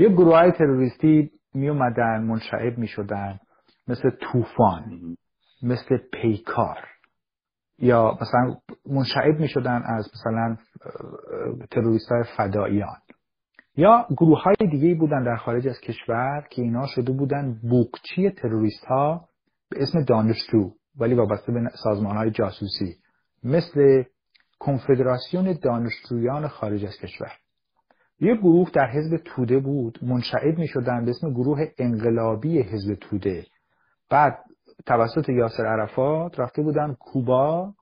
یه 0.00 0.08
گروه 0.08 0.36
های 0.36 0.52
تروریستی 0.52 1.30
می 1.54 1.68
اومدن 1.68 2.22
منشعب 2.22 2.78
می 2.78 2.88
شدن 2.88 3.40
مثل 3.88 4.10
طوفان 4.10 5.16
مثل 5.62 5.96
پیکار 6.12 6.78
یا 7.78 8.18
مثلا 8.20 8.56
منشعب 8.86 9.40
می 9.40 9.48
شدن 9.48 9.82
از 9.84 10.10
مثلا 10.14 10.56
تروریست 11.70 12.12
های 12.12 12.24
فداییان 12.36 12.96
یا 13.76 14.06
گروه 14.16 14.42
های 14.42 14.68
دیگه 14.70 14.94
بودن 14.94 15.22
در 15.24 15.36
خارج 15.36 15.68
از 15.68 15.80
کشور 15.80 16.46
که 16.50 16.62
اینا 16.62 16.86
شده 16.86 17.12
بودن 17.12 17.60
بوکچی 17.62 18.30
تروریست 18.30 18.84
ها 18.84 19.28
به 19.70 19.82
اسم 19.82 20.04
دانشجو 20.04 20.70
ولی 20.98 21.14
وابسته 21.14 21.52
به 21.52 21.60
سازمان 21.84 22.16
های 22.16 22.30
جاسوسی 22.30 22.96
مثل 23.44 24.02
کنفدراسیون 24.58 25.58
دانشجویان 25.62 26.48
خارج 26.48 26.84
از 26.84 26.96
کشور. 27.02 27.32
یه 28.20 28.36
گروه 28.36 28.70
در 28.70 28.90
حزب 28.90 29.16
توده 29.16 29.58
بود 29.58 29.98
منشعب 30.02 30.58
می 30.58 30.66
شدن 30.66 31.04
به 31.04 31.10
اسم 31.10 31.30
گروه 31.30 31.66
انقلابی 31.78 32.62
حزب 32.62 32.94
توده. 32.94 33.46
بعد 34.10 34.38
توسط 34.86 35.28
یاسر 35.28 35.66
عرفات 35.66 36.40
رفته 36.40 36.62
بودن 36.62 36.94
کوبا 37.00 37.74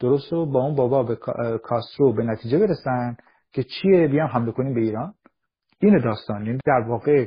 درست 0.00 0.32
و 0.32 0.46
با 0.46 0.60
اون 0.60 0.74
بابا 0.74 1.02
به 1.02 1.16
کاسترو 1.62 2.12
به 2.12 2.22
نتیجه 2.22 2.58
برسن 2.58 3.16
که 3.52 3.62
چیه 3.62 4.08
بیام 4.08 4.28
حمله 4.28 4.52
کنیم 4.52 4.74
به 4.74 4.80
ایران. 4.80 5.14
این 5.80 5.98
داستان 5.98 6.46
یعنی 6.46 6.58
در 6.66 6.80
واقع 6.88 7.26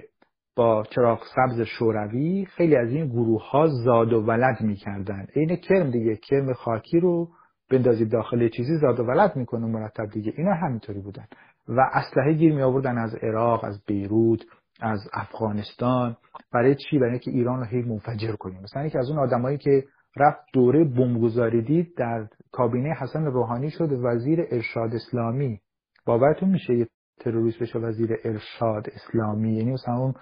با 0.55 0.83
چراغ 0.83 1.23
سبز 1.35 1.61
شوروی 1.61 2.45
خیلی 2.45 2.75
از 2.75 2.89
این 2.89 3.07
گروه 3.07 3.49
ها 3.49 3.67
زاد 3.67 4.13
و 4.13 4.21
ولد 4.21 4.61
می‌کردن. 4.61 5.27
عین 5.35 5.55
کرم 5.55 5.91
دیگه 5.91 6.15
کرم 6.15 6.53
خاکی 6.53 6.99
رو 6.99 7.29
بندازید 7.71 8.11
داخل 8.11 8.49
چیزی 8.49 8.77
زاد 8.77 8.99
و 8.99 9.03
ولد 9.03 9.35
می‌کنه 9.35 9.65
مرتب 9.65 10.05
دیگه. 10.05 10.33
اینا 10.37 10.53
همینطوری 10.53 10.99
بودن. 10.99 11.25
و 11.67 11.81
اسلحه 11.93 12.33
گیر 12.33 12.55
می 12.55 12.61
آوردن 12.61 12.97
از 12.97 13.15
عراق 13.15 13.63
از 13.63 13.83
بیروت 13.87 14.41
از 14.81 14.99
افغانستان. 15.13 16.17
برای 16.53 16.75
چی؟ 16.75 16.99
برای 16.99 17.11
اینکه 17.11 17.31
ایران 17.31 17.59
رو 17.59 17.65
هی 17.65 17.81
منفجر 17.81 18.35
کنیم. 18.35 18.61
مثلا 18.61 18.85
یکی 18.85 18.97
از 18.97 19.09
اون 19.09 19.19
آدمایی 19.19 19.57
که 19.57 19.83
رفت 20.17 20.39
دوره 20.53 20.83
بمبگذاری 20.83 21.61
دید 21.61 21.93
در 21.97 22.27
کابینه 22.51 22.95
حسن 22.99 23.25
روحانی 23.25 23.69
شد 23.69 23.91
وزیر 23.91 24.45
ارشاد 24.51 24.93
اسلامی. 24.93 25.59
باورتون 26.05 26.49
میشه؟ 26.49 26.73
یه 26.73 26.87
تروریست 27.23 27.59
بشه 27.59 27.79
وزیر 27.79 28.09
ارشاد 28.23 28.87
اسلامی. 28.95 29.57
یعنی 29.57 29.71
مثلا 29.71 29.95
اون 29.95 30.13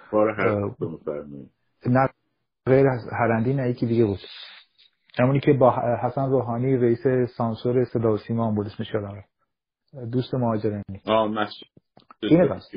نه 1.86 2.08
غیر 2.66 2.88
از 2.88 3.00
هرندی 3.12 3.54
نه 3.54 3.70
یکی 3.70 3.86
دیگه 3.86 4.04
بود. 4.04 4.18
همونی 5.18 5.40
که 5.40 5.52
با 5.52 5.74
حسن 6.02 6.30
روحانی 6.30 6.76
رئیس 6.76 7.06
سانسور 7.36 7.84
صدا 7.84 8.12
و 8.12 8.16
سیما 8.16 8.48
هم 8.48 8.54
بود 8.54 8.66
اسمش 8.66 8.94
یادم 8.94 9.24
دوست 10.12 10.34
مهاجرینی. 10.34 10.82
آه 11.06 11.28
مسجد. 11.28 11.66
اینه 12.22 12.48
بس. 12.48 12.68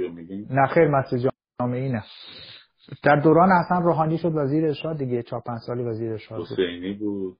نه 0.49 0.67
خیر 0.67 0.87
مسجد 0.87 1.31
جامعی 1.59 1.89
نه 1.91 2.03
در 3.03 3.15
دوران 3.15 3.49
حسن 3.49 3.83
روحانی 3.83 4.17
شد 4.17 4.31
وزیر 4.35 4.65
ارشاد 4.65 4.97
دیگه 4.97 5.23
چهار 5.23 5.41
پنج 5.45 5.59
سالی 5.67 5.83
وزیر 5.83 6.11
ارشاد 6.11 6.41
حسینی 6.41 6.93
بود. 6.93 7.37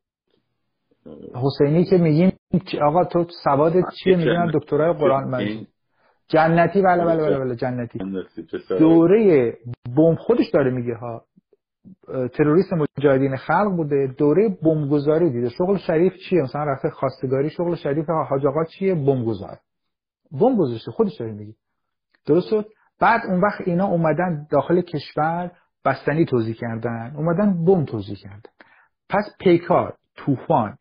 حسینی 1.36 1.86
که 1.86 1.98
میگیم 1.98 2.32
آقا 2.82 3.06
تو 3.06 3.26
سواد 3.44 3.74
چیه؟ 4.04 4.16
میگن 4.16 4.52
دکترای 4.54 4.94
قرآن 4.94 5.30
مجید 5.30 5.68
جنتی 6.28 6.82
بله 6.82 7.06
بله 7.06 7.18
بله, 7.18 7.40
بله 7.40 7.56
جنتی. 7.56 8.00
دوره 8.80 9.58
بمب 9.98 10.18
خودش 10.18 10.50
داره 10.54 10.72
میگه 10.72 10.96
ها. 10.96 11.26
تروریست 12.34 12.74
مجاهدین 12.98 13.36
خلق 13.36 13.76
بوده 13.76 14.08
دوره 14.18 14.58
بمبگذاری 14.64 15.30
دیده. 15.30 15.50
شغل 15.50 15.78
شریف 15.78 16.14
چیه؟ 16.30 16.42
مثلا 16.42 16.64
رفته 16.64 16.90
خواستگاری 16.90 17.50
شغل 17.50 17.76
شریف 17.76 18.06
حاج 18.30 18.46
آقا 18.46 18.64
چیه؟ 18.64 18.96
بمبگذار. 18.96 19.58
بمب 20.32 20.58
گذاشته 20.58 20.92
خودش 20.92 21.18
داره 21.20 21.32
میگه. 21.32 21.54
درست 22.26 22.50
شد؟ 22.50 22.66
بعد 23.00 23.22
اون 23.28 23.42
وقت 23.42 23.62
اینا 23.68 23.86
اومدن 23.86 24.48
داخل 24.52 24.82
کشور 24.82 25.52
بستنی 25.86 26.26
توضیح 26.26 26.56
کردن 26.56 27.14
اومدن 27.16 27.66
بم 27.66 27.86
توضیح 27.86 28.16
کردن. 28.16 28.50
پس 29.10 29.36
پیکار 29.40 29.94
طوفان 30.18 30.78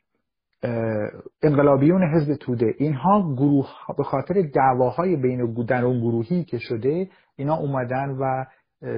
انقلابیون 1.42 2.14
حزب 2.14 2.34
توده. 2.34 2.74
اینها 2.78 3.34
گروه 3.34 3.68
به 3.96 4.04
خاطر 4.04 4.34
دعواهای 4.54 5.16
بین 5.16 5.64
در 5.68 5.84
اون 5.84 6.00
گروهی 6.00 6.44
که 6.44 6.58
شده 6.58 7.08
اینا 7.36 7.56
اومدن 7.56 8.10
و 8.10 8.44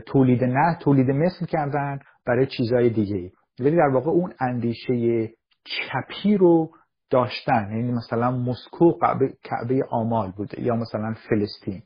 تولید 0.06 0.44
نه 0.44 0.78
تولید 0.80 1.10
مثل 1.10 1.46
کردن 1.46 1.98
برای 2.26 2.46
چیزهای 2.46 2.90
دیگه. 2.90 3.32
ولی 3.60 3.76
در 3.76 3.88
واقع 3.88 4.10
اون 4.10 4.32
اندیشه 4.40 5.28
چپی 5.64 6.36
رو 6.36 6.70
داشتن. 7.10 7.68
یعنی 7.70 7.92
مثلا 7.92 8.30
مسکو 8.30 8.92
کعبه 9.44 9.84
آمال 9.90 10.32
بوده 10.36 10.60
یا 10.60 10.76
مثلا 10.76 11.14
فلسطین. 11.28 11.82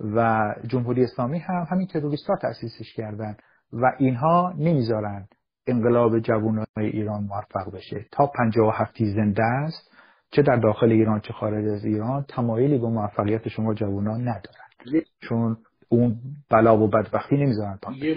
و 0.00 0.40
جمهوری 0.66 1.04
اسلامی 1.04 1.38
هم 1.38 1.66
همین 1.70 1.86
تروریست 1.86 2.26
ها 2.26 2.36
تأسیسش 2.42 2.94
کردن. 2.94 3.36
و 3.72 3.92
اینها 3.98 4.54
نمی‌ذارن. 4.58 5.28
انقلاب 5.66 6.18
جوانای 6.18 6.66
ایران 6.78 7.24
موفق 7.24 7.74
بشه. 7.74 8.06
تا 8.12 8.26
57 8.26 9.04
زنده 9.04 9.42
است 9.42 9.90
چه 10.30 10.42
در 10.42 10.56
داخل 10.56 10.90
ایران 10.90 11.20
چه 11.20 11.32
خارج 11.32 11.68
از 11.68 11.84
ایران 11.84 12.24
تمایلی 12.28 12.78
به 12.78 12.86
موفقیت 12.86 13.48
شما 13.48 13.74
جوانان 13.74 14.20
ندارن 14.20 15.02
چون 15.28 15.56
اون 15.88 16.16
بلا 16.50 16.78
و 16.78 16.88
بدبختی 16.88 17.36
نمی‌ذارن 17.36 17.78
یه 18.02 18.16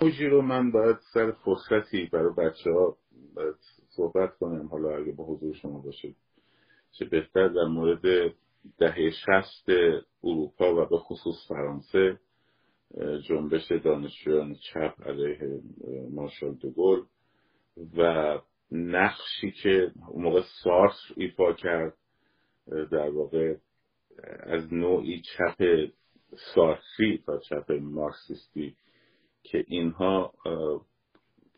موجی 0.00 0.26
رو 0.26 0.42
من 0.42 0.70
باید 0.70 0.96
سر 1.14 1.32
فرصتی 1.32 2.08
برای 2.12 2.32
بچه 2.38 2.70
ها 2.72 2.96
صحبت 3.88 4.36
کنم 4.38 4.66
حالا 4.66 4.96
اگه 4.96 5.12
به 5.12 5.22
حضور 5.22 5.54
شما 5.54 5.78
باشه. 5.78 6.14
چه 6.92 7.04
بهتر 7.04 7.48
در 7.48 7.64
مورد 7.64 8.32
دهه 8.78 9.10
شست 9.10 9.68
اروپا 10.24 10.74
و 10.74 10.88
به 10.88 10.98
خصوص 10.98 11.36
فرانسه 11.48 12.18
جنبش 13.28 13.72
دانشجویان 13.72 14.54
چپ 14.54 14.94
علیه 15.06 15.60
مارشال 16.10 16.54
دوگل 16.54 17.02
و 17.96 18.38
نقشی 18.72 19.50
که 19.62 19.92
اون 20.08 20.24
موقع 20.24 20.42
سارس 20.64 21.00
ایفا 21.16 21.52
کرد 21.52 21.94
در 22.66 23.10
واقع 23.10 23.54
از 24.40 24.72
نوعی 24.72 25.20
چپ 25.20 25.88
سارسی 26.54 27.22
تا 27.26 27.38
چپ 27.38 27.72
مارکسیستی 27.72 28.76
که 29.42 29.64
اینها 29.68 30.32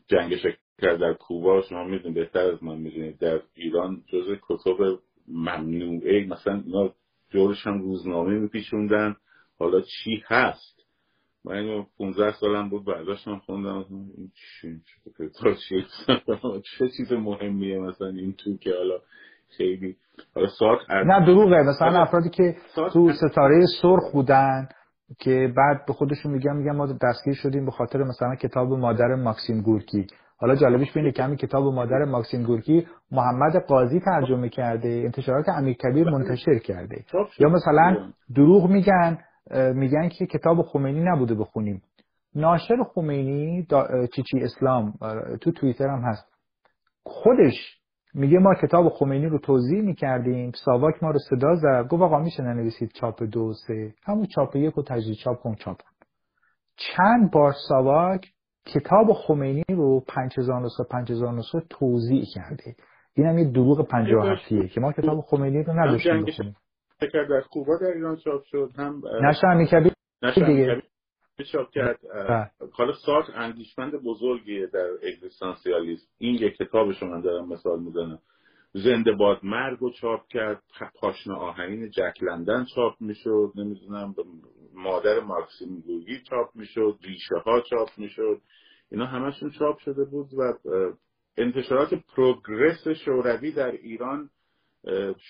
جنگ 0.06 0.36
کرد 0.78 1.00
در 1.00 1.14
کوبا 1.14 1.62
شما 1.62 1.84
می‌دونید 1.84 2.14
بهتر 2.14 2.40
از 2.40 2.62
من 2.62 2.78
می‌دونید 2.78 3.18
در 3.18 3.42
ایران 3.54 4.04
جز 4.06 4.36
کتب 4.48 4.98
ممنوعه 5.28 6.26
مثلا 6.26 6.62
اینا 6.66 6.94
جورش 7.30 7.66
هم 7.66 7.82
روزنامه 7.82 8.38
میپیشوندن 8.38 9.16
حالا 9.58 9.80
چی 9.80 10.22
هست؟ 10.26 10.77
من 11.44 11.54
اینو 11.54 11.84
15 11.98 12.32
سالم 12.32 12.68
بود 12.68 12.84
برداشتم 12.84 13.38
خوندم 13.38 13.84
این 14.16 14.30
چه 16.78 16.88
چیز 16.96 17.12
مهمیه 17.12 17.78
مثلا 17.78 18.08
این 18.08 18.32
تو 18.32 18.56
که 18.56 18.70
حالا 18.78 18.98
خیلی 19.56 19.96
حالا 20.34 20.46
ساعت 20.58 20.78
نه 20.90 21.26
دروغه. 21.26 21.62
مثلا 21.62 22.02
افرادی 22.02 22.28
که 22.30 22.56
تو 22.92 23.12
ستاره 23.12 23.66
سرخ 23.82 24.12
بودن 24.12 24.68
که 25.18 25.52
بعد 25.56 25.86
به 25.86 25.92
خودشون 25.92 26.32
میگن 26.32 26.56
میگن 26.56 26.76
ما 26.76 26.86
دستگیر 26.86 27.34
شدیم 27.34 27.64
به 27.64 27.70
خاطر 27.70 27.98
مثلا 27.98 28.34
کتاب 28.34 28.72
مادر 28.72 29.14
ماکسیم 29.14 29.62
گورکی. 29.62 30.06
حالا 30.40 30.54
جالبش 30.56 30.92
بینه 30.92 31.12
که 31.12 31.22
همین 31.22 31.36
کتاب 31.36 31.74
مادر 31.74 32.04
ماکسیم 32.04 32.42
گورکی 32.42 32.86
محمد 33.10 33.56
قاضی 33.68 34.00
ترجمه 34.00 34.48
کرده 34.48 34.88
انتشارات 34.88 35.48
امیر 35.48 35.76
کبیر 35.76 36.10
منتشر 36.10 36.58
کرده. 36.58 37.04
یا 37.38 37.48
مثلا 37.48 38.12
دروغ 38.34 38.70
میگن 38.70 39.18
میگن 39.74 40.08
که 40.08 40.26
کتاب 40.26 40.62
خمینی 40.62 41.00
نبوده 41.00 41.34
بخونیم. 41.34 41.82
ناشر 42.34 42.76
خمینی 42.94 43.66
چیچی 44.14 44.38
اسلام 44.40 44.92
تو 45.40 45.52
توییتر 45.52 45.88
هم 45.88 46.02
هست. 46.02 46.32
خودش 47.02 47.78
میگه 48.14 48.38
ما 48.38 48.54
کتاب 48.62 48.88
خمینی 48.88 49.26
رو 49.26 49.38
توضیح 49.38 49.82
می‌کردیم 49.82 50.52
ساواک 50.64 51.02
ما 51.02 51.10
رو 51.10 51.18
صدا 51.18 51.54
زد 51.54 51.88
گفت 51.88 52.02
آقا 52.02 52.18
میشه 52.18 52.42
ننویسید 52.42 52.92
چاپ 52.92 53.22
دو 53.22 53.52
سه؟ 53.66 53.94
همون 54.04 54.26
چاپ 54.26 54.56
یک 54.56 54.78
و 54.78 54.82
تجدید 54.82 55.16
چاپ 55.24 55.40
کن 55.40 55.54
چاپ. 55.54 55.80
چند 56.76 57.30
بار 57.30 57.54
ساواک 57.68 58.26
کتاب 58.66 59.12
خمینی 59.12 59.64
رو 59.68 60.00
5000 60.08 60.62
نسخه 60.62 60.84
5000 60.90 61.34
نسخه 61.34 61.62
توضیح 61.70 62.24
کرده. 62.34 62.74
این 63.14 63.26
هم 63.26 63.38
یه 63.38 63.50
دروغ 63.50 63.88
57 63.88 64.72
که 64.74 64.80
ما 64.80 64.92
کتاب 64.92 65.20
خمینی 65.20 65.62
رو 65.62 65.72
نداشتیم 65.80 66.24
بخونیم. 66.24 66.56
فکر 67.00 67.24
در 67.24 67.40
کوبا 67.40 67.76
در 67.76 67.86
ایران 67.86 68.16
چاپ 68.16 68.42
شد 68.44 68.70
هم 68.76 69.02
نشر 69.22 69.46
امیرکبیر 69.46 69.92
دیگه. 70.46 70.82
چاپ 71.52 71.70
کرد 71.70 71.98
حالا 72.72 72.92
سارت 72.92 73.26
اندیشمند 73.34 73.92
بزرگیه 74.04 74.66
در 74.66 74.90
اگزیستانسیالیسم. 75.02 76.06
این 76.18 76.34
یک 76.34 76.56
کتابشو 76.56 77.06
من 77.06 77.20
دارم 77.20 77.48
مثال 77.48 77.80
می‌زنم. 77.80 78.18
زنده 78.72 79.12
باد 79.12 79.40
مرگ 79.42 79.78
رو 79.78 79.90
چاپ 79.90 80.28
کرد 80.28 80.62
پاشنه 81.00 81.34
آهنین 81.34 81.90
جک 81.90 82.22
لندن 82.22 82.66
چاپ 82.74 82.94
می‌شد 83.00 83.52
نمی‌دونم 83.56 84.14
مادر 84.74 85.20
مارکسیم 85.20 85.80
گورگی 85.80 86.22
چاپ 86.30 86.48
می‌شد 86.54 86.98
ریشه 87.04 87.36
ها 87.46 87.60
چاپ 87.60 87.88
می‌شد. 87.96 88.40
اینا 88.90 89.06
همشون 89.06 89.50
چاپ 89.50 89.78
شده 89.78 90.04
بود 90.04 90.28
و 90.34 90.52
انتشارات 91.36 91.94
پروگرس 91.94 92.88
شوروی 92.88 93.52
در 93.52 93.70
ایران 93.70 94.30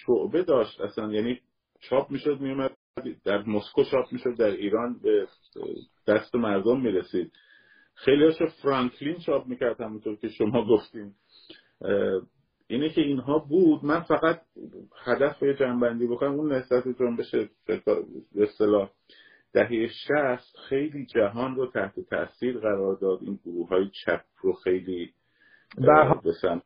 شعبه 0.06 0.42
داشت. 0.42 0.80
اصلا 0.80 1.12
یعنی 1.12 1.40
چاپ 1.80 2.10
می‌شد 2.10 2.40
میومد 2.40 2.70
در 3.24 3.42
مسکو 3.42 3.84
چاپ 3.84 4.12
می‌شد 4.12 4.36
در 4.38 4.50
ایران 4.50 5.00
به 5.02 5.26
دست 6.06 6.34
مردم 6.34 6.80
می‌رسید. 6.80 7.32
خیلی 7.94 8.24
هاشو 8.24 8.46
فرانکلین 8.62 9.16
چاپ 9.18 9.46
می‌کرد 9.46 9.80
همونطور 9.80 10.16
که 10.16 10.28
شما 10.28 10.66
گفتیم 10.66 11.14
اینه 12.66 12.88
که 12.88 13.00
اینها 13.00 13.38
بود. 13.38 13.84
من 13.84 14.00
فقط 14.00 14.40
هدف 15.06 15.38
به 15.38 15.54
جنبندی 15.54 16.06
بکنم. 16.06 16.34
اون 16.34 16.52
نسبت 16.52 16.88
جنبش 16.88 17.34
به 17.66 18.42
اصطلاح 18.42 18.90
دهه 19.52 19.86
شست 19.86 20.56
خیلی 20.68 21.06
جهان 21.06 21.56
رو 21.56 21.66
تحت 21.66 22.00
تاثیر 22.10 22.58
قرار 22.58 22.98
داد. 23.00 23.18
این 23.22 23.38
گروه 23.44 23.68
های 23.68 23.90
چپ 24.04 24.20
رو 24.40 24.52
خیلی 24.52 25.12
در 25.76 26.14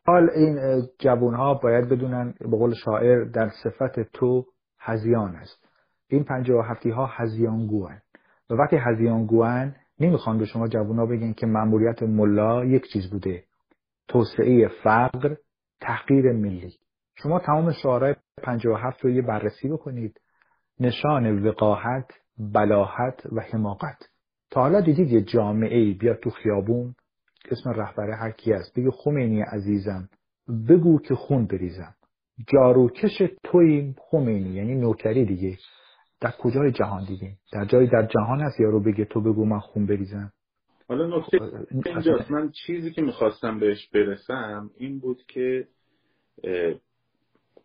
حال 0.05 0.29
این 0.35 0.81
جوون 0.99 1.35
ها 1.35 1.53
باید 1.53 1.89
بدونن 1.89 2.33
به 2.39 2.57
قول 2.57 2.73
شاعر 2.85 3.23
در 3.23 3.49
صفت 3.63 3.99
تو 4.13 4.45
هزیان 4.83 5.35
است. 5.35 5.69
این 6.07 6.23
پنجاه 6.23 6.59
و 6.59 6.61
هفتی 6.61 6.89
ها 6.89 7.05
هزیانگو 7.05 7.89
و 8.49 8.53
وقتی 8.53 8.75
هزیانگو 8.75 9.45
نمی‌خوان 9.99 10.37
به 10.37 10.45
شما 10.45 10.67
جوون 10.67 10.99
ها 10.99 11.05
بگن 11.05 11.33
که 11.33 11.45
مأموریت 11.45 12.03
ملا 12.03 12.65
یک 12.65 12.87
چیز 12.93 13.09
بوده. 13.09 13.43
توسعه 14.07 14.67
فقر 14.83 15.35
تحقیر 15.81 16.31
ملی. 16.31 16.73
شما 17.15 17.39
تمام 17.39 17.71
شعارهای 17.71 18.15
هفت 18.77 19.01
رو 19.01 19.09
یه 19.09 19.21
بررسی 19.21 19.69
بکنید. 19.69 20.21
نشان 20.79 21.47
وقاحت 21.47 22.11
بلاحت 22.37 23.25
و 23.31 23.41
حماقت. 23.41 24.09
تا 24.51 24.61
حالا 24.61 24.81
دیدید 24.81 25.11
یه 25.11 25.21
جامعه 25.21 25.77
ای 25.77 25.93
بیاد 25.93 26.19
تو 26.19 26.29
خیابون 26.29 26.95
اسم 27.51 27.69
رهبر 27.69 28.09
هر 28.09 28.31
کی 28.31 28.53
است 28.53 28.79
بگه 28.79 28.91
خمینی 28.91 29.41
عزیزم 29.41 30.09
بگو 30.69 30.99
که 30.99 31.15
خون 31.15 31.45
بریزم. 31.45 31.95
جاروکش 32.53 33.23
توی 33.43 33.93
خمینی 33.97 34.49
یعنی 34.49 34.75
نوکری 34.75 35.25
دیگه. 35.25 35.57
در 36.21 36.31
کجای 36.39 36.71
جهان 36.71 37.05
دیدیم 37.05 37.37
در 37.53 37.65
جایی 37.65 37.87
در 37.87 38.05
جهان 38.05 38.41
هست 38.41 38.59
یارو 38.59 38.83
بگه 38.83 39.05
تو 39.05 39.21
بگو 39.21 39.45
من 39.45 39.59
خون 39.59 39.85
بریزم. 39.85 40.31
حالا 40.87 41.17
نکته 41.17 41.37
اینجاست. 41.71 42.31
من 42.31 42.51
چیزی 42.65 42.91
که 42.91 43.01
می‌خواستم 43.01 43.59
بهش 43.59 43.89
برسم 43.93 44.69
این 44.77 44.99
بود 44.99 45.23
که 45.27 45.67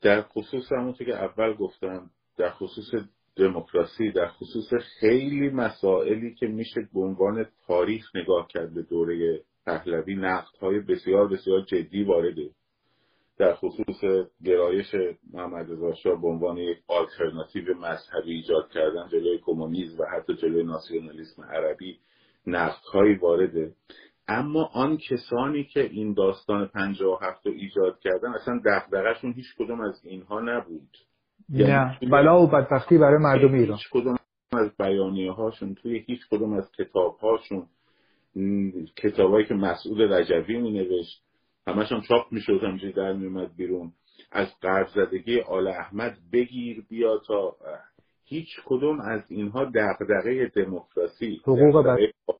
در 0.03 0.23
خصوص 0.23 0.73
همونطور 0.73 1.07
که 1.07 1.15
اول 1.15 1.55
گفتم 1.55 2.11
در 2.39 2.51
خصوص 2.51 2.95
دموکراسی 3.37 4.13
در 4.13 4.29
خصوص 4.29 4.75
خیلی 5.01 5.51
مسائلی 5.51 6.35
که 6.35 6.47
میشه 6.47 6.89
به 6.95 7.01
عنوان 7.01 7.47
تاریخ 7.67 8.17
نگاه 8.17 8.49
کرد 8.49 8.75
به 8.75 8.83
دوره 8.83 9.41
پهلوی 9.67 10.15
نقد 10.15 10.57
های 10.61 10.81
بسیار 10.81 11.29
بسیار 11.29 11.61
جدی 11.61 12.05
وارده. 12.05 12.51
در 13.39 13.55
خصوص 13.55 14.29
گرایش 14.45 14.95
محمد 15.33 15.71
رضا 15.71 15.95
شاه 15.95 16.21
به 16.21 16.29
عنوان 16.29 16.59
یک 16.59 16.79
آلترناتیو 16.89 17.65
مذهبی 17.75 18.33
ایجاد 18.33 18.71
کردن 18.71 19.09
جلوی 19.09 19.39
کمونیسم 19.45 20.03
و 20.03 20.05
حتی 20.05 20.35
جلوی 20.35 20.63
ناسیونالیسم 20.63 21.43
عربی 21.43 21.99
نقدهایی 22.47 23.15
وارده 23.15 23.73
اما 24.29 24.71
آن 24.75 24.99
کسانی 25.11 25.65
که 25.65 25.81
این 25.81 26.15
داستان 26.15 26.67
پنجاه 26.67 27.15
و 27.15 27.25
هفت 27.25 27.47
رو 27.47 27.53
ایجاد 27.53 27.99
کردن 28.01 28.35
اصلا 28.35 28.61
دقدقهشون 28.65 29.33
هیچ 29.33 29.47
کدوم 29.59 29.81
از 29.81 30.01
اینها 30.05 30.41
نبود. 30.41 30.89
نه 31.49 31.59
یعنی 31.59 32.13
بلا 32.13 32.43
و 32.43 32.47
بدبختی 32.47 32.99
برای 32.99 33.19
مردم 33.19 33.55
ایران. 33.55 33.77
هیچ 33.77 33.89
کدوم 33.91 34.17
از 34.53 34.77
بیانیه 34.79 35.33
هاشون 35.33 35.75
توی 35.75 35.99
هیچ 36.07 36.21
کدوم 36.31 36.53
از 36.53 36.73
کتاب 36.73 37.17
هاشون 37.17 37.67
کتابایی 38.97 39.47
که 39.47 39.55
مسئول 39.55 40.13
رجوی 40.13 40.61
می 40.61 40.71
نوشت 40.71 41.28
همش 41.69 41.93
هم 41.93 42.01
چاپ 42.01 42.33
می 42.33 42.41
شد 42.41 42.61
همجوری 42.63 42.93
در 42.93 43.13
می 43.13 43.27
اومد 43.27 43.57
بیرون. 43.57 43.93
از 44.33 44.49
قرض 44.61 44.93
زدگی 44.95 45.41
آل 45.41 45.69
احمد 45.69 46.19
بگیر 46.33 46.85
بیا 46.89 47.19
تا 47.27 47.57
هیچ 48.25 48.49
کدوم 48.65 49.01
از 49.01 49.31
اینها 49.31 49.65
دغدغه 49.65 50.47
دموکراسی 50.47 51.41
حقوق 51.43 51.87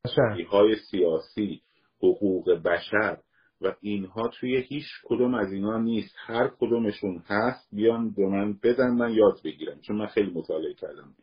بشر. 0.05 0.43
های 0.51 0.77
سیاسی 0.91 1.61
حقوق 1.99 2.51
بشر 2.51 3.19
و 3.61 3.75
اینها 3.81 4.29
توی 4.29 4.57
هیچ 4.57 4.87
کدوم 5.05 5.35
از 5.35 5.53
اینها 5.53 5.79
نیست. 5.79 6.15
هر 6.19 6.51
کدومشون 6.61 7.23
هست 7.27 7.69
بیان 7.73 8.11
به 8.11 8.27
من 8.27 8.59
بدن 8.63 8.91
من 8.91 9.13
یاد 9.13 9.41
بگیرم. 9.45 9.81
چون 9.81 9.97
من 9.97 10.07
خیلی 10.07 10.31
مطالعه 10.31 10.75
کردم. 10.75 11.15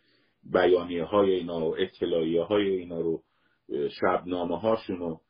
بیانیه 0.54 1.04
های 1.04 1.32
اینا 1.32 1.70
و 1.70 1.76
اطلاعیه 1.80 2.44
های 2.44 2.70
اینا 2.70 3.00
رو 3.00 3.22
شبنامه 4.02 4.60
هاشون 4.60 4.98
رو 4.98 5.22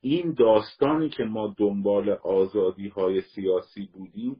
این 0.00 0.34
داستانی 0.34 1.08
که 1.08 1.22
ما 1.22 1.54
دنبال 1.58 2.10
آزادی 2.10 2.88
های 2.88 3.20
سیاسی 3.20 3.88
بودیم 3.92 4.36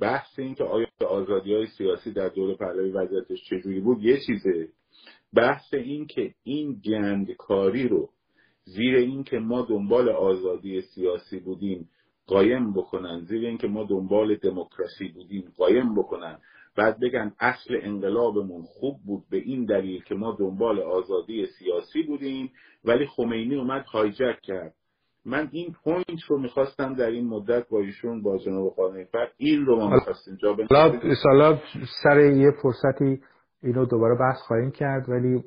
بحث 0.00 0.38
این 0.38 0.54
که 0.54 0.64
آیا 0.64 0.86
آزادی 1.08 1.54
های 1.54 1.66
سیاسی 1.66 2.12
در 2.12 2.28
دور 2.28 2.56
پهلوی 2.56 2.90
وضعیتش 2.90 3.44
چجوری 3.44 3.80
بود 3.80 4.04
یه 4.04 4.18
چیزه. 4.26 4.68
بحث 5.34 5.74
این 5.74 6.06
که 6.06 6.34
این 6.42 6.80
گندکاری 6.84 7.88
رو 7.88 8.08
زیر 8.64 8.96
این 8.96 9.24
که 9.24 9.38
ما 9.38 9.62
دنبال 9.62 10.08
آزادی 10.08 10.80
سیاسی 10.80 11.38
بودیم 11.38 11.88
قایم 12.26 12.72
بکنن 12.72 13.20
زیر 13.20 13.46
این 13.46 13.58
که 13.58 13.66
ما 13.66 13.84
دنبال 13.84 14.36
دموکراسی 14.36 15.08
بودیم 15.08 15.52
قایم 15.56 15.94
بکنن 15.94 16.38
بعد 16.76 17.00
بگن 17.00 17.32
اصل 17.40 17.78
انقلابمون 17.82 18.62
خوب 18.62 18.96
بود 19.06 19.22
به 19.30 19.36
این 19.36 19.64
دلیل 19.64 20.02
که 20.02 20.14
ما 20.14 20.36
دنبال 20.40 20.80
آزادی 20.80 21.46
سیاسی 21.46 22.02
بودیم 22.02 22.52
ولی 22.84 23.06
خمینی 23.06 23.54
اومد 23.54 23.84
hijack 23.84 24.40
کرد. 24.42 24.74
من 25.24 25.48
این 25.52 25.74
point 25.84 26.22
رو 26.28 26.38
می‌خواستم 26.38 26.94
در 26.94 27.06
این 27.06 27.28
مدت 27.28 27.68
با 27.68 27.78
ایشون 27.80 28.22
با 28.22 28.38
جناب 28.38 28.74
قانیفر 28.76 29.28
این 29.36 29.66
رو 29.66 29.76
ما 29.76 29.90
می‌خواستیم 29.90 30.36
جا 30.36 30.56
حالا 31.24 31.58
سر 32.02 32.20
یه 32.20 32.50
فرصتی 32.62 33.22
اینو 33.62 33.86
دوباره 33.86 34.14
بحث 34.14 34.38
خواهیم 34.46 34.70
کرد 34.70 35.08
ولی 35.08 35.44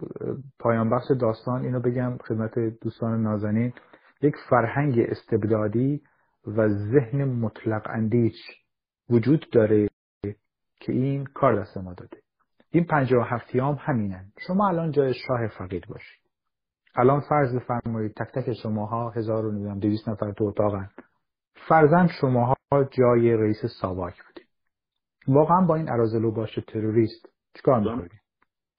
پایان 0.59 0.89
بخش 0.89 1.03
داستان 1.21 1.61
اینو 1.65 1.79
بگم 1.79 2.17
خدمت 2.17 2.59
دوستان 2.81 3.23
نازنین. 3.23 3.73
یک 4.21 4.35
فرهنگ 4.49 4.99
استبدادی 4.99 6.01
و 6.47 6.67
ذهن 6.67 7.23
مطلق 7.23 7.87
اندیش 7.89 8.35
وجود 9.09 9.45
داره 9.51 9.87
که 10.79 10.91
این 10.91 11.25
کار 11.25 11.61
دست 11.61 11.77
ما 11.77 11.93
داده. 11.93 12.17
این 12.71 12.83
پنجاه 12.83 13.21
و 13.21 13.23
هفتی 13.23 13.59
هم 13.59 13.77
همینن. 13.79 14.25
شما 14.47 14.67
الان 14.67 14.91
جای 14.91 15.13
شاه 15.13 15.47
فقید 15.47 15.87
باشید. 15.87 16.24
الان 16.97 17.19
فرض 17.19 17.57
فرمایید 17.57 18.13
تک 18.13 18.31
تک 18.31 18.53
شماها 18.53 19.09
هزار 19.09 19.45
و 19.45 19.79
دویست 19.79 20.09
نفر 20.09 20.31
تو 20.31 20.43
اتاقن. 20.43 20.89
فرزن 21.67 22.07
شماها 22.21 22.55
جای 22.91 23.37
رئیس 23.37 23.65
ساواک 23.81 24.23
بودید. 24.23 24.47
واقعا 25.27 25.65
با 25.65 25.75
این 25.75 25.89
ارازلو 25.89 26.31
باشه 26.31 26.61
تروریست 26.61 27.29
چیکار 27.55 27.79
می‌کنید؟ 27.79 28.11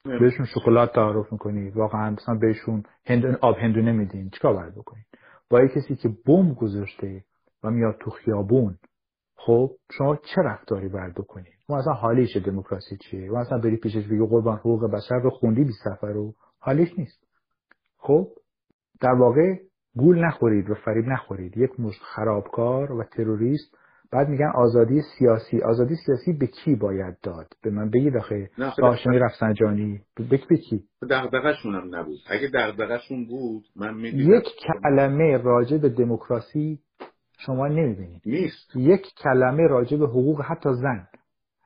بهشون 0.05 0.47
شکلات 0.47 0.93
تعارف 0.93 1.33
می‌کنید. 1.33 1.77
واقعا 1.77 2.11
مثلا 2.11 2.35
بهشون 2.35 2.83
هندون 3.07 3.37
آب 3.41 3.57
هندونه 3.57 3.93
میدین. 3.93 4.31
چیکار 4.31 4.55
باید 4.55 4.75
بکنید؟ 4.75 5.07
با 5.51 5.61
یه 5.61 5.69
کسی 5.69 5.97
که 5.97 6.09
بمب 6.27 6.57
گذاشته 6.57 7.25
و 7.63 7.71
میاد 7.71 7.97
تو 8.01 8.11
خیابون 8.11 8.79
خب 9.37 9.71
شما 9.93 10.17
چه 10.17 10.43
رفتاری 10.43 10.89
باید 10.89 11.15
بکنید؟ 11.15 11.55
ما 11.69 11.79
اصلا 11.79 11.93
حالیش 11.93 12.37
دموکراسی 12.37 12.97
چیه؟ 12.97 13.33
و 13.33 13.37
اصلا 13.37 13.59
بری 13.59 13.77
پیشش 13.77 14.07
بگی 14.07 14.27
قربان 14.31 14.59
حقوق 14.59 14.91
بشر 14.91 15.19
رو 15.19 15.31
خوندی 15.31 15.65
بی 15.65 15.73
سفر 15.85 16.09
رو؟ 16.09 16.35
حالیش 16.59 16.99
نیست. 16.99 17.26
خب 18.07 18.29
در 19.01 19.13
واقع 19.13 19.55
گول 19.97 20.25
نخورید 20.25 20.71
و 20.71 20.75
فریب 20.75 21.05
نخورید. 21.07 21.57
یک 21.57 21.81
مشت 21.81 22.03
خرابکار 22.03 22.93
و 22.93 23.05
تروریست. 23.05 23.77
بعد 24.13 24.29
میگن 24.29 24.53
آزادی 24.55 25.03
سیاسی. 25.19 25.63
آزادی 25.63 25.95
سیاسی 26.07 26.33
به 26.33 26.47
کی 26.47 26.75
باید 26.75 27.17
داد؟ 27.23 27.47
به 27.63 27.71
من 27.71 27.91
بگید 27.91 28.17
آخه. 28.17 28.51
هاشمی 28.83 29.19
رفسنجانی. 29.19 30.01
به 30.31 30.39
کی؟ 30.39 30.85
دغدغه‌شون 31.11 31.75
هم 31.75 31.95
نبود. 31.95 32.19
اگه 32.31 32.51
دغدغه‌شون 32.55 33.27
بود 33.27 33.65
من 33.77 33.95
می‌دیدم. 33.95 34.35
یک 34.35 34.45
کلمه 34.83 35.37
راجع 35.37 35.77
به 35.77 35.89
دموکراسی 35.89 36.79
شما 37.39 37.69
نمی‌بینید. 37.69 38.23
نیست. 38.27 38.77
یک 38.77 39.07
کلمه 39.23 39.67
راجع 39.67 39.97
به 39.97 40.07
حقوق 40.07 40.43
حتی 40.43 40.69
زن 40.73 41.07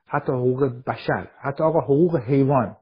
حتی 0.07 0.33
حقوق 0.33 0.73
بشر 0.87 1.29
حتی 1.41 1.65
آقا 1.65 1.81
حقوق 1.81 2.17
حیوان. 2.17 2.77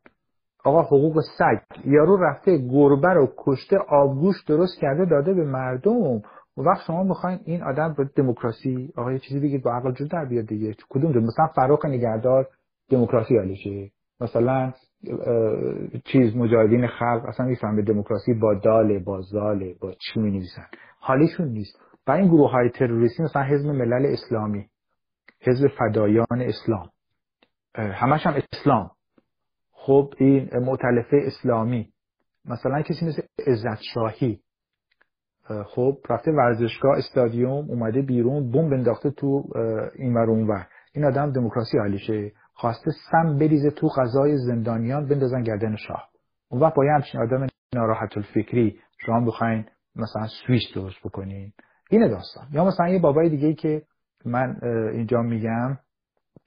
آقا 0.69 0.83
حقوق 0.83 1.21
سگ. 1.39 1.59
یارو 1.85 2.17
رفته 2.17 2.59
گربه 2.59 3.09
رو 3.09 3.33
کشته 3.39 3.79
آبگوش 3.89 4.45
درست 4.45 4.81
کرده 4.81 5.05
داده 5.05 5.35
به 5.35 5.45
مردم. 5.45 6.23
و 6.57 6.63
وقت 6.63 6.87
شما 6.87 7.03
می‌خواین 7.03 7.39
این 7.45 7.63
آدم 7.63 7.95
به 7.99 8.05
دموکراسی 8.17 8.93
آقا 8.97 9.13
یه 9.13 9.19
چیزی 9.19 9.41
بگید 9.41 9.63
با 9.63 9.73
عقل 9.73 9.93
جور 9.93 10.09
در 10.09 10.25
بیاد 10.25 10.47
دیگه. 10.47 10.75
کدوم 10.91 11.13
دو؟ 11.13 11.21
مثلا 11.21 11.47
فراخ 11.47 11.85
نگهدار 11.85 12.49
دموکراسی 12.91 13.37
حالشه 13.37 13.91
مثلا 14.21 14.73
چیز 16.05 16.37
مجاهدین 16.37 16.87
خلق 16.87 17.25
اصلا 17.29 17.47
می‌فهمه 17.47 17.83
دموکراسی 17.83 18.35
با 18.35 18.55
داله 18.55 18.99
با 18.99 19.21
زاله 19.21 19.75
با 19.81 19.93
چی 19.93 20.21
می 20.21 20.31
نویسن 20.31 20.67
حالیشون 21.01 21.49
نیست. 21.49 21.81
و 22.07 22.11
این 22.11 22.27
گروه 22.29 22.51
های 22.51 22.71
تروریستی 22.71 23.23
مثلا 23.23 23.43
حزب 23.43 23.67
ملل 23.67 24.07
اسلامی 24.07 24.67
حزب 25.41 25.69
فدایان 25.69 26.27
اسلام. 26.31 26.89
همش 27.75 28.27
هم 28.27 28.35
اسلام. 28.53 28.91
خب 29.89 30.15
این 30.19 30.51
معتلفه 30.55 31.17
اسلامی 31.27 31.89
مثلا 32.45 32.83
کسی 32.83 33.07
مثل 33.07 33.23
عزت 33.47 33.81
شاهی 33.95 34.41
خب 35.67 35.99
رفته 36.11 36.33
ورزشگاه 36.33 36.99
استادیوم 36.99 37.71
اومده 37.71 38.03
بیرون 38.03 38.51
بمب 38.51 38.73
انداخته 38.73 39.11
تو 39.11 39.45
این 39.97 40.15
ور 40.15 40.31
اونور 40.31 40.67
این 40.95 41.05
آدم 41.05 41.33
دموکراسی 41.33 41.79
حالیشه 41.79 42.33
خواسته 42.55 42.91
سم 43.11 43.39
بریزه 43.39 43.71
تو 43.71 43.89
غذای 43.89 44.37
زندانیان 44.37 45.09
بندازن 45.09 45.43
گردن 45.43 45.77
شاه. 45.77 46.09
اون 46.49 46.61
وقت 46.61 46.75
با 46.75 46.83
همچین 46.95 47.21
آدم 47.21 47.47
ناراحت 47.75 48.17
الفکری 48.17 48.81
شما 49.07 49.21
بخواین 49.27 49.65
مثلا 49.97 50.27
سویش 50.47 50.63
درست 50.75 50.99
بکنین. 51.05 51.53
اینه 51.91 52.09
داستان. 52.09 52.47
یا 52.53 52.65
مثلا 52.65 52.89
یه 52.89 52.99
بابای 52.99 53.29
دیگه 53.29 53.55
که 53.55 53.83
من 54.25 54.57
اینجا 54.93 55.23
میگم 55.23 55.79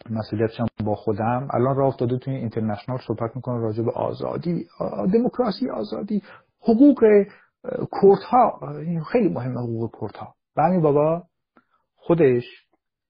مسئولیتشم 0.10 0.66
با 0.86 0.96
خودم. 0.96 1.48
الان 1.54 1.76
راه 1.76 1.88
افتاده 1.88 2.18
توی 2.18 2.36
اینترنشنال 2.36 2.98
صحبت 3.08 3.36
می‌کنه 3.36 3.62
راجع 3.62 3.84
به 3.84 3.92
آزادی 3.92 4.68
دموکراسی 5.14 5.70
آزادی. 5.70 6.24
حقوق 6.62 7.00
کرد 8.02 8.24
ها 8.30 8.60
خیلی 9.12 9.30
مهمه 9.30 9.60
حقوق 9.60 9.92
کرد 10.02 10.16
ها 10.16 10.36
و 10.58 10.82
بابا 10.82 11.24
خودش 11.96 12.44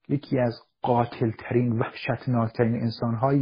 یکی 0.08 0.38
از 0.38 0.54
قاتل 0.82 1.30
ترین 1.38 1.78
وحشتناک 1.78 2.52
ترین 2.52 2.74
انسان 2.74 3.40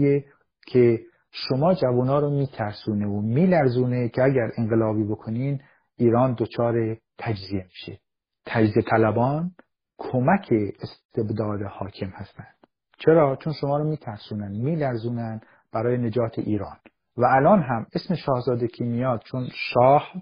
که 0.66 1.00
شما 1.30 1.74
جوانا 1.74 2.18
رو 2.18 2.30
میترسونه 2.30 3.06
و 3.06 3.20
میلرزونه 3.20 4.08
که 4.08 4.22
اگر 4.22 4.50
انقلابی 4.58 5.04
بکنین 5.04 5.60
ایران 5.96 6.36
دچار 6.38 6.96
تجزیه 7.18 7.64
میشه. 7.64 8.00
تجزیه 8.46 8.82
طلبان 8.90 9.54
کمک 9.98 10.52
استبداد 10.82 11.62
حاکم 11.62 12.06
هستند 12.06 12.59
چرا؟ 13.04 13.36
چون 13.36 13.52
شما 13.52 13.78
رو 13.78 13.84
میترسونن 13.84 14.52
میلرزونن 14.52 15.40
برای 15.72 15.98
نجات 15.98 16.38
ایران. 16.38 16.76
و 17.16 17.24
الان 17.24 17.62
هم 17.62 17.86
اسم 17.94 18.14
شاهزاده 18.14 18.66
کی 18.66 18.84
میاد 18.84 19.22
چون 19.24 19.48
شاه 19.54 20.12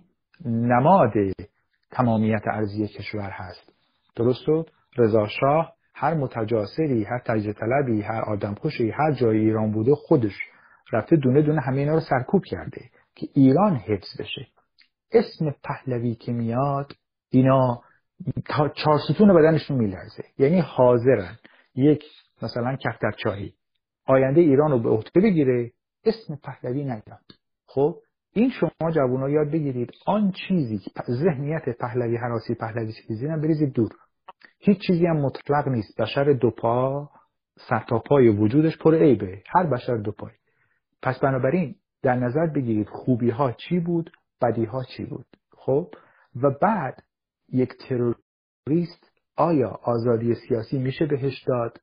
نماد 0.44 1.12
تمامیت 1.90 2.42
ارزی 2.52 2.88
کشور 2.88 3.30
هست. 3.30 3.72
درست 4.16 4.40
شد؟ 4.46 4.70
رضا 4.98 5.26
شاه 5.26 5.72
هر 5.94 6.14
متجاسری 6.14 7.04
هر 7.04 7.18
تجزیه 7.18 7.52
طلبی 7.52 8.02
هر 8.02 8.20
آدم 8.20 8.54
خوشی 8.54 8.90
هر 8.90 9.12
جای 9.12 9.38
ایران 9.38 9.72
بوده 9.72 9.94
خودش 9.94 10.34
رفته 10.92 11.16
دونه 11.16 11.42
دونه 11.42 11.60
همه 11.60 11.76
اینا 11.76 11.94
رو 11.94 12.00
سرکوب 12.00 12.44
کرده 12.44 12.80
که 13.14 13.28
ایران 13.34 13.76
حفظ 13.76 14.20
بشه. 14.20 14.46
اسم 15.12 15.54
پهلوی 15.64 16.14
که 16.14 16.32
میاد 16.32 16.92
اینا 17.30 17.82
چهار 18.74 18.98
ستون 18.98 19.34
بدنشون 19.34 19.76
میلرزه. 19.76 20.24
یعنی 20.38 20.60
حاضرن. 20.60 21.38
یک 21.74 22.04
مثلا 22.42 22.76
کفترچاهی. 22.76 23.54
آینده 24.06 24.40
ایران 24.40 24.70
رو 24.70 24.78
به 24.78 24.88
عهده 24.88 25.20
بگیره 25.20 25.72
اسم 26.04 26.36
پهلوی 26.36 26.84
نیاد. 26.84 27.24
خب 27.66 27.96
این 28.32 28.50
شما 28.50 28.90
جوونا 28.90 29.28
یاد 29.30 29.50
بگیرید 29.50 29.90
آن 30.06 30.32
چیزی 30.32 30.80
ذهنیت 31.10 31.78
پهلوی 31.78 32.16
حراسی 32.16 32.54
پهلوی 32.54 32.92
چیزی 32.92 33.26
هم 33.26 33.40
بریزید 33.40 33.72
دور. 33.72 33.90
هیچ 34.58 34.86
چیزی 34.86 35.06
هم 35.06 35.16
مطلق 35.16 35.68
نیست. 35.68 36.00
بشر 36.00 36.32
دو 36.32 36.50
پا 36.50 37.10
سرتاپای 37.68 38.28
وجودش 38.28 38.78
پر 38.78 38.94
عیبه. 38.94 39.42
هر 39.54 39.66
بشر 39.66 39.96
دو 39.96 40.12
پای. 40.12 40.32
پس 41.02 41.18
بنابراین 41.18 41.74
در 42.02 42.14
نظر 42.14 42.46
بگیرید 42.46 42.88
خوبی 42.88 43.30
ها 43.30 43.52
چی 43.52 43.80
بود 43.80 44.10
بدی 44.42 44.64
ها 44.64 44.84
چی 44.84 45.04
بود. 45.04 45.26
خب 45.50 45.94
و 46.42 46.50
بعد 46.50 47.02
یک 47.52 47.72
تروریست 47.88 49.10
آیا 49.36 49.68
آزادی 49.82 50.34
سیاسی 50.34 50.78
میشه 50.78 51.06
بهش 51.06 51.42
داد؟ 51.46 51.78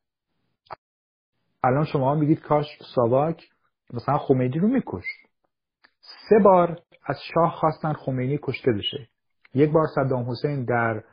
الان 1.66 1.86
شما 1.86 2.16
میگید 2.16 2.39
کاش 2.39 2.66
ساواک 2.95 3.49
مثلا 3.93 4.18
خمینی 4.18 4.59
رو 4.59 4.68
میکش. 4.68 5.05
سه 6.30 6.39
بار 6.39 6.80
از 7.05 7.18
شاه 7.34 7.51
خواستن 7.51 7.93
خمینی 7.93 8.39
کشته 8.43 8.72
بشه. 8.72 9.07
یک 9.53 9.72
بار 9.72 9.88
صدام 9.95 10.30
حسین 10.30 10.66
در 10.66 11.03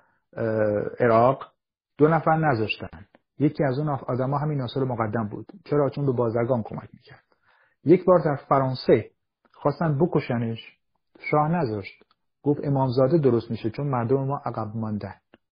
عراق 1.01 1.53
دو 1.99 2.09
نفر 2.09 2.37
نذاشتن. 2.37 3.07
یکی 3.39 3.65
از 3.65 3.79
اون 3.79 3.89
آدما 3.89 4.39
همین 4.39 4.59
ناصر 4.59 4.81
مقدم 4.81 5.29
بود. 5.29 5.47
چرا؟ 5.65 5.91
چون 5.91 6.07
به 6.07 6.13
بازرگان 6.13 6.63
کمک 6.63 6.89
می‌کرد. 6.93 7.25
یک 7.85 8.05
بار 8.05 8.19
در 8.25 8.37
فرانسه 8.37 9.11
خواستن 9.53 9.99
بکشنش 9.99 10.79
شاه 11.31 11.49
نذاشت. 11.49 12.05
گفت 12.43 12.61
امامزاده 12.65 13.19
درست 13.19 13.51
میشه 13.51 13.71
چون 13.71 13.87
مردم 13.87 14.25
ما 14.25 14.41
عقب 14.45 14.77
مانده 14.77 15.15